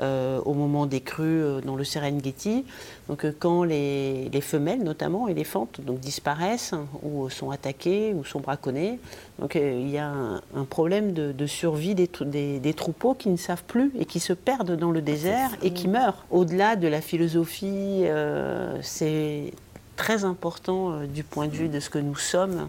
au 0.00 0.54
moment 0.54 0.86
des 0.86 1.00
crues 1.00 1.60
dans 1.64 1.76
le 1.76 1.84
Serengeti, 1.84 2.64
donc 3.08 3.26
quand 3.38 3.62
les, 3.62 4.28
les 4.30 4.40
femelles, 4.40 4.82
notamment 4.82 5.28
éléphantes, 5.28 5.80
donc 5.80 6.00
disparaissent 6.00 6.72
hein, 6.72 6.86
ou 7.02 7.28
sont 7.30 7.50
attaquées 7.50 8.12
ou 8.14 8.24
sont 8.24 8.40
braconnées, 8.40 8.98
donc 9.38 9.54
il 9.54 9.88
y 9.88 9.98
a 9.98 10.10
un, 10.10 10.64
problème 10.64 11.12
de, 11.12 11.46
survie 11.46 11.94
des 11.94 12.74
troupeaux 12.74 13.14
qui 13.14 13.28
ne 13.28 13.36
savent 13.36 13.64
plus 13.64 13.92
et 14.02 14.04
qui 14.04 14.18
se 14.18 14.32
perdent 14.32 14.76
dans 14.76 14.90
le 14.90 15.00
désert 15.00 15.50
et 15.62 15.70
qui 15.72 15.86
meurent. 15.86 16.24
Au-delà 16.32 16.74
de 16.74 16.88
la 16.88 17.00
philosophie, 17.00 18.00
euh, 18.02 18.76
c'est 18.82 19.52
très 19.94 20.24
important 20.24 20.90
euh, 20.90 21.06
du 21.06 21.22
point 21.22 21.46
de 21.46 21.52
vue 21.52 21.68
de 21.68 21.78
ce 21.78 21.88
que 21.88 22.00
nous 22.00 22.16
sommes 22.16 22.68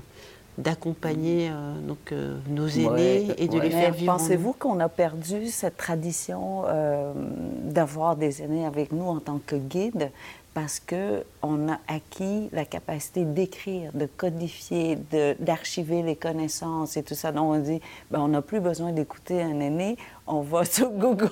d'accompagner 0.60 1.50
euh, 1.50 1.74
donc, 1.88 2.12
euh, 2.12 2.38
nos 2.50 2.68
aînés 2.68 2.88
Ouais, 2.88 3.36
et 3.40 3.48
de 3.48 3.56
ouais. 3.56 3.62
les 3.64 3.70
faire 3.72 3.94
vivre. 3.94 4.14
Pensez-vous 4.14 4.54
qu'on 4.54 4.80
a 4.80 4.90
perdu 4.90 5.48
cette 5.48 5.76
tradition 5.78 6.66
euh, 6.68 7.12
d'avoir 7.64 8.16
des 8.16 8.44
aînés 8.44 8.68
avec 8.68 8.92
nous 8.92 9.06
en 9.06 9.20
tant 9.20 9.40
que 9.44 9.56
guide? 9.56 10.12
Parce 10.54 10.80
que 10.80 11.24
on 11.42 11.68
a 11.70 11.80
acquis 11.88 12.50
la 12.52 12.66
capacité 12.66 13.26
d'écrire, 13.26 13.92
de 13.94 14.06
codifier, 14.06 14.98
d'archiver 15.40 16.04
les 16.04 16.16
connaissances 16.16 16.96
et 16.98 17.04
tout 17.04 17.16
ça. 17.16 17.32
Donc 17.32 17.54
on 17.54 17.60
dit, 17.60 17.82
ben, 18.12 18.20
on 18.20 18.28
n'a 18.30 18.42
plus 18.42 18.60
besoin 18.60 18.92
d'écouter 18.92 19.42
un 19.42 19.60
aîné, 19.60 19.98
on 20.28 20.42
va 20.42 20.66
sur 20.66 20.90
Google 20.92 21.30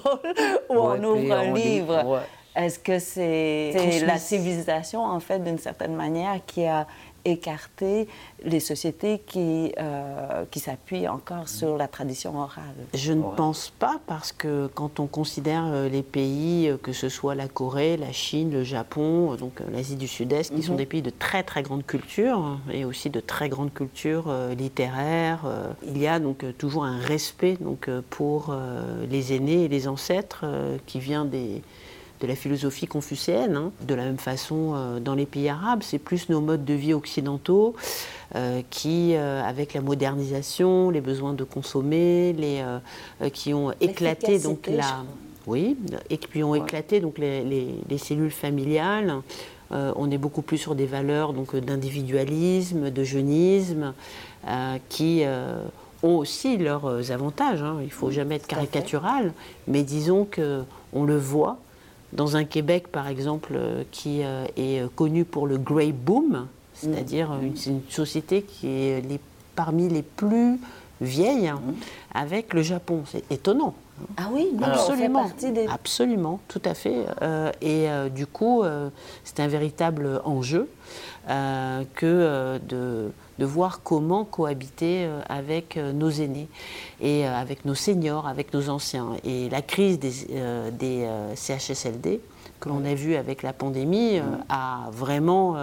ou 0.69 0.73
Ouais, 0.73 0.97
on 0.99 1.03
ouvre 1.03 1.33
un 1.33 1.51
on 1.51 1.53
livre. 1.53 2.03
ouais. 2.05 2.21
Est-ce 2.53 2.79
que 2.79 2.99
c'est 2.99 4.01
la 4.05 4.17
civilisation, 4.17 5.01
en 5.05 5.21
fait, 5.21 5.39
d'une 5.39 5.57
certaine 5.57 5.95
manière, 5.95 6.39
qui 6.45 6.65
a 6.65 6.85
écarté 7.25 8.07
les 8.43 8.59
sociétés 8.59 9.21
qui, 9.25 9.73
euh, 9.79 10.45
qui 10.49 10.59
s'appuient 10.59 11.07
encore 11.07 11.47
sur 11.47 11.77
la 11.77 11.87
tradition 11.87 12.37
orale? 12.37 12.63
Je 12.93 13.13
ne 13.13 13.23
pense 13.35 13.71
pas 13.77 13.99
parce 14.07 14.31
que 14.31 14.67
quand 14.73 14.99
on 14.99 15.07
considère 15.07 15.65
euh, 15.65 15.89
les 15.89 16.03
pays, 16.03 16.67
euh, 16.67 16.77
que 16.77 16.93
ce 16.93 17.09
soit 17.09 17.35
la 17.35 17.47
Corée, 17.47 17.97
la 17.97 18.11
Chine, 18.11 18.51
le 18.51 18.63
Japon, 18.63 19.35
donc 19.35 19.61
l'Asie 19.71 19.95
du 19.95 20.07
Sud-Est, 20.07 20.53
qui 20.53 20.63
sont 20.63 20.75
des 20.75 20.85
pays 20.85 21.01
de 21.01 21.11
très 21.11 21.43
très 21.43 21.63
grande 21.63 21.85
culture 21.85 22.37
hein, 22.37 22.59
et 22.71 22.85
aussi 22.85 23.09
de 23.09 23.19
très 23.19 23.49
grande 23.49 23.73
culture 23.73 24.33
littéraire, 24.57 25.39
il 25.85 25.97
y 25.97 26.07
a 26.07 26.19
donc 26.19 26.45
toujours 26.57 26.83
un 26.83 26.99
respect 26.99 27.57
donc, 27.59 27.89
pour 28.09 28.55
les 29.09 29.33
aînés 29.33 29.65
et 29.65 29.67
les 29.67 29.87
ancêtres 29.87 30.45
qui 30.85 30.99
vient 30.99 31.25
des, 31.25 31.61
de 32.21 32.27
la 32.27 32.35
philosophie 32.35 32.85
confucéenne. 32.87 33.55
hein. 33.55 33.71
De 33.87 33.95
la 33.95 34.03
même 34.05 34.17
façon, 34.19 34.73
euh, 34.75 34.99
dans 34.99 35.15
les 35.15 35.25
pays 35.25 35.49
arabes, 35.49 35.81
c'est 35.83 35.97
plus 35.97 36.29
nos 36.29 36.39
modes 36.39 36.63
de 36.63 36.73
vie 36.73 36.93
occidentaux 36.93 37.75
euh, 38.35 38.61
qui, 38.69 39.15
euh, 39.15 39.41
avec 39.43 39.73
la 39.73 39.81
modernisation, 39.81 40.89
les 40.91 41.01
besoins 41.01 41.33
de 41.33 41.43
consommer, 41.43 42.33
les, 42.33 42.63
qui 43.33 43.53
ont 43.53 43.71
éclaté 43.81 44.39
donc 44.39 44.67
la, 44.67 45.03
oui, 45.47 45.75
et 46.09 46.17
qui 46.17 46.43
ont 46.43 46.53
éclaté 46.55 46.99
donc 46.99 47.17
les, 47.17 47.43
les- 47.43 47.75
les 47.89 47.97
cellules 47.97 48.31
familiales. 48.31 49.15
On 49.73 50.11
est 50.11 50.17
beaucoup 50.17 50.41
plus 50.41 50.57
sur 50.57 50.75
des 50.75 50.85
valeurs 50.85 51.31
donc 51.31 51.55
d'individualisme, 51.55 52.91
de 52.91 53.03
jeunisme, 53.05 53.93
qui 54.89 55.23
ont 56.03 56.17
aussi 56.17 56.57
leurs 56.57 57.11
avantages. 57.11 57.61
hein. 57.63 57.77
Il 57.79 57.85
ne 57.85 57.89
faut 57.89 58.11
jamais 58.11 58.35
être 58.35 58.47
caricatural, 58.47 59.33
mais 59.67 59.83
disons 59.83 60.25
que 60.25 60.63
on 60.93 61.05
le 61.05 61.17
voit 61.17 61.57
dans 62.13 62.35
un 62.35 62.43
Québec, 62.43 62.87
par 62.91 63.07
exemple, 63.07 63.53
euh, 63.55 63.83
qui 63.91 64.23
euh, 64.23 64.45
est 64.57 64.81
euh, 64.81 64.87
connu 64.95 65.23
pour 65.25 65.47
le 65.47 65.57
Grey 65.57 65.91
Boom, 65.91 66.47
c'est-à-dire 66.73 67.31
une, 67.41 67.55
c'est 67.55 67.69
une 67.71 67.81
société 67.89 68.41
qui 68.41 68.67
est 68.67 69.01
les- 69.07 69.19
parmi 69.55 69.87
les 69.89 70.01
plus 70.01 70.57
vieilles 71.01 71.47
hein, 71.47 71.61
avec 72.13 72.53
le 72.53 72.61
Japon. 72.61 73.03
C'est 73.05 73.29
étonnant. 73.31 73.73
Ah 74.17 74.29
oui, 74.31 74.49
nous, 74.53 74.63
Absolument, 74.63 75.19
on 75.19 75.23
fait 75.23 75.29
partie 75.29 75.51
des... 75.51 75.67
absolument, 75.67 76.39
tout 76.47 76.61
à 76.65 76.73
fait. 76.73 77.05
Euh, 77.21 77.51
et 77.61 77.89
euh, 77.89 78.09
du 78.09 78.25
coup, 78.25 78.63
euh, 78.63 78.89
c'est 79.23 79.39
un 79.39 79.47
véritable 79.47 80.21
enjeu 80.25 80.67
que 81.95 82.59
de, 82.67 83.11
de 83.39 83.45
voir 83.45 83.81
comment 83.83 84.25
cohabiter 84.25 85.07
avec 85.29 85.77
nos 85.77 86.09
aînés 86.09 86.49
et 86.99 87.25
avec 87.25 87.63
nos 87.63 87.75
seniors, 87.75 88.27
avec 88.27 88.53
nos 88.53 88.69
anciens. 88.69 89.11
Et 89.23 89.47
la 89.49 89.61
crise 89.61 89.99
des, 89.99 90.11
des 90.71 91.07
CHSLD 91.35 92.19
que 92.59 92.69
l'on 92.69 92.83
a 92.83 92.95
vu 92.95 93.15
avec 93.15 93.43
la 93.43 93.53
pandémie 93.53 94.19
a 94.49 94.89
vraiment 94.91 95.55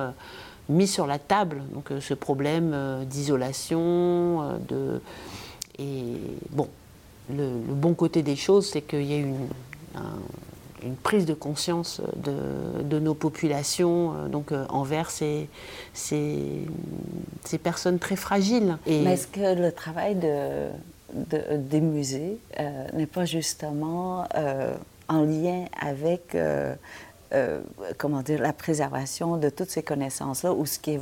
mis 0.68 0.86
sur 0.86 1.06
la 1.06 1.18
table 1.18 1.62
donc, 1.72 1.90
euh, 1.90 2.00
ce 2.00 2.14
problème 2.14 2.72
euh, 2.74 3.04
d'isolation, 3.04 4.42
euh, 4.42 4.58
de 4.68 5.00
et 5.78 6.16
bon, 6.50 6.68
le, 7.32 7.48
bon 7.50 7.94
côté 7.94 8.22
des 8.22 8.34
choses, 8.36 8.68
c'est 8.70 8.82
qu'il 8.82 9.04
y 9.04 9.14
a 9.14 9.18
une, 9.18 9.36
un- 9.94 10.18
une 10.84 10.94
prise 10.96 11.24
de 11.24 11.34
conscience 11.34 12.00
de, 12.16 12.82
de 12.84 12.98
nos 13.00 13.14
populations 13.14 14.28
donc, 14.28 14.52
envers 14.68 15.10
ces, 15.10 15.48
ces, 15.92 16.38
ces 17.44 17.58
personnes 17.58 17.98
très 17.98 18.14
fragiles. 18.16 18.76
Mais 18.86 19.14
est-ce 19.14 19.26
que 19.26 19.60
le 19.60 19.72
travail 19.72 20.14
de, 20.16 20.68
de- 21.14 21.56
des 21.56 21.80
musées 21.80 22.38
n'est 22.92 23.06
pas 23.06 23.24
justement 23.24 24.24
en 25.08 25.22
lien 25.22 25.64
avec, 25.80 26.36
euh, 27.32 27.60
comment 27.98 28.22
dire, 28.22 28.40
la 28.40 28.52
préservation 28.52 29.36
de 29.36 29.50
toutes 29.50 29.70
ces 29.70 29.82
connaissances-là 29.82 30.52
ou 30.52 30.64
ce 30.66 30.78
qui, 30.78 30.96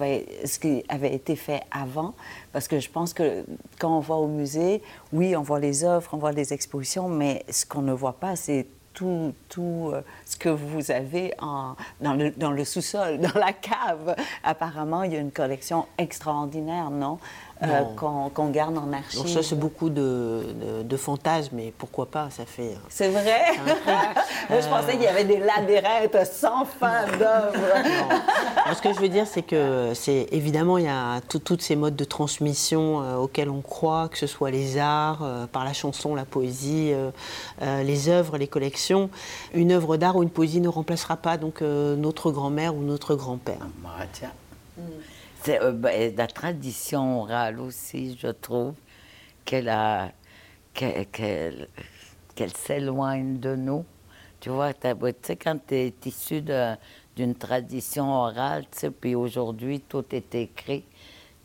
avait, 0.88 1.14
été 1.14 1.36
fait 1.36 1.62
avant? 1.70 2.14
Parce 2.52 2.66
que 2.68 2.80
je 2.80 2.90
pense 2.90 3.12
que 3.12 3.44
quand 3.78 3.96
on 3.96 4.00
va 4.00 4.16
au 4.16 4.26
musée, 4.26 4.82
oui, 5.12 5.36
on 5.36 5.42
voit 5.42 5.60
les 5.60 5.84
œuvres, 5.84 6.10
on 6.12 6.18
voit 6.18 6.32
les 6.32 6.52
expositions, 6.52 7.08
mais 7.08 7.44
ce 7.50 7.64
qu'on 7.64 7.82
ne 7.82 7.92
voit 7.92 8.14
pas, 8.14 8.34
c'est 8.34 8.66
tout, 8.96 9.34
tout 9.48 9.90
euh, 9.92 10.00
ce 10.24 10.36
que 10.36 10.48
vous 10.48 10.90
avez 10.90 11.34
en, 11.38 11.76
dans 12.00 12.14
le, 12.14 12.30
dans 12.30 12.50
le 12.50 12.64
sous-sol, 12.64 13.18
dans 13.20 13.38
la 13.38 13.52
cave. 13.52 14.16
Apparemment, 14.42 15.02
il 15.04 15.12
y 15.12 15.16
a 15.16 15.20
une 15.20 15.30
collection 15.30 15.86
extraordinaire, 15.98 16.90
non? 16.90 17.18
Euh, 17.62 17.84
qu'on 17.96 18.50
garde 18.50 18.76
en 18.76 18.92
archive. 18.92 19.18
Donc 19.18 19.30
ça, 19.30 19.42
c'est 19.42 19.58
beaucoup 19.58 19.88
de, 19.88 20.42
de, 20.84 20.96
fantasmes, 20.98 21.56
mais 21.56 21.72
pourquoi 21.78 22.04
pas, 22.04 22.28
ça 22.28 22.44
fait... 22.44 22.72
Euh, 22.72 22.88
c'est 22.90 23.08
vrai? 23.08 23.44
Moi, 24.50 24.60
je 24.60 24.68
pensais 24.68 24.92
qu'il 24.92 25.04
y 25.04 25.06
avait 25.06 25.24
des 25.24 25.38
labyrinthes 25.38 26.26
sans 26.30 26.66
fin 26.66 27.06
d'œuvres. 27.18 28.74
Ce 28.74 28.82
que 28.82 28.92
je 28.92 29.00
veux 29.00 29.08
dire, 29.08 29.26
c'est 29.26 29.40
que 29.40 29.92
c'est 29.94 30.28
évidemment, 30.32 30.76
il 30.76 30.84
y 30.84 30.88
a 30.88 31.22
toutes 31.22 31.62
ces 31.62 31.76
modes 31.76 31.96
de 31.96 32.04
transmission 32.04 33.00
euh, 33.00 33.16
auxquels 33.16 33.48
on 33.48 33.62
croit, 33.62 34.10
que 34.10 34.18
ce 34.18 34.26
soit 34.26 34.50
les 34.50 34.76
arts, 34.76 35.26
par 35.50 35.64
la 35.64 35.72
chanson, 35.72 36.14
la 36.14 36.26
poésie, 36.26 36.92
les 37.62 38.08
œuvres, 38.10 38.36
les 38.36 38.48
collections. 38.48 39.08
Une 39.54 39.72
œuvre 39.72 39.96
d'art 39.96 40.16
ou 40.16 40.22
une 40.22 40.30
poésie 40.30 40.60
ne 40.60 40.68
remplacera 40.68 41.16
pas 41.16 41.38
donc 41.38 41.62
notre 41.62 42.30
grand-mère 42.32 42.76
ou 42.76 42.82
notre 42.82 43.14
grand-père. 43.14 43.66
Ah, 43.86 44.04
tiens. 44.12 44.32
Euh, 45.48 45.72
ben, 45.72 46.14
la 46.16 46.26
tradition 46.26 47.20
orale 47.20 47.60
aussi, 47.60 48.16
je 48.20 48.28
trouve, 48.28 48.74
qu'elle 49.44 49.68
a, 49.68 50.10
qu'elle, 50.74 51.68
s'éloigne 52.54 53.38
de 53.38 53.54
nous. 53.54 53.84
Tu 54.40 54.50
vois, 54.50 54.72
tu 54.74 54.88
sais, 55.22 55.36
quand 55.36 55.58
tu 55.66 55.74
es 55.74 55.94
issu 56.04 56.42
d'une 57.16 57.34
tradition 57.34 58.12
orale, 58.12 58.64
tu 58.70 58.78
sais, 58.78 58.90
puis 58.90 59.14
aujourd'hui, 59.14 59.80
tout 59.80 60.04
est 60.12 60.34
écrit. 60.34 60.84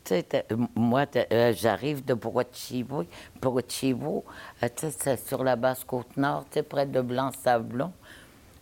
Tu 0.04 0.14
sais, 0.14 0.46
moi, 0.74 1.06
euh, 1.32 1.52
j'arrive 1.56 2.04
de 2.04 2.14
Brochivo, 2.14 3.04
Brochivo 3.40 4.24
euh, 4.62 4.68
tu 4.74 4.86
sais, 4.86 4.96
c'est 4.98 5.28
sur 5.28 5.44
la 5.44 5.54
basse 5.54 5.84
côte 5.84 6.16
nord, 6.16 6.44
tu 6.50 6.54
sais, 6.54 6.62
près 6.64 6.86
de 6.86 7.00
Blanc-Sablon. 7.00 7.92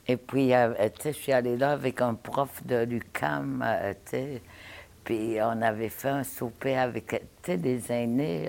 Et 0.07 0.17
puis, 0.17 0.49
tu 0.49 1.03
sais, 1.03 1.13
je 1.13 1.19
suis 1.19 1.33
allée 1.33 1.57
là 1.57 1.73
avec 1.73 2.03
un 2.03 2.15
prof 2.15 2.65
de 2.67 2.85
l'UCAM, 2.85 3.65
tu 4.05 4.11
sais, 4.11 4.43
puis 5.05 5.39
on 5.41 5.63
avait 5.63 5.89
fait 5.89 6.09
un 6.09 6.25
souper 6.25 6.77
avec 6.77 7.23
des 7.47 7.93
aînés. 7.93 8.49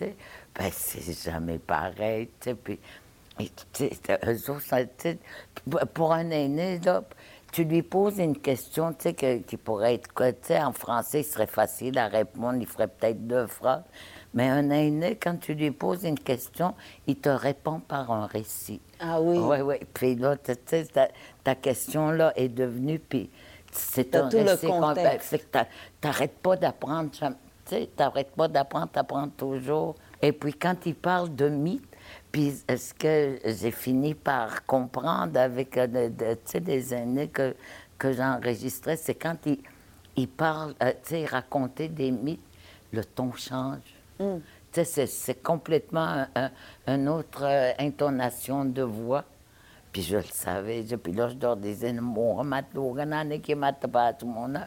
Ben, 0.00 0.70
c'est 0.72 1.30
jamais 1.30 1.58
pareil. 1.58 2.28
Puis, 2.64 2.78
pour 5.94 6.12
un 6.12 6.30
aîné, 6.30 6.78
là, 6.78 7.02
tu 7.52 7.64
lui 7.64 7.82
poses 7.82 8.18
une 8.18 8.38
question 8.38 8.94
qui 8.94 9.56
pourrait 9.56 9.94
être. 9.94 10.08
En 10.62 10.72
français, 10.72 11.22
ce 11.22 11.32
serait 11.32 11.46
facile 11.46 11.98
à 11.98 12.08
répondre, 12.08 12.58
il 12.60 12.66
ferait 12.66 12.88
peut-être 12.88 13.26
deux 13.26 13.46
phrases. 13.46 13.82
Mais 14.32 14.48
un 14.48 14.70
aîné, 14.70 15.16
quand 15.16 15.36
tu 15.40 15.54
lui 15.54 15.72
poses 15.72 16.04
une 16.04 16.18
question, 16.18 16.74
il 17.08 17.16
te 17.16 17.28
répond 17.28 17.80
par 17.80 18.12
un 18.12 18.26
récit. 18.26 18.80
Ah 19.00 19.20
oui? 19.20 19.38
Oui, 19.38 19.60
oui. 19.60 19.76
Puis 19.92 20.14
là, 20.14 20.36
ta, 20.36 20.54
ta 21.42 21.54
question-là 21.56 22.32
est 22.36 22.48
devenue. 22.48 23.00
Puis 23.00 23.28
c'est 23.70 24.14
un 24.16 24.28
récit 24.28 24.66
complexe. 24.66 25.34
Tu 25.40 25.58
n'arrêtes 26.06 26.38
pas 26.38 26.56
d'apprendre, 26.56 27.10
tu 27.10 27.76
n'arrêtes 27.98 28.32
pas 28.32 28.48
d'apprendre, 28.48 28.88
tu 28.92 28.98
apprends 28.98 29.28
toujours. 29.28 29.94
Et 30.22 30.32
puis 30.32 30.54
quand 30.54 30.86
il 30.86 30.94
parle 30.94 31.34
de 31.34 31.48
mythe, 31.48 31.84
puis 32.32 32.52
ce 32.68 32.94
que 32.94 33.38
j'ai 33.44 33.70
fini 33.70 34.14
par 34.14 34.64
comprendre 34.66 35.38
avec 35.38 35.76
euh, 35.76 36.08
des 36.54 36.94
années 36.94 37.28
que, 37.28 37.54
que 37.98 38.12
j'enregistrais, 38.12 38.96
c'est 38.96 39.14
quand 39.14 39.36
il, 39.46 39.58
il 40.16 40.28
parle, 40.28 40.74
euh, 40.82 40.92
tu 41.02 41.10
sais, 41.10 41.26
racontait 41.26 41.88
des 41.88 42.10
mythes, 42.10 42.40
le 42.92 43.04
ton 43.04 43.32
change. 43.32 43.78
Mm. 44.18 44.36
sais, 44.72 45.06
C'est 45.06 45.42
complètement 45.42 46.26
une 46.36 46.50
un 46.86 47.06
autre 47.06 47.44
euh, 47.44 47.72
intonation 47.78 48.64
de 48.64 48.82
voix. 48.82 49.24
Puis 49.92 50.02
je 50.02 50.16
le 50.16 50.22
savais. 50.32 50.84
Puis 51.02 51.12
là, 51.12 51.28
je 51.28 51.34
leur 51.40 51.56
disais, 51.56 51.92
bon, 51.92 52.44
qui 53.42 53.54
m'a 53.54 53.72
pas 53.72 54.12
tout 54.12 54.26
le 54.26 54.32
monde. 54.32 54.60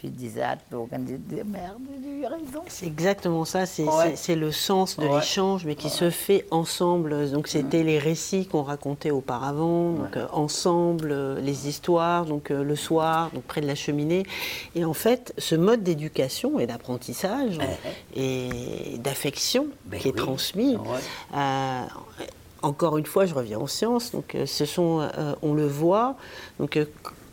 Puis 0.00 0.08
il 0.08 0.14
disait 0.14 0.40
à 0.40 0.56
Logan, 0.72 1.04
merde, 1.44 1.76
j'ai 2.02 2.08
eu 2.08 2.24
raison. 2.24 2.62
C'est 2.68 2.86
exactement 2.86 3.44
ça, 3.44 3.66
c'est 3.66 4.34
le 4.34 4.50
sens 4.50 4.96
de 4.96 5.06
l'échange, 5.06 5.66
mais 5.66 5.74
qui 5.74 5.90
se 5.90 6.08
fait 6.08 6.46
ensemble. 6.50 7.30
Donc 7.30 7.48
c'était 7.48 7.82
les 7.82 7.98
récits 7.98 8.46
qu'on 8.46 8.62
racontait 8.62 9.10
auparavant, 9.10 9.92
donc 9.92 10.16
euh, 10.16 10.26
ensemble, 10.32 11.10
euh, 11.12 11.38
les 11.42 11.68
histoires, 11.68 12.24
donc 12.24 12.50
euh, 12.50 12.64
le 12.64 12.76
soir, 12.76 13.30
donc 13.34 13.42
près 13.42 13.60
de 13.60 13.66
la 13.66 13.74
cheminée. 13.74 14.22
Et 14.74 14.86
en 14.86 14.94
fait, 14.94 15.34
ce 15.36 15.54
mode 15.54 15.82
d'éducation 15.82 16.58
et 16.58 16.66
d'apprentissage 16.66 17.58
et 18.16 18.96
d'affection 19.00 19.66
ben 19.84 20.00
qui 20.00 20.08
est 20.08 20.16
transmis, 20.16 20.78
encore 22.62 22.98
une 22.98 23.06
fois, 23.06 23.26
je 23.26 23.34
reviens 23.34 23.58
en 23.58 23.66
sciences. 23.66 24.12
Euh, 24.34 24.46
ce 24.46 24.64
sont, 24.64 25.00
euh, 25.00 25.34
on 25.42 25.54
le 25.54 25.66
voit. 25.66 26.16
Euh, 26.60 26.84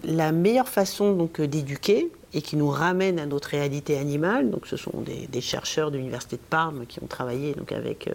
la 0.04 0.32
meilleure 0.32 0.70
façon 0.70 1.14
donc 1.14 1.42
d'éduquer 1.42 2.10
et 2.34 2.42
qui 2.42 2.56
nous 2.56 2.70
ramène 2.70 3.20
à 3.20 3.26
notre 3.26 3.50
réalité 3.50 3.98
animale. 3.98 4.50
Donc, 4.50 4.68
ce 4.68 4.78
sont 4.78 4.92
des, 5.02 5.42
chercheurs 5.42 5.92
de 5.92 5.98
l'université 5.98 6.36
de 6.36 6.42
Parme 6.42 6.86
qui 6.86 7.02
ont 7.02 7.08
travaillé 7.08 7.56
avec 7.72 8.10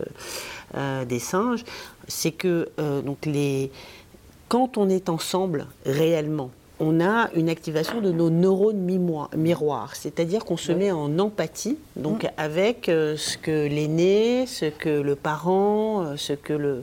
des 1.09 1.19
singes. 1.19 1.65
C'est 2.07 2.31
que 2.31 2.69
quand 4.49 4.79
on 4.79 4.89
est 4.89 5.09
ensemble 5.09 5.67
réellement, 5.85 6.51
on 6.81 7.01
a 7.01 7.31
une 7.35 7.49
activation 7.49 8.01
de 8.01 8.11
nos 8.11 8.31
neurones 8.31 8.85
miroirs, 9.37 9.95
c'est-à-dire 9.95 10.45
qu'on 10.45 10.57
se 10.57 10.73
met 10.73 10.91
en 10.91 11.19
empathie 11.19 11.77
donc 11.97 12.25
mm. 12.25 12.31
avec 12.37 12.89
euh, 12.89 13.17
ce 13.17 13.37
que 13.39 13.69
l'aîné, 13.69 14.47
ce 14.47 14.67
que 14.67 14.89
le 14.89 15.15
parent, 15.15 16.03
euh, 16.03 16.17
ce 16.17 16.33
que 16.33 16.53
le, 16.53 16.83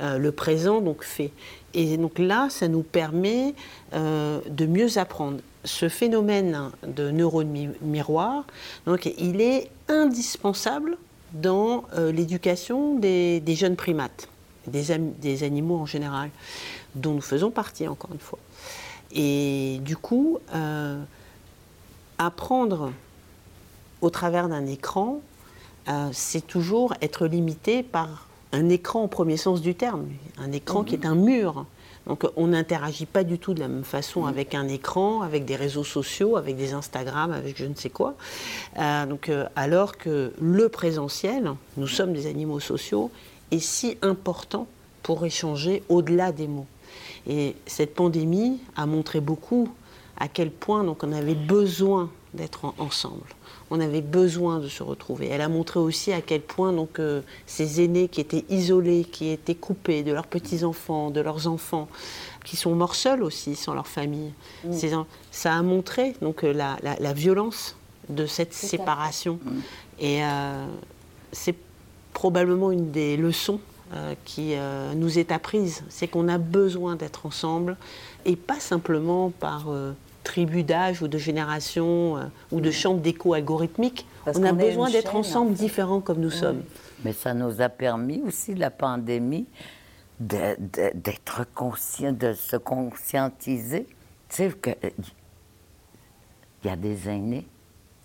euh, 0.00 0.18
le, 0.18 0.32
présent 0.32 0.80
donc 0.80 1.02
fait. 1.02 1.32
Et 1.74 1.96
donc 1.96 2.18
là, 2.18 2.48
ça 2.50 2.68
nous 2.68 2.82
permet 2.82 3.54
de 3.92 4.66
mieux 4.66 4.98
apprendre. 4.98 5.38
Ce 5.64 5.88
phénomène 5.88 6.70
de 6.86 7.10
neurones 7.10 7.74
miroirs, 7.80 8.44
donc 8.86 9.06
il 9.18 9.40
est 9.40 9.68
indispensable 9.88 10.96
dans 11.32 11.84
l'éducation 12.12 12.98
des, 12.98 13.42
jeunes 13.48 13.76
primates, 13.76 14.28
des, 14.66 14.98
des 14.98 15.44
animaux 15.44 15.76
en 15.76 15.86
général, 15.86 16.30
dont 16.96 17.12
nous 17.12 17.20
faisons 17.20 17.50
partie 17.52 17.86
encore 17.86 18.10
une 18.12 18.18
fois. 18.18 18.40
Et 19.12 19.80
du 19.82 19.96
coup, 19.96 20.38
euh, 20.54 21.02
apprendre 22.18 22.92
au 24.00 24.10
travers 24.10 24.48
d'un 24.48 24.66
écran, 24.66 25.20
euh, 25.88 26.08
c'est 26.12 26.46
toujours 26.46 26.94
être 27.02 27.26
limité 27.26 27.82
par 27.82 28.28
un 28.52 28.68
écran 28.68 29.04
au 29.04 29.08
premier 29.08 29.36
sens 29.36 29.60
du 29.60 29.74
terme, 29.74 30.06
un 30.38 30.52
écran 30.52 30.84
qui 30.84 30.94
est 30.94 31.06
un 31.06 31.14
mur. 31.14 31.66
Donc 32.06 32.26
on 32.36 32.48
n'interagit 32.48 33.06
pas 33.06 33.24
du 33.24 33.38
tout 33.38 33.54
de 33.54 33.60
la 33.60 33.68
même 33.68 33.84
façon 33.84 34.26
avec 34.26 34.54
un 34.54 34.68
écran, 34.68 35.22
avec 35.22 35.44
des 35.44 35.54
réseaux 35.54 35.84
sociaux, 35.84 36.36
avec 36.36 36.56
des 36.56 36.72
Instagram, 36.72 37.30
avec 37.30 37.56
je 37.56 37.66
ne 37.66 37.74
sais 37.74 37.90
quoi. 37.90 38.14
Euh, 38.78 39.06
donc, 39.06 39.30
alors 39.54 39.96
que 39.98 40.32
le 40.40 40.68
présentiel, 40.68 41.52
nous 41.76 41.86
sommes 41.86 42.12
des 42.12 42.26
animaux 42.26 42.60
sociaux, 42.60 43.10
est 43.50 43.60
si 43.60 43.98
important 44.02 44.66
pour 45.02 45.24
échanger 45.24 45.82
au-delà 45.88 46.32
des 46.32 46.46
mots. 46.46 46.66
Et 47.26 47.54
cette 47.66 47.94
pandémie 47.94 48.58
a 48.76 48.86
montré 48.86 49.20
beaucoup 49.20 49.68
à 50.20 50.28
quel 50.28 50.50
point 50.50 50.84
donc, 50.84 51.02
on 51.02 51.12
avait 51.12 51.34
besoin 51.34 52.10
d'être 52.34 52.74
ensemble. 52.78 53.24
On 53.70 53.80
avait 53.80 54.02
besoin 54.02 54.60
de 54.60 54.68
se 54.68 54.82
retrouver. 54.82 55.28
Elle 55.28 55.40
a 55.40 55.48
montré 55.48 55.80
aussi 55.80 56.12
à 56.12 56.20
quel 56.20 56.42
point 56.42 56.72
donc, 56.72 56.98
euh, 56.98 57.22
ces 57.46 57.82
aînés 57.82 58.08
qui 58.08 58.20
étaient 58.20 58.44
isolés, 58.50 59.04
qui 59.04 59.30
étaient 59.30 59.54
coupés 59.54 60.02
de 60.02 60.12
leurs 60.12 60.26
petits-enfants, 60.26 61.10
de 61.10 61.20
leurs 61.20 61.46
enfants, 61.46 61.88
qui 62.44 62.56
sont 62.56 62.74
morts 62.74 62.94
seuls 62.94 63.22
aussi, 63.22 63.56
sans 63.56 63.74
leur 63.74 63.86
famille, 63.86 64.32
mm. 64.64 64.72
ça 65.30 65.54
a 65.54 65.62
montré 65.62 66.14
donc, 66.20 66.44
euh, 66.44 66.52
la, 66.52 66.76
la, 66.82 67.12
violence 67.12 67.76
de 68.08 68.26
cette 68.26 68.54
séparation. 68.54 69.38
Mm. 69.42 69.50
Et 70.00 70.24
euh, 70.24 70.66
c'est 71.32 71.56
probablement 72.12 72.70
une 72.70 72.90
des 72.90 73.16
leçons 73.16 73.60
euh, 73.92 74.14
qui 74.24 74.54
euh, 74.54 74.94
nous 74.94 75.18
est 75.18 75.32
apprise. 75.32 75.82
C'est 75.88 76.06
qu'on 76.06 76.28
a 76.28 76.38
besoin 76.38 76.94
d'être 76.94 77.26
ensemble 77.26 77.76
et 78.24 78.36
pas 78.36 78.60
simplement 78.60 79.30
par 79.30 79.68
euh, 79.68 79.92
tribu 80.22 80.62
d'âge 80.62 81.02
ou 81.02 81.08
de 81.08 81.18
génération 81.18 82.30
ou 82.52 82.60
de 82.60 82.70
chambre 82.70 83.00
d'écho 83.00 83.34
algorithmique. 83.34 84.06
on 84.26 84.44
a 84.44 84.52
besoin 84.52 84.90
d'être 84.90 85.16
ensemble, 85.16 85.54
différents 85.54 86.00
comme 86.00 86.20
nous 86.20 86.30
sommes. 86.30 86.62
Mais 87.04 87.12
ça 87.12 87.34
nous 87.34 87.60
a 87.60 87.68
permis 87.68 88.22
aussi, 88.24 88.54
la 88.54 88.70
pandémie, 88.70 89.46
d'être 90.20 91.46
conscient, 91.52 92.12
de 92.12 92.32
se 92.32 92.56
conscientiser. 92.56 93.86
Tu 94.28 94.36
sais 94.36 94.52
qu'il 94.62 94.92
y 96.64 96.68
a 96.68 96.76
des 96.76 97.08
aînés. 97.08 97.46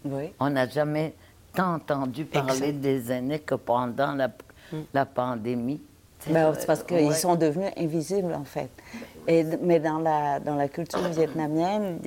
Oui. 0.04 0.32
On 0.40 0.50
n'a 0.50 0.68
jamais 0.68 1.14
tant 1.54 1.76
entendu 1.76 2.26
parler 2.26 2.72
des 2.72 3.12
aînés 3.12 3.40
que 3.40 3.56
pendant 3.56 4.14
la 4.14 4.30
la 4.94 5.06
pandémie. 5.06 5.82
Ben, 6.30 6.54
c'est 6.58 6.66
parce 6.66 6.84
qu'ils 6.84 7.14
sont 7.14 7.36
devenus 7.36 7.72
invisibles, 7.78 8.34
en 8.34 8.46
fait. 8.46 8.70
Et, 9.28 9.44
mais 9.62 9.80
dans 9.80 10.00
la, 10.00 10.40
dans 10.40 10.56
la 10.56 10.68
culture 10.68 11.08
vietnamienne, 11.10 12.00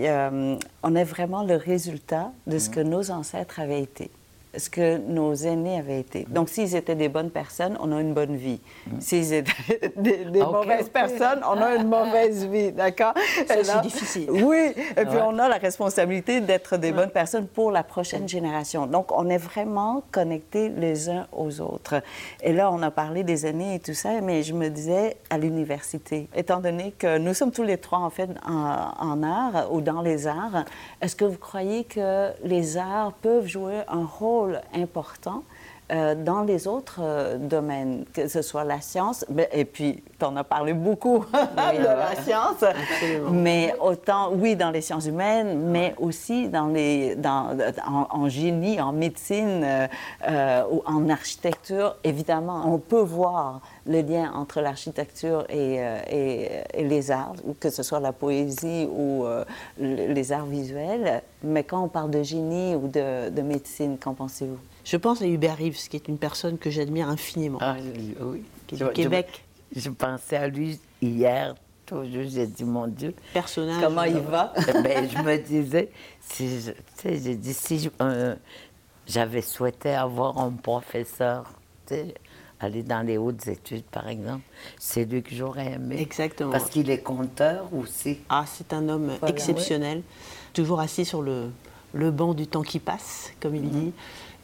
on 0.83 0.95
est 0.95 1.05
vraiment 1.05 1.45
le 1.45 1.57
résultat 1.57 2.33
de 2.47 2.59
ce 2.59 2.69
que 2.69 2.81
nos 2.81 3.11
ancêtres 3.11 3.61
avaient 3.61 3.83
été. 3.83 4.11
Ce 4.57 4.71
que 4.71 4.97
nos 4.97 5.35
aînés 5.35 5.79
avaient 5.79 6.01
été. 6.01 6.27
Donc, 6.29 6.49
s'ils 6.49 6.75
étaient 6.75 6.95
des 6.95 7.09
bonnes 7.09 7.31
personnes, 7.31 7.77
on 7.81 7.93
a 7.93 8.01
une 8.01 8.15
bonne 8.15 8.37
vie. 8.37 8.61
Mm. 8.87 9.01
S'ils 9.01 9.33
étaient 9.33 9.93
des, 9.97 10.25
mauvaises 10.41 10.89
personnes, 10.89 11.41
on 11.47 11.61
a 11.61 11.77
une 11.77 11.89
mauvaise 11.89 12.47
vie, 12.47 12.73
d'accord? 12.73 13.15
C'est 13.47 13.81
difficile. 13.83 14.31
Oui, 14.31 14.73
et 14.97 15.05
puis 15.05 15.19
on 15.23 15.39
a 15.39 15.49
la 15.49 15.57
responsabilité 15.57 16.41
d'être 16.41 16.77
des 16.77 16.93
bonnes 16.93 17.11
personnes 17.11 17.47
pour 17.47 17.71
la 17.71 17.83
prochaine 17.83 18.29
génération. 18.29 18.87
Donc, 18.87 19.13
on 19.13 19.29
est 19.29 19.39
vraiment 19.39 20.03
connectés 20.11 20.71
les 20.71 21.11
uns 21.11 21.27
aux 21.33 21.61
autres. 21.61 22.03
Et 22.43 22.53
là, 22.53 22.71
on 22.73 22.83
a 22.83 22.91
parlé 22.91 23.25
des 23.25 23.47
aînés 23.47 23.75
et 23.75 23.81
tout 23.81 23.95
ça, 23.95 24.21
mais 24.23 24.43
je 24.43 24.55
me 24.55 24.69
disais 24.69 25.17
à 25.31 25.39
l'université, 25.39 26.29
étant 26.35 26.61
donné 26.61 26.93
que 26.93 27.19
nous 27.19 27.35
sommes 27.35 27.53
tous 27.53 27.63
les 27.63 27.79
trois, 27.79 27.99
en 27.99 28.11
fait, 28.11 28.31
en, 28.47 28.93
en 28.99 29.23
art 29.23 29.73
ou 29.73 29.81
dans 29.81 30.01
les 30.01 30.27
arts, 30.27 30.65
est-ce 31.01 31.17
que 31.17 31.25
vous 31.25 31.39
croyez 31.39 31.85
que 31.85 32.31
les 32.45 32.77
arts 32.77 33.13
peuvent 33.21 33.47
jouer 33.47 33.83
un 33.89 34.05
rôle 34.05 34.38
important 34.75 35.43
euh, 35.91 36.15
dans 36.15 36.43
les 36.43 36.67
autres 36.67 37.01
euh, 37.01 37.39
domaines, 37.39 38.05
que 38.13 38.29
ce 38.29 38.43
soit 38.43 38.65
la 38.65 38.83
science, 38.83 39.25
ben, 39.31 39.47
et 39.53 39.65
puis 39.65 40.03
tu 40.19 40.25
en 40.27 40.37
as 40.37 40.45
parlé 40.45 40.75
beaucoup 40.75 41.25
de 41.33 41.83
la 41.83 42.15
science, 42.17 42.63
mais 43.31 43.75
autant, 43.81 44.31
oui, 44.35 44.55
dans 44.55 44.71
les 44.71 44.83
sciences 44.83 45.07
humaines, 45.07 45.59
mais 45.71 45.95
aussi 45.97 46.49
dans 46.49 46.67
les, 46.67 47.17
dans, 47.17 47.57
en, 47.87 48.29
génie, 48.29 48.79
en 48.83 48.93
médecine 48.93 49.89
euh, 50.29 50.63
ou 50.71 50.83
en 50.85 51.09
architecture. 51.09 51.97
Évidemment, 52.05 52.65
on 52.67 52.77
peut 52.77 53.01
voir 53.01 53.63
le 53.89 54.03
lien 54.03 54.33
entre 54.35 54.61
l'architecture 54.61 55.45
et, 55.49 55.81
et, 56.11 56.85
les 56.85 57.11
arts, 57.11 57.35
que 57.59 57.71
ce 57.71 57.83
soit 57.83 58.01
la 58.01 58.13
poésie 58.13 58.87
ou 58.91 59.25
les 59.79 60.33
arts 60.33 60.47
visuels. 60.47 61.23
Mais 61.43 61.65
quand 61.65 61.83
on 61.83 61.89
parle 61.89 62.11
de 62.11 62.23
génie 62.23 62.75
ou 62.75 62.89
de, 62.89 63.31
de 63.31 63.43
médecine, 63.43 63.97
qu'en 63.99 64.15
pensez-vous? 64.15 64.59
Je 64.89 64.97
pense 64.97 65.21
à 65.21 65.27
Hubert 65.27 65.59
Reeves, 65.59 65.87
qui 65.89 65.97
est 65.97 66.09
une 66.09 66.17
personne 66.17 66.57
que 66.57 66.71
j'admire 66.71 67.11
infiniment. 67.11 67.59
Ah, 67.61 67.77
oui. 68.23 68.43
Qui 68.67 68.77
est 68.77 68.79
du 68.79 68.93
Québec. 68.95 69.45
Je, 69.77 69.91
pensais 69.91 70.37
à 70.37 70.49
lui 70.49 70.81
hier, 71.03 71.55
toujours, 71.85 72.07
j'ai 72.27 72.47
dit, 72.47 72.65
mon 72.65 72.87
Dieu. 72.87 73.15
Personnage. 73.35 73.83
Comment 73.83 74.05
il 74.05 74.21
va? 74.21 74.55
ben, 74.83 75.07
je 75.07 75.19
me 75.19 75.37
disais, 75.37 75.91
si 76.21 76.63
je, 76.63 76.73
j'ai 77.05 77.35
dit, 77.35 77.53
si 77.53 77.91
euh, 78.01 78.35
j'avais 79.07 79.43
souhaité 79.43 79.91
avoir 79.91 80.39
un 80.39 80.53
professeur, 80.53 81.53
aller 82.61 82.83
dans 82.83 83.07
les 83.07 83.19
hautes 83.19 83.47
études, 83.47 83.85
par 83.85 84.09
exemple, 84.09 84.43
c'est 84.79 85.05
lui 85.05 85.23
que 85.23 85.35
j'aurais 85.35 85.73
aimé. 85.73 85.97
Exactement. 86.01 86.51
Parce 86.51 86.71
qu'il 86.71 86.91
est 86.91 87.03
conteur 87.03 87.69
aussi. 87.73 88.19
Ah, 88.29 88.45
c'est 88.47 88.73
un 88.73 88.89
homme 88.89 89.13
exceptionnel, 89.27 90.03
toujours 90.53 90.81
assis 90.81 91.05
sur 91.05 91.23
le, 91.23 91.51
le 91.95 92.11
banc 92.11 92.35
du 92.35 92.47
temps 92.47 92.63
qui 92.63 92.79
passe, 92.79 93.33
comme 93.41 93.55
il 93.55 93.63
mhm. 93.63 93.71
dit. 93.71 93.93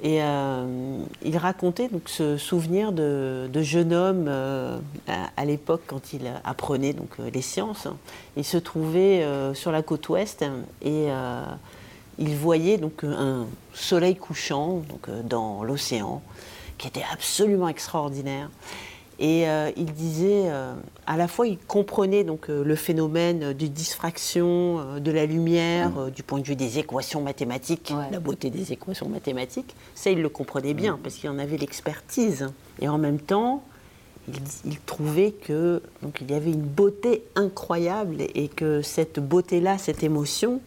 Et 0.03 0.23
euh, 0.23 0.99
il 1.25 1.37
racontait 1.37 1.89
donc 1.89 2.09
ce 2.09 2.37
souvenir 2.37 2.93
de, 2.93 3.49
jeune 3.63 3.93
homme 3.93 4.27
euh, 4.29 4.79
à, 5.37 5.45
l'époque 5.45 5.83
quand 5.87 6.13
il 6.13 6.23
apprenait 6.45 6.93
donc 6.93 7.11
euh, 7.21 7.31
les 7.33 7.43
sciences. 7.43 7.87
Il 8.37 8.45
se 8.45 8.59
trouvait 8.59 9.27
sur 9.55 9.71
la 9.71 9.83
côte 9.83 10.09
ouest 10.09 10.45
et 10.83 11.07
il 12.19 12.37
voyait 12.37 12.79
donc 12.79 13.05
un 13.05 13.47
soleil 13.73 14.17
couchant 14.17 14.83
donc, 14.89 15.09
dans 15.27 15.63
l'océan 15.63 16.23
qui 16.79 16.89
était 16.89 17.05
absolument 17.13 17.69
extraordinaire. 17.69 18.51
Et 19.19 19.49
euh, 19.49 19.71
il 19.77 19.93
disait, 19.93 20.45
euh, 20.47 20.75
à 21.07 21.17
la 21.17 21.29
fois, 21.29 21.47
il 21.47 21.59
comprenait 21.59 22.25
donc 22.25 22.51
euh, 22.51 22.65
le 22.65 22.75
phénomène 22.75 23.53
de 23.53 23.67
diffraction 23.67 24.99
de 24.99 25.11
la 25.13 25.25
lumière 25.25 25.91
mm. 25.91 26.11
du 26.11 26.23
point 26.23 26.41
de 26.41 26.45
vue 26.45 26.57
des 26.57 26.79
équations 26.79 27.21
mathématiques, 27.23 27.93
la 28.11 28.19
beauté 28.19 28.51
des 28.51 28.73
équations 28.73 29.09
mathématiques. 29.09 29.77
Ça, 29.95 30.11
il 30.11 30.21
le 30.21 30.29
comprenait 30.29 30.75
bien 30.75 30.97
mm. 30.97 30.99
parce 31.01 31.15
qu'il 31.15 31.31
en 31.31 31.39
avait 31.39 31.57
l'expertise. 31.57 32.49
Et 32.81 32.89
en 32.89 32.99
même 32.99 33.21
temps, 33.21 33.63
il, 34.65 34.81
trouvait 34.81 35.33
que 35.33 35.83
donc 36.03 36.21
il 36.21 36.31
y 36.31 36.35
avait 36.35 36.51
une 36.51 36.63
beauté 36.63 37.25
incroyable 37.37 38.17
et 38.35 38.49
que 38.49 38.83
cette 38.83 39.21
beauté-là, 39.21 39.79
cette 39.79 40.03
émotion, 40.03 40.61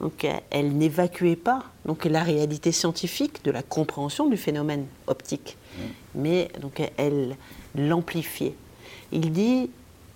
donc 0.00 0.26
elle 0.50 0.76
n'évacuait 0.76 1.36
pas 1.36 1.64
donc 1.84 2.04
la 2.04 2.22
réalité 2.22 2.72
scientifique 2.72 3.44
de 3.44 3.50
la 3.50 3.62
compréhension 3.62 4.28
du 4.28 4.36
phénomène 4.36 4.86
optique, 5.06 5.56
mm. 5.76 5.80
mais 6.14 6.50
donc 6.60 6.82
elle 6.96 7.36
l'amplifier. 7.74 8.54
Il 9.12 9.32
dit 9.32 9.70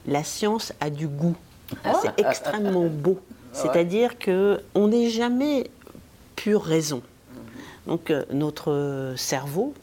la 0.07 0.25
science 0.25 0.73
a 0.81 0.91
du 0.91 1.09
goût. 1.09 1.37
Ah. 1.85 1.95
C'est 2.03 2.25
extrêmement 2.25 2.87
beau. 2.87 3.19
C'est-à-dire 3.53 4.19
que 4.19 4.61
on 4.75 4.89
n'est 4.89 5.11
jamais 5.11 5.71
pure 6.35 6.63
raison. 6.63 7.03
Donc 7.87 8.11
euh, 8.11 8.25
notre 8.33 9.15
cerveau, 9.17 9.75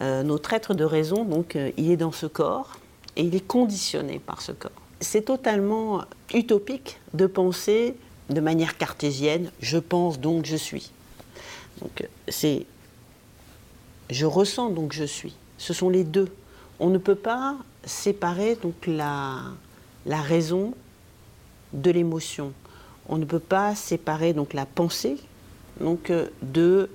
euh, 0.00 0.22
notre 0.22 0.52
être 0.52 0.74
de 0.74 0.84
raison, 0.84 1.24
donc 1.24 1.56
euh, 1.56 1.70
il 1.76 1.90
est 1.90 1.96
dans 1.96 2.12
ce 2.12 2.26
corps 2.26 2.78
et 3.16 3.22
il 3.22 3.34
est 3.34 3.46
conditionné 3.46 4.18
par 4.18 4.40
ce 4.40 4.52
corps. 4.52 4.70
C'est 5.00 5.22
totalement 5.22 6.02
utopique 6.32 7.00
de 7.14 7.26
penser 7.26 7.96
de 8.30 8.40
manière 8.40 8.76
cartésienne, 8.76 9.50
je 9.60 9.78
pense 9.78 10.20
donc 10.20 10.44
je 10.44 10.56
suis. 10.56 10.92
Donc 11.80 12.06
c'est 12.28 12.66
je 14.10 14.26
ressens 14.26 14.70
donc 14.70 14.92
je 14.92 15.04
suis. 15.04 15.34
Ce 15.58 15.72
sont 15.72 15.88
les 15.88 16.04
deux 16.04 16.30
on 16.80 16.90
ne 16.90 16.98
peut 16.98 17.14
pas 17.14 17.56
séparer 17.84 18.56
donc 18.56 18.86
la, 18.86 19.42
raison 20.06 20.74
de 21.72 21.90
l'émotion. 21.90 22.52
On 23.08 23.18
ne 23.18 23.24
peut 23.24 23.38
pas 23.38 23.74
séparer 23.74 24.32
donc 24.32 24.52
la 24.52 24.66
pensée 24.66 25.16
donc 25.80 26.10
euh, 26.10 26.28
de 26.42 26.90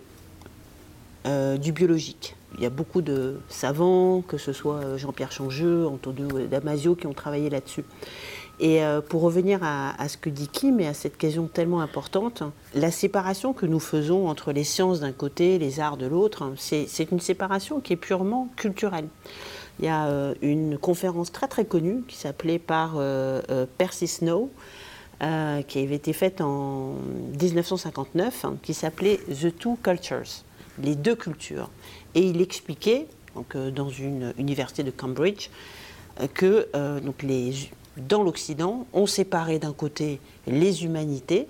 euh, 1.25 1.57
du 1.57 1.71
biologique. 1.71 2.35
Il 2.57 2.63
y 2.63 2.65
a 2.65 2.69
beaucoup 2.69 3.01
de 3.01 3.39
savants, 3.49 4.21
que 4.21 4.37
ce 4.37 4.51
soit 4.51 4.75
euh, 4.75 4.97
Jean-Pierre 4.97 5.31
Changeux, 5.31 5.87
Antonio 5.87 6.27
Damasio, 6.47 6.95
qui 6.95 7.07
ont 7.07 7.13
travaillé 7.13 7.49
là-dessus. 7.49 7.85
Et 8.59 8.81
pour 9.09 9.21
revenir 9.21 9.59
à, 9.63 10.07
ce 10.07 10.15
que 10.15 10.29
dit 10.29 10.47
Kim 10.47 10.79
et 10.79 10.87
à 10.87 10.93
cette 10.93 11.17
question 11.17 11.47
tellement 11.47 11.81
importante, 11.81 12.43
la 12.75 12.91
séparation 12.91 13.51
que 13.51 13.65
nous 13.65 13.79
faisons 13.79 14.29
entre 14.29 14.51
les 14.51 14.63
sciences 14.63 14.99
d'un 14.99 15.11
côté, 15.11 15.57
les 15.57 15.79
arts 15.79 15.97
de 15.97 16.05
l'autre, 16.05 16.53
c'est 16.55 17.11
une 17.11 17.19
séparation 17.19 17.81
qui 17.81 17.93
est 17.93 17.97
purement 17.97 18.49
culturelle. 18.55 19.07
Il 19.79 19.85
y 19.85 19.87
a 19.87 20.05
euh, 20.05 20.35
une 20.41 20.77
conférence 20.77 21.31
très 21.31 21.47
très 21.47 21.65
connue 21.65 22.03
qui 22.07 22.15
s'appelait 22.15 22.59
par 22.59 22.93
euh, 22.97 23.41
euh, 23.49 23.65
Percy 23.77 24.07
Snow, 24.07 24.51
qui 25.67 25.79
avait 25.79 25.95
été 25.95 26.11
faite 26.11 26.41
en 26.41 26.95
1959, 27.39 28.43
hein, 28.43 28.57
qui 28.61 28.73
s'appelait 28.73 29.21
The 29.29 29.57
Two 29.57 29.77
Cultures, 29.81 30.43
les 30.81 30.95
deux 30.95 31.15
cultures. 31.15 31.69
Et 32.13 32.27
il 32.27 32.41
expliquait, 32.41 33.07
donc, 33.33 33.55
dans 33.55 33.87
une 33.87 34.33
université 34.37 34.83
de 34.83 34.91
Cambridge, 34.91 35.49
que 36.33 36.67
donc 36.99 37.23
les, 37.23 37.53
dans 37.97 38.23
l'Occident, 38.23 38.85
on 38.93 39.05
séparait 39.05 39.59
d'un 39.59 39.73
côté 39.73 40.19
les 40.47 40.83
humanités 40.83 41.47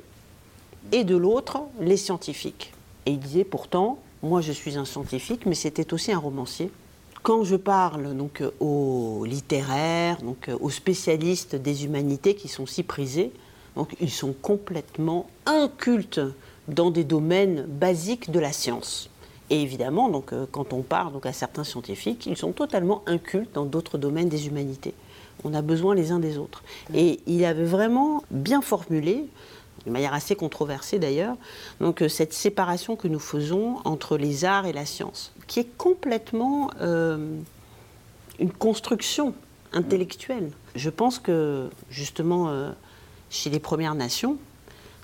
et 0.92 1.04
de 1.04 1.16
l'autre 1.16 1.62
les 1.80 1.98
scientifiques. 1.98 2.74
Et 3.06 3.12
il 3.12 3.20
disait 3.20 3.44
pourtant, 3.44 4.00
moi 4.22 4.42
je 4.42 4.52
suis 4.52 4.78
un 4.78 4.86
scientifique, 4.86 5.46
mais 5.46 5.56
c'était 5.56 5.94
aussi 5.94 6.12
un 6.12 6.20
romancier. 6.20 6.72
Quand 7.22 7.44
je 7.46 7.56
parle 7.56 8.16
donc 8.16 8.42
euh, 8.42 8.52
aux 8.60 9.24
littéraires, 9.26 10.22
donc 10.22 10.50
euh, 10.50 10.58
aux 10.60 10.70
spécialistes 10.70 11.56
des 11.56 11.86
humanités 11.86 12.36
qui 12.36 12.50
sont 12.50 12.66
si 12.66 12.84
prisés, 12.84 13.32
donc 13.76 13.96
ils 14.02 14.12
sont 14.12 14.34
complètement 14.34 15.28
incultes 15.46 16.20
dans 16.68 16.92
des 16.92 17.04
domaines 17.04 17.64
basiques 17.64 18.32
de 18.32 18.40
la 18.40 18.52
science. 18.52 19.10
Et 19.50 19.62
évidemment, 19.62 20.10
donc, 20.10 20.34
euh, 20.34 20.46
quand 20.52 20.74
on 20.74 20.82
parle 20.82 21.14
donc, 21.14 21.26
à 21.26 21.34
certains 21.34 21.64
scientifiques, 21.64 22.26
ils 22.26 22.38
sont 22.38 22.54
totalement 22.54 23.04
incultes 23.06 23.54
dans 23.54 23.66
d'autres 23.66 23.98
domaines 23.98 24.30
des 24.30 24.48
humanités. 24.48 24.94
On 25.44 25.54
a 25.54 25.62
besoin 25.62 25.96
les 25.96 26.12
uns 26.12 26.20
des 26.20 26.38
autres. 26.38 26.64
Et 26.94 27.20
il 27.28 27.44
avait 27.46 27.64
vraiment 27.64 28.24
bien 28.32 28.62
formulé, 28.62 29.26
de 29.86 29.92
manière 29.92 30.14
assez 30.14 30.36
controversée 30.36 31.00
d'ailleurs, 31.00 31.36
donc 31.82 32.04
cette 32.08 32.34
séparation 32.34 32.96
que 32.96 33.08
nous 33.08 33.20
faisons 33.20 33.78
entre 33.84 34.18
les 34.18 34.46
arts 34.46 34.66
et 34.66 34.74
la 34.74 34.86
science 34.86 35.34
qui 35.48 35.60
est 35.60 35.78
complètement 35.78 36.72
euh, 36.82 37.38
une 38.40 38.52
construction 38.52 39.34
intellectuelle. 39.72 40.52
Je 40.76 40.90
pense 40.90 41.20
que 41.20 41.70
justement 41.90 42.50
euh, 42.50 42.72
chez 43.30 43.50
les 43.50 43.60
Premières 43.60 43.96
Nations, 43.96 44.38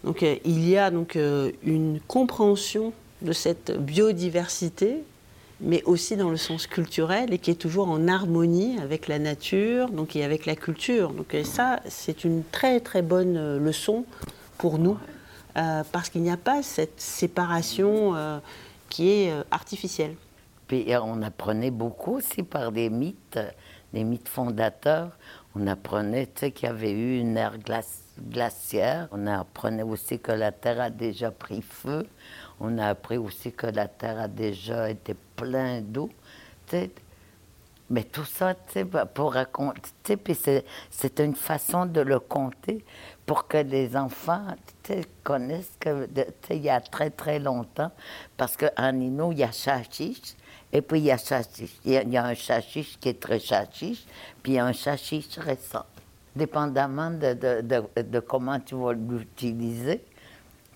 donc, 0.04 0.24
euh, 0.24 0.38
il 0.46 0.68
y 0.68 0.78
a 0.78 0.92
donc 0.92 1.16
une 1.16 2.00
compréhension 2.08 2.94
de 3.22 3.34
cette 3.34 3.78
biodiversité, 3.78 5.04
mais 5.62 5.84
aussi 5.84 6.16
dans 6.16 6.30
le 6.30 6.38
sens 6.38 6.68
culturel 6.68 7.34
et 7.34 7.38
qui 7.38 7.52
est 7.52 7.56
toujours 7.56 7.90
en 7.90 8.08
harmonie 8.08 8.80
avec 8.80 9.08
la 9.08 9.20
nature, 9.20 9.90
donc 9.90 10.16
et 10.16 10.24
avec 10.24 10.46
la 10.46 10.56
culture. 10.56 11.12
Donc 11.12 11.36
ça, 11.44 11.80
c'est 11.88 12.24
une 12.24 12.44
très 12.44 12.80
très 12.80 13.02
bonne 13.02 13.58
leçon 13.58 14.06
pour 14.58 14.80
nous, 14.80 14.98
parce 15.54 16.10
qu'il 16.10 16.22
n'y 16.22 16.32
a 16.32 16.38
pas 16.38 16.64
cette 16.64 17.00
séparation 17.00 18.16
qui 18.90 19.10
est 19.10 19.34
artificielle. 19.52 20.16
Puis 20.70 20.94
euh, 20.94 21.02
on 21.02 21.22
apprenait 21.24 21.72
beaucoup 21.72 22.18
aussi 22.18 22.44
par 22.44 22.72
des 22.72 22.90
mythes, 22.90 23.40
des 23.92 24.06
mythes 24.06 24.30
fondateurs. 24.30 25.18
On 25.56 25.66
apprenait 25.68 26.28
qu'il 26.28 26.64
y 26.64 26.72
avait 26.72 26.92
eu 26.92 27.20
une 27.20 27.36
ère 27.36 27.58
glaciaire. 28.30 29.10
On 29.12 29.26
apprenait 29.26 29.84
aussi 29.84 30.20
que 30.20 30.32
la 30.32 30.52
Terre 30.52 30.80
a 30.80 30.90
déjà 30.92 31.32
pris 31.32 31.64
feu. 31.64 32.06
On 32.60 32.78
a 32.78 32.88
appris 32.88 33.18
aussi 33.18 33.52
que 33.52 33.68
la 33.68 33.88
terre 33.88 34.20
a 34.20 34.28
déjà 34.28 34.90
été 34.90 35.16
pleine 35.36 35.86
d'eau. 35.86 36.10
Mais 37.90 38.04
tout 38.04 38.26
ça, 38.26 38.54
pour 39.16 39.34
raconter, 39.34 40.16
puis 40.16 40.38
c'est 40.92 41.20
une 41.20 41.36
façon 41.36 41.88
de 41.88 42.02
le 42.02 42.20
compter 42.20 42.86
pour 43.26 43.48
que 43.48 43.58
les 43.58 43.96
enfants 43.98 44.46
connaissent 45.24 45.76
que, 45.80 46.08
il 46.52 46.62
y 46.62 46.70
a 46.70 46.82
très 46.82 47.10
très 47.10 47.40
longtemps, 47.40 47.92
parce 48.38 48.56
qu'en 48.58 48.92
Nino, 48.92 49.32
il 49.32 49.40
y 49.40 49.44
a 49.44 49.52
chachiche, 49.52 50.36
et 50.72 50.82
puis 50.82 51.00
il 51.00 51.06
y 51.06 51.12
a 51.12 51.18
chachiche. 51.18 51.80
Il 51.84 51.94
y 51.94 52.18
a, 52.18 52.26
un 52.26 52.36
chachiche 52.36 53.00
qui 53.00 53.10
est 53.10 53.20
très 53.20 53.40
chachiche, 53.40 54.06
puis 54.44 54.54
il 54.54 54.56
y 54.56 54.60
a 54.60 54.66
un 54.66 54.74
chachiche 54.74 55.40
récent. 55.40 55.86
Dépendamment 56.36 57.10
de, 57.10 57.34
de, 57.34 58.02
de 58.02 58.20
comment 58.20 58.60
tu 58.60 58.76
vas 58.76 58.94
l'utiliser, 58.94 60.04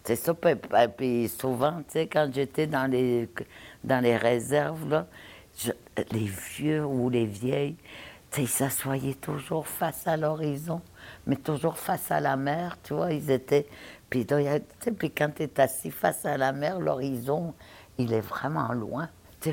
c'est 0.04 0.16
ça. 0.16 0.34
Puis 0.34 1.30
souvent, 1.30 1.78
tu 1.78 1.93
sais, 1.93 2.08
quand 2.08 2.30
j'étais 2.34 2.68
dans 2.68 2.89
les, 2.89 3.30
dans 3.84 4.04
les 4.04 4.18
réserves, 4.18 4.89
là, 4.89 5.08
les 6.12 6.30
vieux 6.58 6.86
ou 6.86 7.10
les 7.10 7.26
vieilles, 7.26 7.78
ils 8.38 8.47
s'assoyaient 8.47 9.14
toujours 9.14 9.68
face 9.68 10.08
à 10.08 10.18
l'horizon, 10.18 10.82
mais 11.28 11.36
toujours 11.36 11.78
face 11.78 12.12
à 12.12 12.20
la 12.20 12.36
mer, 12.36 12.78
tu 12.84 12.93
vois, 12.93 13.14
ils 13.14 13.30
étaient... 13.30 13.68
Puis, 14.10 14.26
puis 14.97 15.12
quand 15.12 15.30
tu 15.36 15.43
es 15.43 15.60
assis 15.60 15.91
face 15.91 16.26
à 16.26 16.38
la 16.38 16.51
mer, 16.51 16.80
l'horizon, 16.80 17.54
il 17.97 18.14
est 18.14 18.22
vraiment 18.22 18.72
loin. 18.74 19.10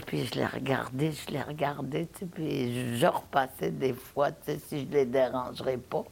puis 0.06 0.26
je 0.26 0.34
les 0.34 0.46
regardais, 0.46 1.12
je 1.12 1.32
les 1.32 1.42
regardais, 1.42 2.08
puis 2.34 2.96
je 2.96 3.06
repassais 3.06 3.70
des 3.70 3.92
fois, 3.92 4.30
si 4.66 4.86
je 4.86 4.92
les 4.92 5.06
dérangerais 5.06 5.78
pas. 5.78 6.04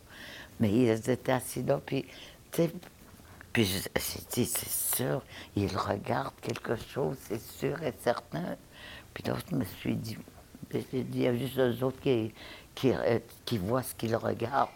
Mais 0.61 0.70
ils 0.70 0.91
étaient 0.91 1.32
assis 1.32 1.62
là, 1.62 1.80
puis, 1.84 2.05
puis 3.53 3.64
j'ai 3.64 3.80
dit, 4.32 4.46
c'est 4.46 4.96
sûr, 4.96 5.22
ils 5.57 5.74
regardent 5.76 6.38
quelque 6.40 6.76
chose, 6.76 7.16
c'est 7.28 7.40
sûr 7.40 7.82
et 7.82 7.94
certain. 8.03 8.57
Puis 9.14 9.24
là, 9.26 9.36
je 9.51 9.57
me 9.57 9.64
suis 9.64 9.94
dit, 9.94 10.16
il 10.92 11.20
y 11.20 11.26
a 11.26 11.34
juste 11.34 11.59
eux 11.59 11.84
autres 11.84 12.01
qui, 12.01 12.32
qui, 12.74 12.92
euh, 12.92 13.18
qui 13.44 13.59
voient 13.59 13.82
ce 13.82 13.94
qu'ils 13.94 14.16
regardent. 14.16 14.68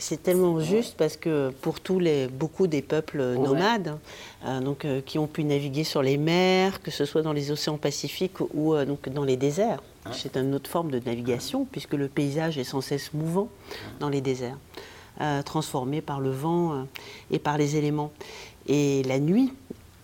C'est 0.00 0.22
tellement 0.22 0.60
juste 0.60 0.96
parce 0.96 1.16
que 1.16 1.50
pour 1.60 1.80
tous 1.80 1.98
les, 1.98 2.28
beaucoup 2.28 2.68
des 2.68 2.82
peuples 2.82 3.34
nomades, 3.34 3.98
euh, 4.44 4.60
donc, 4.60 4.84
euh, 4.84 5.00
qui 5.00 5.18
ont 5.18 5.26
pu 5.26 5.42
naviguer 5.42 5.82
sur 5.82 6.02
les 6.02 6.18
mers, 6.18 6.80
que 6.80 6.92
ce 6.92 7.04
soit 7.04 7.22
dans 7.22 7.32
les 7.32 7.50
océans 7.50 7.78
Pacifiques 7.78 8.40
ou 8.54 8.76
donc 8.84 9.08
dans 9.08 9.24
les 9.24 9.36
déserts, 9.36 9.82
c'est 10.12 10.36
une 10.36 10.54
autre 10.54 10.70
forme 10.70 10.92
de 10.92 11.00
navigation 11.00 11.66
puisque 11.70 11.94
le 11.94 12.06
paysage 12.06 12.58
est 12.58 12.64
sans 12.64 12.80
cesse 12.80 13.12
mouvant 13.12 13.48
dans 13.98 14.08
les 14.08 14.20
déserts, 14.20 14.56
transformé 15.44 16.00
par 16.00 16.20
le 16.20 16.30
vent 16.30 16.86
et 17.30 17.38
par 17.38 17.58
les 17.58 17.76
éléments. 17.76 18.12
Et 18.68 19.02
la 19.04 19.18
nuit, 19.18 19.52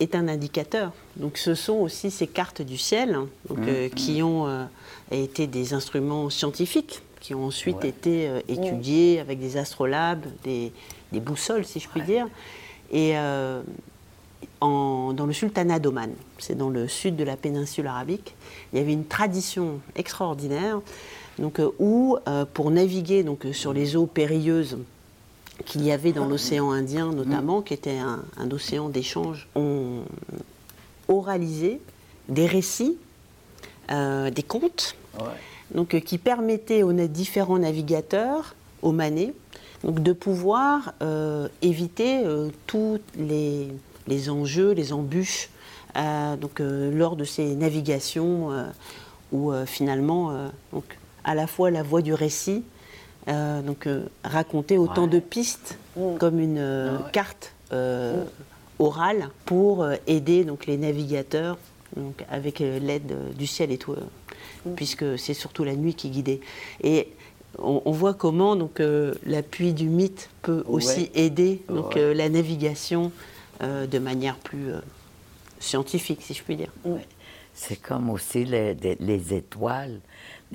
est 0.00 0.14
un 0.14 0.28
indicateur. 0.28 0.92
Donc 1.16 1.38
ce 1.38 1.54
sont 1.54 1.74
aussi 1.74 2.10
ces 2.10 2.26
cartes 2.26 2.62
du 2.62 2.78
ciel 2.78 3.18
donc, 3.48 3.58
mmh. 3.58 3.68
euh, 3.68 3.88
qui 3.88 4.22
ont 4.22 4.46
euh, 4.46 4.64
été 5.10 5.46
des 5.46 5.74
instruments 5.74 6.30
scientifiques, 6.30 7.02
qui 7.20 7.34
ont 7.34 7.46
ensuite 7.46 7.84
été 7.84 8.28
euh, 8.28 8.40
étudiés 8.48 9.20
avec 9.20 9.38
des 9.38 9.56
astrolabes, 9.56 10.24
des, 10.42 10.72
des, 11.12 11.20
boussoles 11.20 11.64
si 11.64 11.80
je 11.80 11.88
puis 11.88 12.02
dire. 12.02 12.26
Et 12.92 13.14
en, 14.60 15.12
dans 15.14 15.26
le 15.26 15.32
sultanat 15.32 15.78
d'Oman, 15.78 16.12
c'est 16.38 16.56
dans 16.56 16.70
le 16.70 16.86
sud 16.86 17.16
de 17.16 17.24
la 17.24 17.36
péninsule 17.36 17.86
arabique, 17.86 18.34
il 18.72 18.78
y 18.78 18.82
avait 18.82 18.92
une 18.92 19.06
tradition 19.06 19.80
extraordinaire 19.96 20.80
donc, 21.38 21.60
où 21.80 22.18
pour 22.52 22.70
naviguer 22.70 23.24
donc, 23.24 23.46
sur 23.52 23.72
les 23.72 23.96
eaux 23.96 24.06
périlleuses 24.06 24.78
qu'il 25.64 25.84
y 25.84 25.92
avait 25.92 26.12
dans 26.12 26.26
l'océan 26.26 26.72
Indien 26.72 27.12
notamment, 27.12 27.62
qui 27.62 27.74
était 27.74 27.98
un, 27.98 28.50
océan 28.50 28.88
d'échange, 28.88 29.48
ont 29.54 30.02
oralisé 31.08 31.80
des 32.28 32.46
récits, 32.46 32.96
euh, 33.90 34.30
des 34.30 34.42
contes, 34.42 34.96
donc, 35.74 35.94
euh, 35.94 36.00
qui 36.00 36.18
permettaient 36.18 36.82
aux 36.82 36.92
différents 36.92 37.58
navigateurs, 37.58 38.54
aux 38.82 38.92
manets, 38.92 39.34
donc, 39.82 40.02
de 40.02 40.12
pouvoir 40.12 40.94
euh, 41.02 41.48
éviter 41.62 42.22
tous 42.66 42.98
les, 43.16 43.68
les, 44.06 44.30
enjeux, 44.30 44.72
les 44.72 44.92
embûches 44.92 45.50
donc, 46.40 46.60
lors 46.60 47.14
de 47.14 47.24
ces 47.24 47.54
navigations 47.54 48.48
où 49.30 49.52
finalement, 49.64 50.50
donc, 50.72 50.98
à 51.22 51.36
la 51.36 51.46
fois 51.46 51.70
la 51.70 51.84
voix 51.84 52.02
du 52.02 52.12
récit, 52.12 52.64
euh, 53.26 53.62
donc 53.62 53.86
euh, 53.86 54.04
raconter 54.22 54.76
autant 54.76 55.06
de 55.06 55.18
pistes 55.18 55.78
mm. 55.96 56.16
comme 56.18 56.38
une 56.38 56.58
euh, 56.58 56.98
ah 56.98 57.10
carte 57.10 57.54
mm. 57.72 58.26
orale 58.78 59.30
pour 59.46 59.86
aider 60.06 60.44
donc 60.44 60.66
les 60.66 60.76
navigateurs 60.76 61.56
donc 61.96 62.22
avec 62.28 62.58
l'aide 62.58 63.14
du 63.36 63.46
ciel 63.46 63.70
et 63.70 63.78
tout, 63.78 63.94
mm. 64.66 64.74
puisque 64.74 65.18
c'est 65.18 65.32
surtout 65.32 65.64
la 65.64 65.74
nuit 65.74 65.94
qui 65.94 66.10
guidait. 66.10 66.40
Et 66.82 67.08
on, 67.58 67.92
voit 67.92 68.14
comment 68.14 68.56
donc 68.56 68.82
l'appui 69.24 69.72
du 69.72 69.86
mythe 69.86 70.28
peut 70.42 70.64
aussi 70.66 71.08
aider 71.14 71.62
donc 71.68 71.94
la 71.94 72.28
navigation 72.28 73.12
de 73.62 73.98
manière 74.00 74.34
plus 74.38 74.72
scientifique, 75.60 76.20
si 76.20 76.34
je 76.34 76.42
puis 76.42 76.56
dire. 76.56 76.72
C'est 77.54 77.76
comme 77.76 78.10
aussi 78.10 78.44
les, 78.44 78.74
les 78.74 79.34
étoiles 79.34 80.00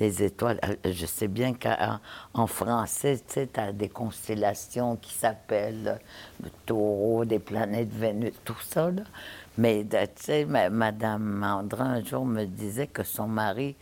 les 0.00 0.22
étoiles. 0.22 0.58
Euh, 0.64 0.92
je 0.92 1.06
sais 1.06 1.28
bien 1.28 1.54
qu'en 1.54 2.46
français, 2.46 3.20
tu 3.28 3.46
as 3.54 3.72
des 3.72 3.88
constellations 3.88 4.96
qui 4.96 5.14
s'appellent 5.14 6.00
le 6.42 6.50
taureau, 6.66 7.24
des 7.24 7.38
planètes 7.38 7.92
Vénus, 7.92 8.32
tout 8.44 8.60
ça. 8.68 8.90
Là. 8.90 9.02
Mais 9.58 9.84
tu 9.84 9.96
sais, 10.16 10.44
Madame 10.46 11.44
un 11.44 12.04
jour, 12.04 12.24
me 12.24 12.44
disait 12.44 12.86
que 12.86 13.02
son 13.02 13.28
mari 13.28 13.76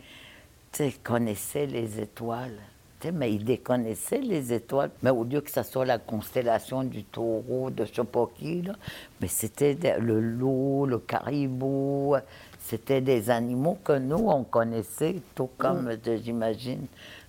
connaissait 1.03 1.65
les 1.65 1.99
étoiles. 1.99 2.57
Mais 3.13 3.33
il 3.33 3.45
déconnaissait 3.45 4.19
les 4.19 4.51
étoiles. 4.51 4.91
Mais 5.01 5.09
au 5.09 5.23
lieu 5.23 5.39
que 5.39 5.49
ce 5.49 5.63
soit 5.63 5.85
la 5.85 5.99
constellation 5.99 6.83
du 6.83 7.05
taureau, 7.05 7.69
de 7.69 7.85
là, 7.85 8.73
mais 9.21 9.27
c'était 9.27 9.77
le 9.99 10.19
loup, 10.19 10.85
le 10.85 10.99
caribou, 10.99 12.15
c'était 12.69 13.01
des 13.01 13.29
animaux 13.31 13.77
que 13.83 13.97
nous, 13.97 14.27
on 14.27 14.43
connaissait, 14.43 15.15
tout 15.33 15.49
comme, 15.57 15.91
mm. 15.91 15.99
j'imagine, 16.23 16.85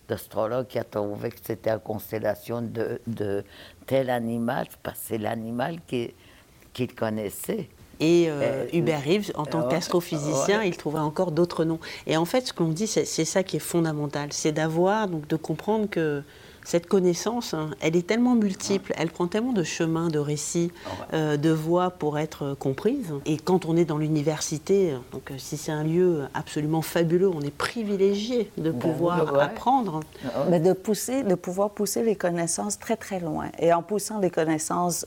l'astrologue 0.08 0.66
qui 0.66 0.78
a 0.78 0.84
trouvé 0.84 1.30
que 1.30 1.38
c'était 1.42 1.70
la 1.70 1.78
constellation 1.78 2.60
de, 2.60 3.00
de, 3.06 3.42
tel 3.86 4.10
animal, 4.10 4.66
parce 4.82 4.98
que 4.98 5.04
c'est 5.08 5.18
l'animal 5.18 5.78
qu'il 5.86 6.94
connaissait. 6.94 7.68
Et 8.00 8.30
euh, 8.30 8.40
euh, 8.42 8.66
Hubert 8.72 9.02
Reeves, 9.02 9.32
en 9.34 9.44
tant 9.44 9.68
qu'astrophysicien, 9.68 10.62
il 10.62 10.76
trouvait 10.76 10.98
encore 10.98 11.32
d'autres 11.32 11.64
noms. 11.64 11.80
Et 12.06 12.16
en 12.16 12.24
fait, 12.24 12.46
ce 12.46 12.52
qu'on 12.52 12.68
dit, 12.68 12.86
c'est 12.86 13.04
ça 13.04 13.42
qui 13.42 13.56
est 13.56 13.60
fondamental, 13.60 14.32
c'est 14.32 14.52
d'avoir, 14.52 15.08
donc 15.08 15.26
de 15.26 15.36
comprendre 15.36 15.88
que 15.88 16.22
cette 16.64 16.86
connaissance, 16.86 17.54
hein, 17.54 17.70
elle 17.80 17.96
est 17.96 18.06
tellement 18.06 18.34
multiple, 18.34 18.92
elle 18.96 19.10
prend 19.10 19.26
tellement 19.26 19.52
de 19.52 19.62
chemins, 19.62 20.08
de 20.08 20.18
récits, 20.18 20.72
ah 20.86 20.90
euh, 21.14 21.36
de 21.36 21.50
voies 21.50 21.90
pour 21.90 22.18
être 22.18 22.54
comprise. 22.58 23.12
Et 23.26 23.36
quand 23.36 23.64
on 23.64 23.76
est 23.76 23.84
dans 23.84 23.98
l'université, 23.98 24.94
donc 25.12 25.30
euh, 25.30 25.34
si 25.38 25.56
c'est 25.56 25.72
un 25.72 25.84
lieu 25.84 26.22
absolument 26.34 26.82
fabuleux, 26.82 27.28
on 27.28 27.40
est 27.40 27.54
privilégié 27.54 28.50
de 28.56 28.70
ben 28.70 28.78
pouvoir 28.78 29.40
apprendre. 29.40 30.00
Ah 30.24 30.44
Mais 30.50 30.60
de 30.60 30.72
pousser, 30.72 31.22
de 31.22 31.34
pouvoir 31.34 31.70
pousser 31.70 32.02
les 32.02 32.16
connaissances 32.16 32.78
très 32.78 32.96
très 32.96 33.20
loin. 33.20 33.46
Et 33.58 33.72
en 33.72 33.82
poussant 33.82 34.18
les 34.18 34.30
connaissances 34.30 35.06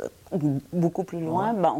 beaucoup 0.71 1.03
plus 1.03 1.21
loin, 1.21 1.53
ben, 1.53 1.75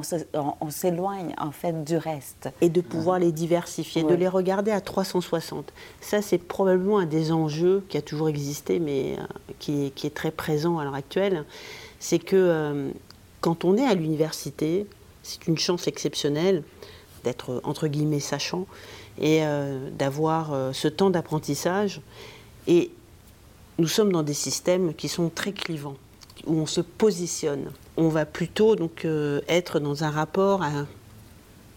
on 0.62 0.70
s'éloigne 0.70 1.34
en 1.38 1.51
fait 1.51 1.84
du 1.84 1.97
reste. 1.97 2.49
Et 2.62 2.70
de 2.70 2.82
pouvoir 2.82 3.20
les 3.20 3.32
diversifier, 3.32 4.04
de 4.04 4.14
les 4.14 4.28
regarder 4.28 4.72
à 4.72 4.82
360. 4.82 5.74
Ça, 6.01 6.22
c'est 6.22 6.38
probablement 6.38 6.99
un 6.99 7.06
des 7.06 7.32
enjeux 7.32 7.84
qui 7.89 7.97
a 7.97 8.01
toujours 8.01 8.30
existé, 8.30 8.80
mais 8.80 9.16
euh, 9.18 9.24
qui, 9.60 9.86
est, 9.86 10.14
très 10.14 10.32
présent 10.32 10.78
à 10.80 10.84
l'heure 10.84 10.95
actuelle. 10.95 11.45
C'est 11.99 12.20
que 12.20 12.36
euh, 12.36 12.89
quand 13.41 13.66
on 13.66 13.78
est 13.78 13.86
à 13.86 13.93
l'université, 13.93 14.88
c'est 15.24 15.47
une 15.47 15.58
chance 15.58 15.88
exceptionnelle 15.88 16.64
d'être 17.24 17.62
entre 17.64 17.88
guillemets 17.88 18.20
sachant 18.20 18.66
et 19.18 19.45
euh, 19.45 19.89
d'avoir 19.91 20.74
ce 20.74 20.88
temps 20.88 21.10
d'apprentissage. 21.10 22.01
Et 22.68 22.91
nous 23.80 23.88
sommes 23.88 24.12
dans 24.12 24.24
des 24.24 24.34
systèmes 24.34 24.93
qui 24.93 25.08
sont 25.08 25.30
très 25.30 25.54
clivants 25.54 25.95
où 26.45 26.60
on 26.60 26.66
se 26.66 26.82
positionne. 26.82 27.72
On 27.98 28.08
va 28.10 28.26
plutôt 28.26 28.76
donc 28.76 29.06
euh, 29.06 29.41
être 29.48 29.80
dans 29.80 30.04
un 30.04 30.10
rapport 30.10 30.64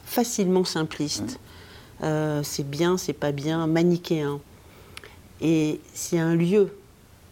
facilement 0.05 0.65
simpliste. 0.65 1.39
Euh, 2.03 2.43
c'est 2.43 2.69
bien, 2.69 2.97
c'est 2.97 3.13
pas 3.13 3.33
bien, 3.33 3.67
manichéen. 3.67 4.41
Et 5.41 5.81
c'est 5.93 6.19
un 6.19 6.35
lieu 6.35 6.75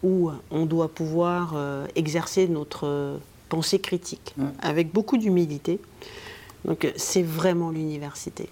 où 0.03 0.29
on 0.51 0.65
doit 0.65 0.89
pouvoir 0.89 1.53
euh, 1.55 1.87
exercer 1.95 2.47
notre 2.47 3.19
pensée 3.49 3.79
critique 3.79 4.35
avec 4.61 4.91
beaucoup 4.91 5.17
d'humilité. 5.17 5.79
Donc 6.65 6.91
c'est 6.95 7.23
vraiment 7.23 7.69
l'université. 7.71 8.49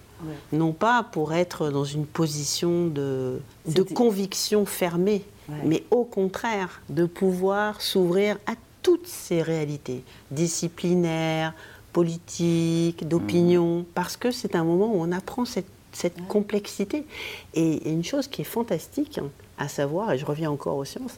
Non 0.52 0.72
pas 0.72 1.04
pour 1.04 1.34
être 1.34 1.70
dans 1.70 1.84
une 1.84 2.06
position 2.06 2.88
de, 2.88 3.40
de 3.68 3.84
conviction 3.84 4.66
fermée, 4.66 5.26
mais 5.66 5.84
au 5.92 6.06
contraire 6.06 6.82
de 6.90 7.06
pouvoir 7.06 7.82
s'ouvrir 7.82 8.38
à 8.48 8.54
toutes 8.84 9.08
ces 9.08 9.42
réalités 9.42 10.04
disciplinaires, 10.30 11.54
politique, 11.94 13.08
d'opinion, 13.08 13.86
parce 13.96 14.18
que 14.18 14.30
c'est 14.32 14.56
un 14.56 14.64
moment 14.64 14.94
où 14.94 15.02
on 15.02 15.12
apprend 15.12 15.46
cette, 15.46 15.68
cette 15.92 16.28
complexité. 16.28 17.06
Et, 17.54 17.88
et 17.88 17.92
une 17.92 18.04
chose 18.04 18.28
qui 18.28 18.42
est 18.42 18.46
fantastique 18.46 19.18
hein, 19.18 19.30
à 19.58 19.68
savoir, 19.68 20.12
et 20.12 20.18
je 20.18 20.26
reviens 20.26 20.52
encore 20.52 20.78
aux 20.78 20.86
sciences, 20.86 21.18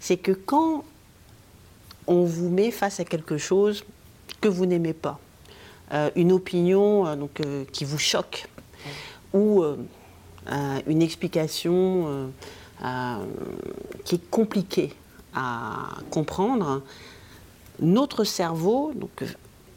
c'est 0.00 0.16
que 0.16 0.32
quand 0.32 0.84
on 2.06 2.24
vous 2.24 2.50
met 2.50 2.70
face 2.70 3.00
à 3.00 3.04
quelque 3.04 3.38
chose 3.38 3.84
que 4.40 4.48
vous 4.48 4.66
n'aimez 4.66 4.92
pas, 4.92 5.18
euh, 5.92 6.10
une 6.16 6.32
opinion 6.32 7.06
euh, 7.06 7.16
donc, 7.16 7.40
euh, 7.40 7.64
qui 7.72 7.84
vous 7.84 7.98
choque, 7.98 8.46
ou 9.32 9.62
euh, 9.62 9.76
euh, 10.50 10.80
une 10.86 11.02
explication 11.02 12.04
euh, 12.06 12.26
euh, 12.84 13.24
qui 14.04 14.16
est 14.16 14.30
compliquée 14.30 14.92
à 15.34 15.88
comprendre, 16.10 16.82
notre 17.80 18.24
cerveau 18.24 18.92
donc, 18.94 19.22
euh, 19.22 19.26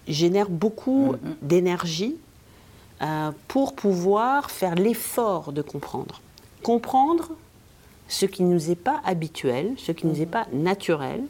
génère 0.07 0.49
beaucoup 0.49 1.15
d'énergie 1.41 2.15
euh, 3.01 3.31
pour 3.47 3.75
pouvoir 3.75 4.51
faire 4.51 4.75
l'effort 4.75 5.51
de 5.51 5.61
comprendre. 5.61 6.21
Comprendre 6.63 7.29
ce 8.07 8.25
qui 8.25 8.43
ne 8.43 8.53
nous 8.53 8.71
est 8.71 8.75
pas 8.75 9.01
habituel, 9.05 9.73
ce 9.77 9.91
qui 9.91 10.07
ne 10.07 10.13
nous 10.13 10.21
est 10.21 10.27
pas 10.27 10.47
naturel, 10.53 11.23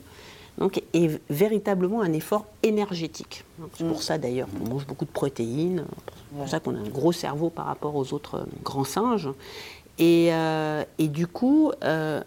donc 0.58 0.82
est 0.94 1.22
véritablement 1.30 2.02
un 2.02 2.14
effort 2.14 2.46
énergétique. 2.64 3.44
C'est 3.78 3.88
pour 3.88 4.02
ça 4.02 4.18
d'ailleurs 4.18 4.48
qu'on 4.58 4.70
mange 4.70 4.88
beaucoup 4.88 5.06
de 5.06 5.12
protéines, 5.12 5.86
c'est 6.32 6.38
pour 6.38 6.50
ça 6.50 6.60
qu'on 6.60 6.76
a 6.76 6.80
un 6.80 6.90
gros 6.90 7.12
cerveau 7.12 7.50
par 7.50 7.66
rapport 7.66 7.96
aux 7.96 8.14
autres 8.14 8.38
euh, 8.38 8.46
grands 8.64 8.84
singes. 8.84 9.30
Et, 10.00 10.30
euh, 10.32 10.84
et 11.00 11.08
du 11.08 11.28
coup, 11.28 11.72
euh, 11.84 12.22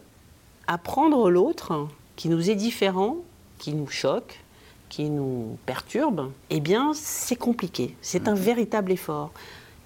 apprendre 0.70 1.30
l'autre 1.30 1.88
qui 2.16 2.28
nous 2.28 2.48
est 2.48 2.54
différent, 2.54 3.16
qui 3.58 3.74
nous 3.74 3.88
choque, 3.88 4.40
qui 4.88 5.10
nous 5.10 5.58
perturbe, 5.66 6.30
eh 6.48 6.60
bien, 6.60 6.92
c'est 6.94 7.36
compliqué. 7.36 7.96
C'est 8.02 8.28
un 8.28 8.34
véritable 8.34 8.92
effort. 8.92 9.32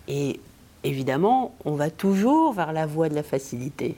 Et 0.08 0.40
évidemment, 0.82 1.54
on 1.64 1.72
va 1.72 1.90
toujours 1.90 2.52
vers 2.52 2.72
la 2.72 2.86
voie 2.86 3.08
de 3.08 3.14
la 3.14 3.22
facilité. 3.22 3.96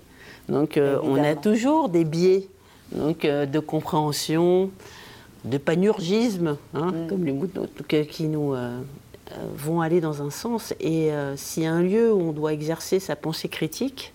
Donc, 0.49 0.77
euh, 0.77 0.99
on 1.03 1.17
a 1.17 1.35
toujours 1.35 1.89
des 1.89 2.05
biais 2.05 2.49
donc, 2.93 3.25
euh, 3.25 3.47
de 3.47 3.59
compréhension, 3.59 4.71
de 5.45 5.59
panurgisme, 5.59 6.57
hein, 6.75 6.93
comme 7.09 7.25
les 7.25 7.33
euh, 7.33 8.05
qui 8.05 8.29
nous 8.29 8.55
euh, 8.55 8.81
vont 9.57 9.81
aller 9.81 10.01
dans 10.01 10.23
un 10.23 10.31
sens. 10.31 10.73
Et 10.81 11.11
s'il 11.37 11.65
y 11.65 11.67
a 11.67 11.73
un 11.73 11.83
lieu 11.83 12.13
où 12.13 12.21
on 12.21 12.33
doit 12.33 12.53
exercer 12.53 13.01
sa 13.01 13.17
pensée 13.17 13.49
critique, 13.49 14.13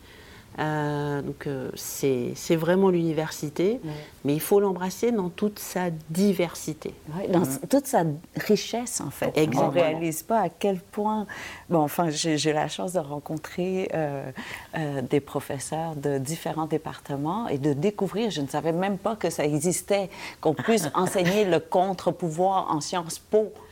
euh, 0.62 1.22
donc 1.22 1.48
euh, 1.48 1.70
c'est 1.76 2.34
c'est 2.36 2.56
vraiment 2.56 2.90
l'université, 2.90 3.82
mais 4.24 4.34
il 4.34 4.40
faut 4.40 4.60
l'embrasser 4.60 5.12
dans 5.12 5.30
toute 5.30 5.58
sa 5.60 5.90
diversité. 6.10 6.94
Dans 7.30 7.44
toute 7.70 7.88
sa 7.88 8.04
richesse, 8.36 9.02
en 9.02 9.10
fait. 9.10 9.32
Exactement. 9.36 9.64
On 9.64 9.68
ne 9.68 9.74
réalise 9.74 10.22
pas 10.24 10.40
à 10.42 10.50
quel 10.50 10.80
point... 10.80 11.26
Bon, 11.70 11.80
enfin, 11.80 12.10
j'ai 12.10 12.38
j'ai 12.38 12.54
la 12.54 12.68
chance 12.68 12.94
de 12.94 13.00
rencontrer 13.00 13.90
euh, 13.94 14.32
euh, 14.78 15.02
des 15.02 15.20
professeurs 15.20 15.96
de 15.96 16.18
différents 16.18 16.68
départements 16.68 17.48
et 17.48 17.58
de 17.58 17.74
découvrir, 17.74 18.30
je 18.30 18.42
ne 18.42 18.48
savais 18.48 18.72
même 18.72 18.98
pas 18.98 19.16
que 19.16 19.30
ça 19.30 19.44
existait, 19.46 20.10
qu'on 20.42 20.54
puisse 20.54 20.90
enseigner 20.96 21.46
le 21.46 21.60
contre-pouvoir 21.60 22.68
en 22.72 22.82
Sciences 22.82 23.20
Po. 23.20 23.52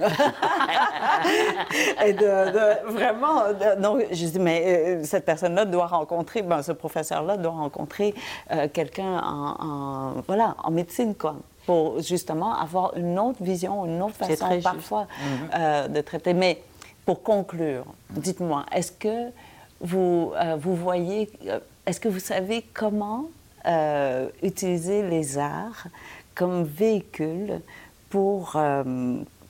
et 2.05 2.13
de, 2.13 2.51
de- 2.51 2.91
vraiment... 2.93 3.49
de- 3.53 3.81
donc, 3.81 4.03
je 4.11 4.25
dis, 4.25 4.39
mais 4.39 4.63
euh, 4.65 5.03
cette 5.03 5.25
personne-là 5.25 5.65
doit 5.65 5.87
rencontrer, 5.87 6.41
ben, 6.41 6.63
ce 6.63 6.71
professeur-là 6.79 7.37
doit 7.37 7.51
rencontrer 7.51 8.13
euh, 8.51 8.67
quelqu'un 8.71 9.19
en, 9.19 9.55
en- 9.69 10.13
voilà, 10.27 10.55
en 10.63 10.71
médecine, 10.71 11.13
quoi 11.15 11.35
pour 11.65 12.01
justement 12.01 12.55
avoir 12.55 12.97
une 12.97 13.19
autre 13.19 13.43
vision, 13.43 13.85
une 13.85 14.01
autre 14.01 14.15
façon 14.15 14.47
parfois 14.63 15.05
euh, 15.55 15.87
de 15.87 16.01
traiter. 16.01 16.33
Mais 16.33 16.63
pour 17.05 17.21
conclure, 17.21 17.85
dites-moi, 18.09 18.65
est-ce 18.71 18.91
que 18.91 19.29
vous, 19.79 20.31
euh, 20.35 20.55
vous 20.59 20.75
voyez, 20.75 21.29
est-ce 21.85 21.99
que 21.99 22.09
vous 22.09 22.19
savez 22.33 22.65
comment 22.73 23.25
euh, 23.67 24.29
utiliser 24.41 25.03
les 25.07 25.37
arts 25.37 25.85
comme 26.33 26.63
véhicule 26.63 27.61
pour, 28.09 28.55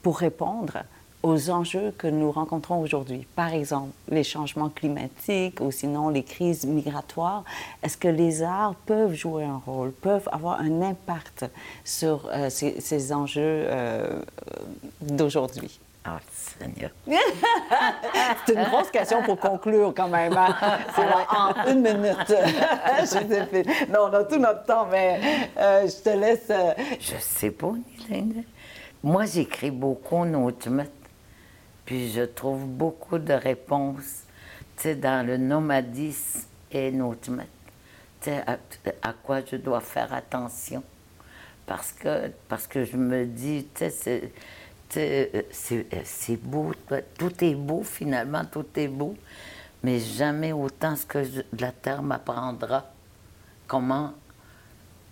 pour 0.02 0.18
répondre 0.18 0.74
aux 1.22 1.50
enjeux 1.50 1.92
que 1.98 2.06
nous 2.06 2.30
rencontrons 2.32 2.80
aujourd'hui. 2.80 3.26
Par 3.36 3.52
exemple, 3.52 3.90
les 4.08 4.24
changements 4.24 4.70
climatiques 4.70 5.60
ou 5.60 5.70
sinon 5.70 6.08
les 6.08 6.22
crises 6.22 6.64
migratoires. 6.64 7.44
Est-ce 7.82 7.96
que 7.96 8.08
les 8.08 8.42
arts 8.42 8.74
peuvent 8.86 9.14
jouer 9.14 9.44
un 9.44 9.60
rôle, 9.64 9.92
peuvent 9.92 10.28
avoir 10.32 10.60
un 10.60 10.82
impact 10.82 11.44
sur 11.84 12.28
euh, 12.32 12.48
ces, 12.50 12.80
ces 12.80 13.12
enjeux 13.12 13.40
euh, 13.68 14.22
d'aujourd'hui? 15.02 15.78
Ah, 16.02 16.18
Seigneur. 16.32 16.90
C'est 18.46 18.54
une 18.54 18.64
grosse 18.64 18.90
question 18.90 19.22
pour 19.22 19.38
conclure 19.38 19.92
quand 19.94 20.08
même. 20.08 20.34
hein. 20.34 20.56
C'est 20.96 21.02
en 21.02 21.70
une 21.70 21.82
minute. 21.82 22.16
Joséphine. 23.00 23.70
Non, 23.92 24.08
on 24.10 24.14
a 24.14 24.24
tout 24.24 24.38
notre 24.38 24.64
temps, 24.64 24.86
mais 24.90 25.20
euh, 25.58 25.86
je 25.86 26.02
te 26.02 26.16
laisse. 26.16 26.50
Je 26.98 27.12
sais 27.20 27.50
pas. 27.50 27.72
Moi, 29.02 29.24
j'écris 29.26 29.70
beaucoup 29.70 30.24
notamment, 30.24 30.84
puis 31.90 32.08
je 32.12 32.22
trouve 32.22 32.66
beaucoup 32.66 33.18
de 33.18 33.32
réponses, 33.32 34.22
dans 34.94 35.26
le 35.26 35.36
nomadisme 35.36 36.42
et 36.70 36.92
sais, 38.20 38.44
à, 38.46 38.58
à 39.02 39.12
quoi 39.12 39.40
je 39.44 39.56
dois 39.56 39.80
faire 39.80 40.14
attention. 40.14 40.84
Parce 41.66 41.90
que, 41.90 42.28
parce 42.48 42.68
que 42.68 42.84
je 42.84 42.96
me 42.96 43.26
dis, 43.26 43.66
c'est- 43.74 44.30
sais, 44.88 45.30
euh, 45.34 45.42
c'est 45.50 45.86
c'est 46.04 46.36
beau, 46.36 46.70
tout 47.18 47.44
est 47.44 47.56
beau 47.56 47.82
finalement, 47.82 48.44
tout 48.44 48.66
est 48.76 48.86
beau, 48.86 49.16
mais 49.82 49.98
jamais 49.98 50.52
autant 50.52 50.94
ce 50.94 51.04
que 51.04 51.24
la 51.58 51.72
terre 51.72 52.04
m'apprendra. 52.04 52.84
Comment 53.66 54.14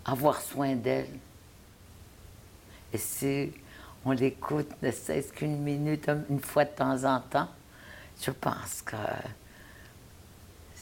avoir 0.04 0.40
soin 0.40 0.76
d'elle? 0.76 1.08
Et 2.92 2.98
si 2.98 3.50
on 4.08 4.12
l'écoute 4.12 4.70
ne 4.82 4.90
cesse 4.90 5.30
qu'une 5.32 5.58
minute, 5.58 6.10
une 6.30 6.40
fois 6.40 6.64
de 6.64 6.70
temps 6.70 7.04
en 7.04 7.20
temps, 7.20 7.48
je 8.22 8.30
pense 8.30 8.80
que 8.82 8.96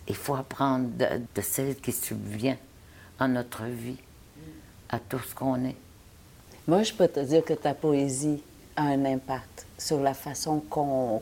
il 0.09 0.15
faut 0.15 0.37
apprendre 0.37 0.89
de, 0.97 1.43
celle 1.43 1.75
qui 1.75 1.91
subvient 1.91 2.57
à 3.19 3.27
notre 3.27 3.65
vie, 3.65 3.99
à 4.89 5.01
tout 5.01 5.19
ce 5.19 5.35
qu'on 5.35 5.65
est. 5.65 5.75
Moi, 6.69 6.85
je 6.85 6.93
peux 6.93 7.09
te 7.09 7.19
dire 7.19 7.45
que 7.45 7.55
ta 7.55 7.75
poésie 7.75 8.41
a 8.77 8.83
un 8.85 9.05
impact 9.05 9.67
sur 9.77 10.01
la 10.01 10.15
façon 10.15 10.63
euh, 10.77 11.19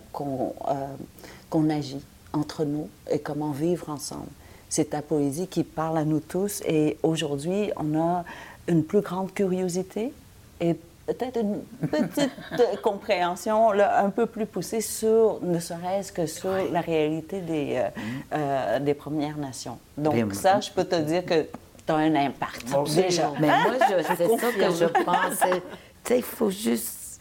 qu'on 1.48 1.70
agit 1.70 2.04
entre 2.34 2.66
nous 2.66 2.90
et 3.10 3.20
comment 3.20 3.52
vivre 3.52 3.88
ensemble. 3.88 4.28
C'est 4.68 4.90
ta 4.90 5.00
poésie 5.00 5.46
qui 5.46 5.64
parle 5.64 5.96
à 5.96 6.04
nous 6.04 6.20
tous 6.20 6.60
et 6.66 6.98
aujourd'hui, 7.02 7.70
on 7.76 7.98
a 7.98 8.24
une 8.68 8.84
plus 8.84 9.00
grande 9.00 9.32
curiosité 9.32 10.12
et 10.60 10.76
peut-être 11.06 11.40
une 11.40 11.62
petite 11.88 12.30
compréhension 12.82 13.72
là, 13.72 14.02
un 14.04 14.10
peu 14.10 14.26
plus 14.26 14.46
poussée 14.46 14.80
sur, 14.80 15.38
ne 15.42 15.58
serait-ce 15.58 16.12
que 16.12 16.26
sur 16.26 16.50
la 16.70 16.80
réalité 16.80 17.40
des, 17.40 17.76
euh, 17.76 17.88
euh, 18.34 18.78
des 18.80 18.94
Premières 18.94 19.36
Nations. 19.36 19.78
Donc 19.96 20.14
Bien, 20.14 20.32
ça, 20.32 20.60
je 20.60 20.70
peux 20.70 20.84
te 20.84 20.96
dire 20.96 21.24
que 21.24 21.42
tu 21.86 21.92
as 21.92 21.96
un 21.96 22.14
impact 22.14 22.64
déjà. 22.94 23.30
Mais 23.40 23.48
moi, 23.48 23.74
c'est 24.16 24.38
ça 24.38 24.52
que 24.52 24.70
je 24.70 24.84
pense. 25.04 25.34
c'est- 25.34 25.62
Tu 26.04 26.12
sais, 26.12 26.16
il 26.18 26.22
faut 26.24 26.50
juste 26.50 27.20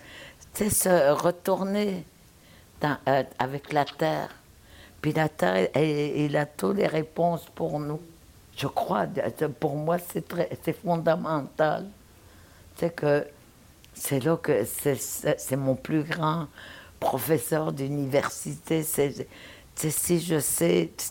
tu 0.53 0.65
sais, 0.65 0.69
se 0.69 1.11
retourner 1.11 2.05
dans- 2.81 2.97
euh, 3.07 3.23
avec 3.39 3.73
la 3.73 3.85
Terre. 3.85 4.29
Puis 5.01 5.11
la 5.13 5.27
Terre, 5.27 5.69
elle, 5.73 5.83
elle 5.83 6.35
a 6.37 6.45
toutes 6.45 6.77
les 6.77 6.87
réponses 6.87 7.45
pour 7.55 7.79
nous. 7.79 7.99
Je 8.55 8.67
crois, 8.67 9.05
pour 9.59 9.75
moi, 9.75 9.97
c'est 9.97 10.27
très- 10.27 10.49
c'est 10.63 10.73
fondamental. 10.79 11.85
Tu 12.75 12.81
sais 12.85 12.89
que 12.91 13.25
c'est 13.93 14.19
là 14.23 14.37
que 14.37 14.65
c'est- 14.65 15.55
mon 15.55 15.75
plus 15.75 16.03
grand 16.03 16.47
professeur 16.99 17.71
d'université. 17.71 18.83
Si 18.83 20.19
je 20.19 20.39
sais, 20.39 20.91
tu 20.97 21.03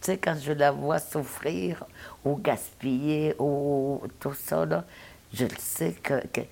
sais, 0.00 0.18
quand 0.18 0.36
je 0.40 0.52
la 0.52 0.70
vois 0.70 0.98
souffrir 0.98 1.84
ou 2.24 2.36
gaspiller 2.36 3.34
ou 3.38 4.02
tout 4.18 4.34
ça, 4.34 4.64
là, 4.66 4.84
je 5.32 5.44
le 5.44 5.56
sais 5.58 5.92
que, 6.02 6.20
tu 6.32 6.42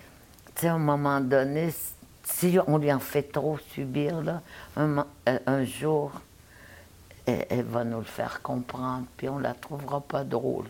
sais, 0.56 0.68
un 0.68 0.78
moment 0.78 1.20
donné, 1.20 1.72
si 2.24 2.58
on 2.66 2.78
lui 2.78 2.92
en 2.92 3.00
fait 3.00 3.22
trop 3.22 3.58
subir, 3.74 4.22
là, 4.22 4.42
euh, 4.78 5.02
un 5.46 5.64
jour, 5.64 6.12
elle, 7.26 7.46
elle 7.50 7.62
va 7.64 7.84
nous 7.84 7.98
le 7.98 8.04
faire 8.04 8.42
comprendre, 8.42 9.06
puis 9.16 9.28
on 9.28 9.38
la 9.38 9.54
trouvera 9.54 10.00
pas 10.00 10.24
drôle. 10.24 10.66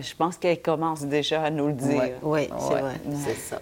Je 0.00 0.14
pense 0.16 0.38
qu'elle 0.38 0.60
commence 0.60 1.02
déjà 1.02 1.42
à 1.42 1.50
nous 1.50 1.68
le 1.68 1.74
dire. 1.74 1.96
Ouais. 1.96 2.14
Oui, 2.22 2.48
c'est 2.58 2.74
Ouais, 2.74 2.80
vrai. 2.80 3.00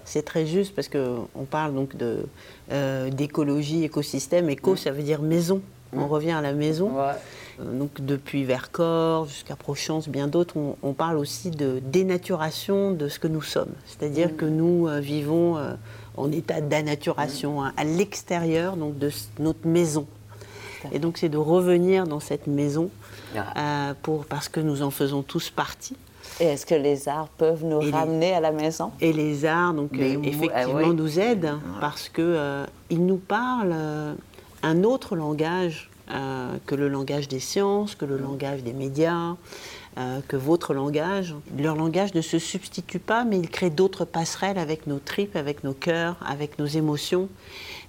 c'est 0.04 0.24
très 0.24 0.46
juste 0.46 0.74
parce 0.74 0.88
qu'on 0.88 1.44
parle 1.50 1.74
donc 1.74 1.96
de, 1.96 2.26
euh, 2.70 3.10
d'écologie, 3.10 3.84
écosystème. 3.84 4.48
Éco, 4.48 4.76
ça 4.76 4.92
veut 4.92 5.02
dire 5.02 5.20
maison. 5.20 5.60
On 5.94 6.06
revient 6.06 6.32
à 6.32 6.40
la 6.40 6.52
maison. 6.52 6.90
Ouais. 6.96 7.12
donc 7.62 8.00
depuis 8.00 8.44
Vercors 8.44 9.26
jusqu'à 9.26 9.56
Prochance, 9.56 10.08
bien 10.08 10.26
d'autres, 10.26 10.56
on, 10.82 10.92
parle 10.94 11.18
aussi 11.18 11.50
de 11.50 11.82
dénaturation 11.84 12.92
de 12.92 13.08
ce 13.08 13.18
que 13.18 13.28
nous 13.28 13.42
sommes. 13.42 13.72
C'est-à-dire 13.84 14.28
mm. 14.30 14.36
que 14.36 14.46
nous 14.46 14.88
vivons 15.00 15.58
en 16.16 16.32
état 16.32 16.62
d'annaturation 16.62 17.62
hein, 17.62 17.72
à 17.76 17.84
l'extérieur 17.84 18.76
donc 18.76 18.98
de 18.98 19.10
notre 19.38 19.66
maison. 19.66 20.06
Et 20.92 20.98
donc 20.98 21.18
c'est 21.18 21.28
de 21.28 21.36
revenir 21.36 22.06
dans 22.06 22.20
cette 22.20 22.46
maison 22.46 22.90
ah. 23.36 23.94
pour, 24.02 24.24
parce 24.24 24.48
que 24.48 24.60
nous 24.60 24.82
en 24.82 24.90
faisons 24.90 25.22
tous 25.22 25.50
partie. 25.50 25.96
Et 26.40 26.44
est-ce 26.44 26.66
que 26.66 26.74
les 26.74 27.08
arts 27.08 27.28
peuvent 27.28 27.64
nous 27.64 27.80
ramener 27.90 28.32
à 28.32 28.40
la 28.40 28.52
maison? 28.52 28.92
Et 29.00 29.12
les 29.12 29.44
arts, 29.44 29.74
donc, 29.74 29.90
euh, 29.94 30.18
effectivement, 30.22 30.80
ah 30.84 30.92
nous 30.92 31.18
aident 31.18 31.58
parce 31.80 32.08
qu'ils 32.08 32.24
euh, 32.26 32.66
nous 32.90 33.16
parlent 33.16 33.74
euh, 33.74 34.14
un 34.62 34.84
autre 34.84 35.16
langage 35.16 35.88
que 36.66 36.74
le 36.74 36.88
langage 36.88 37.26
des 37.26 37.40
sciences, 37.40 37.94
que 37.94 38.04
le 38.04 38.18
langage 38.18 38.62
des 38.62 38.74
médias, 38.74 39.36
que 40.28 40.36
votre 40.36 40.74
langage. 40.74 41.34
Leur 41.58 41.74
langage 41.74 42.12
ne 42.12 42.20
se 42.20 42.38
substitue 42.38 42.98
pas, 42.98 43.24
mais 43.24 43.38
il 43.38 43.48
crée 43.48 43.70
d'autres 43.70 44.04
passerelles 44.04 44.58
avec 44.58 44.86
nos 44.86 44.98
tripes, 44.98 45.36
avec 45.36 45.64
nos 45.64 45.72
cœurs, 45.72 46.16
avec 46.26 46.58
nos 46.58 46.66
émotions. 46.66 47.30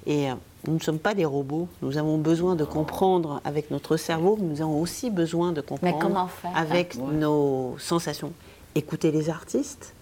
Et 0.06 0.28
nous 0.68 0.76
ne 0.76 0.80
sommes 0.80 1.00
pas 1.00 1.14
des 1.14 1.26
robots. 1.26 1.68
Nous 1.82 1.98
avons 1.98 2.18
besoin 2.18 2.56
de 2.56 2.64
comprendre 2.64 3.42
avec 3.44 3.70
notre 3.72 3.98
cerveau, 3.98 4.38
mais 4.40 4.48
nous 4.48 4.62
avons 4.62 4.80
aussi 4.80 5.10
besoin 5.10 5.52
de 5.52 5.62
comprendre 5.62 6.30
avec 6.56 6.96
nos 6.96 7.76
sensations. 7.80 8.32
Écouter 8.76 9.12
les 9.12 9.30
artistes, 9.30 9.94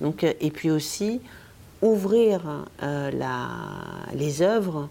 donc, 0.00 0.24
euh, 0.24 0.32
et 0.40 0.50
puis 0.50 0.70
aussi 0.70 1.20
ouvrir 1.82 2.64
euh, 2.82 3.10
la, 3.10 3.48
les 4.14 4.40
œuvres 4.42 4.88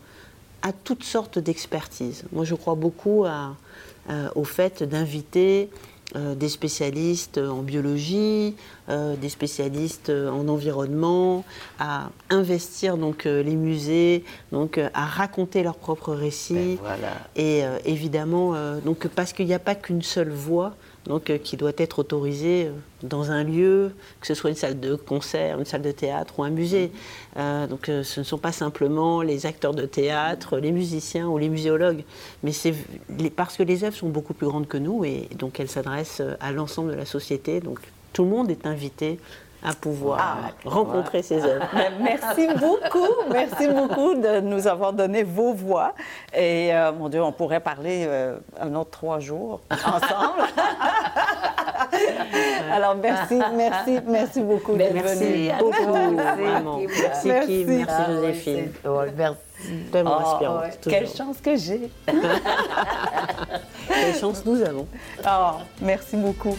à 0.61 0.72
toutes 0.72 1.03
sortes 1.03 1.39
d'expertises. 1.39 2.24
Moi, 2.32 2.45
je 2.45 2.55
crois 2.55 2.76
beaucoup 2.76 3.26
à, 3.26 3.55
euh, 4.09 4.30
au 4.36 4.43
fait 4.43 4.84
d'inviter 4.84 5.70
euh, 6.16 6.36
des 6.36 6.49
spécialistes 6.49 7.38
en 7.38 7.62
biologie, 7.62 8.56
euh, 8.89 9.16
des 9.16 9.30
spécialistes 9.30 10.10
en 10.10 10.47
environnement, 10.47 11.43
à 11.80 12.10
investir 12.30 12.97
donc 12.97 13.26
les 13.26 13.56
musées, 13.56 14.24
donc 14.51 14.78
à 14.78 15.06
raconter 15.06 15.64
leurs 15.64 15.78
propres 15.78 16.14
récits. 16.14 16.78
Ben 16.84 16.97
Et 17.36 17.64
évidemment, 17.86 18.53
donc 18.84 19.08
parce 19.08 19.34
qu'il 19.34 19.47
n'y 19.47 19.53
a 19.53 19.60
pas 19.60 19.76
qu'une 19.76 20.01
seule 20.01 20.30
voix 20.30 20.76
donc, 21.08 21.30
euh, 21.30 21.38
qui 21.38 21.58
doit 21.58 21.72
être 21.78 21.99
autorisé 21.99 22.66
euh, 22.66 22.72
dans 23.03 23.32
un 23.32 23.43
lieu, 23.43 23.91
que 24.20 24.28
ce 24.28 24.34
soit 24.34 24.49
une 24.49 24.56
salle 24.56 24.80
de 24.80 24.95
concert, 24.95 25.60
une 25.60 25.66
salle 25.66 25.82
de 25.82 25.91
théâtre 25.91 26.39
ou 26.39 26.43
un 26.43 26.49
musée. 26.49 26.91
Euh, 27.38 27.68
donc 27.68 27.86
ce 27.86 28.20
ne 28.20 28.24
sont 28.26 28.38
pas 28.38 28.51
simplement 28.51 29.22
les 29.22 29.45
acteurs 29.45 29.74
de 29.74 29.86
théâtre, 29.86 30.58
les 30.58 30.72
musiciens 30.72 31.28
ou 31.28 31.38
les 31.38 31.49
muséologues, 31.49 32.03
mais 32.43 32.51
c'est 32.51 32.74
parce 33.36 33.58
que 33.58 33.64
les 33.64 33.84
œuvres 33.84 33.95
sont 33.95 34.10
beaucoup 34.10 34.34
plus 34.34 34.47
grandes 34.47 34.68
que 34.68 34.78
nous 34.78 35.06
et 35.06 35.30
donc 35.38 35.60
elles 35.60 35.70
s'adressent 35.70 36.24
à 36.39 36.51
l'ensemble 36.51 36.91
de 36.91 36.97
la 36.97 37.06
société. 37.06 37.60
Donc 37.60 37.80
tout 38.14 38.24
le 38.24 38.30
monde 38.30 38.49
est 38.49 38.66
invité 38.66 39.20
à 39.64 39.74
pouvoir 39.74 40.20
ah, 40.22 40.70
rencontrer 40.70 41.22
ces 41.22 41.43
œuvres. 41.43 41.66
merci 42.01 42.47
beaucoup, 42.60 43.32
merci 43.32 43.68
beaucoup 43.68 44.16
de 44.16 44.39
nous 44.41 44.68
avoir 44.68 44.93
donné 44.93 45.24
vos 45.24 45.53
voix. 45.53 45.93
Et 46.36 46.72
mon 46.97 47.10
Dieu, 47.10 47.24
on 47.24 47.32
pourrait 47.32 47.60
parler 47.60 48.08
un 48.60 48.76
autre 48.76 48.91
trois 48.91 49.20
jours 49.20 49.62
ensemble. 49.72 50.47
Alors, 52.72 52.95
merci, 52.95 53.39
merci, 53.56 53.99
merci 54.06 54.41
beaucoup 54.41 54.76
d'être 54.76 54.93
venu. 54.93 55.49
Merci, 56.16 57.26
merci 57.26 57.47
Kim, 57.47 57.68
merci 57.78 58.01
Joséphine. 58.08 58.72
merci. 59.18 59.39
Tellement 59.91 60.18
oh, 60.20 60.28
inspirante. 60.28 60.80
quelle 60.82 61.08
chance 61.08 61.38
que 61.41 61.56
j'ai. 61.56 61.89
quelle 63.88 64.16
chance 64.20 64.45
nous 64.45 64.62
avons. 64.62 64.88
Oh, 65.26 65.60
merci 65.82 66.18
beaucoup. 66.18 66.56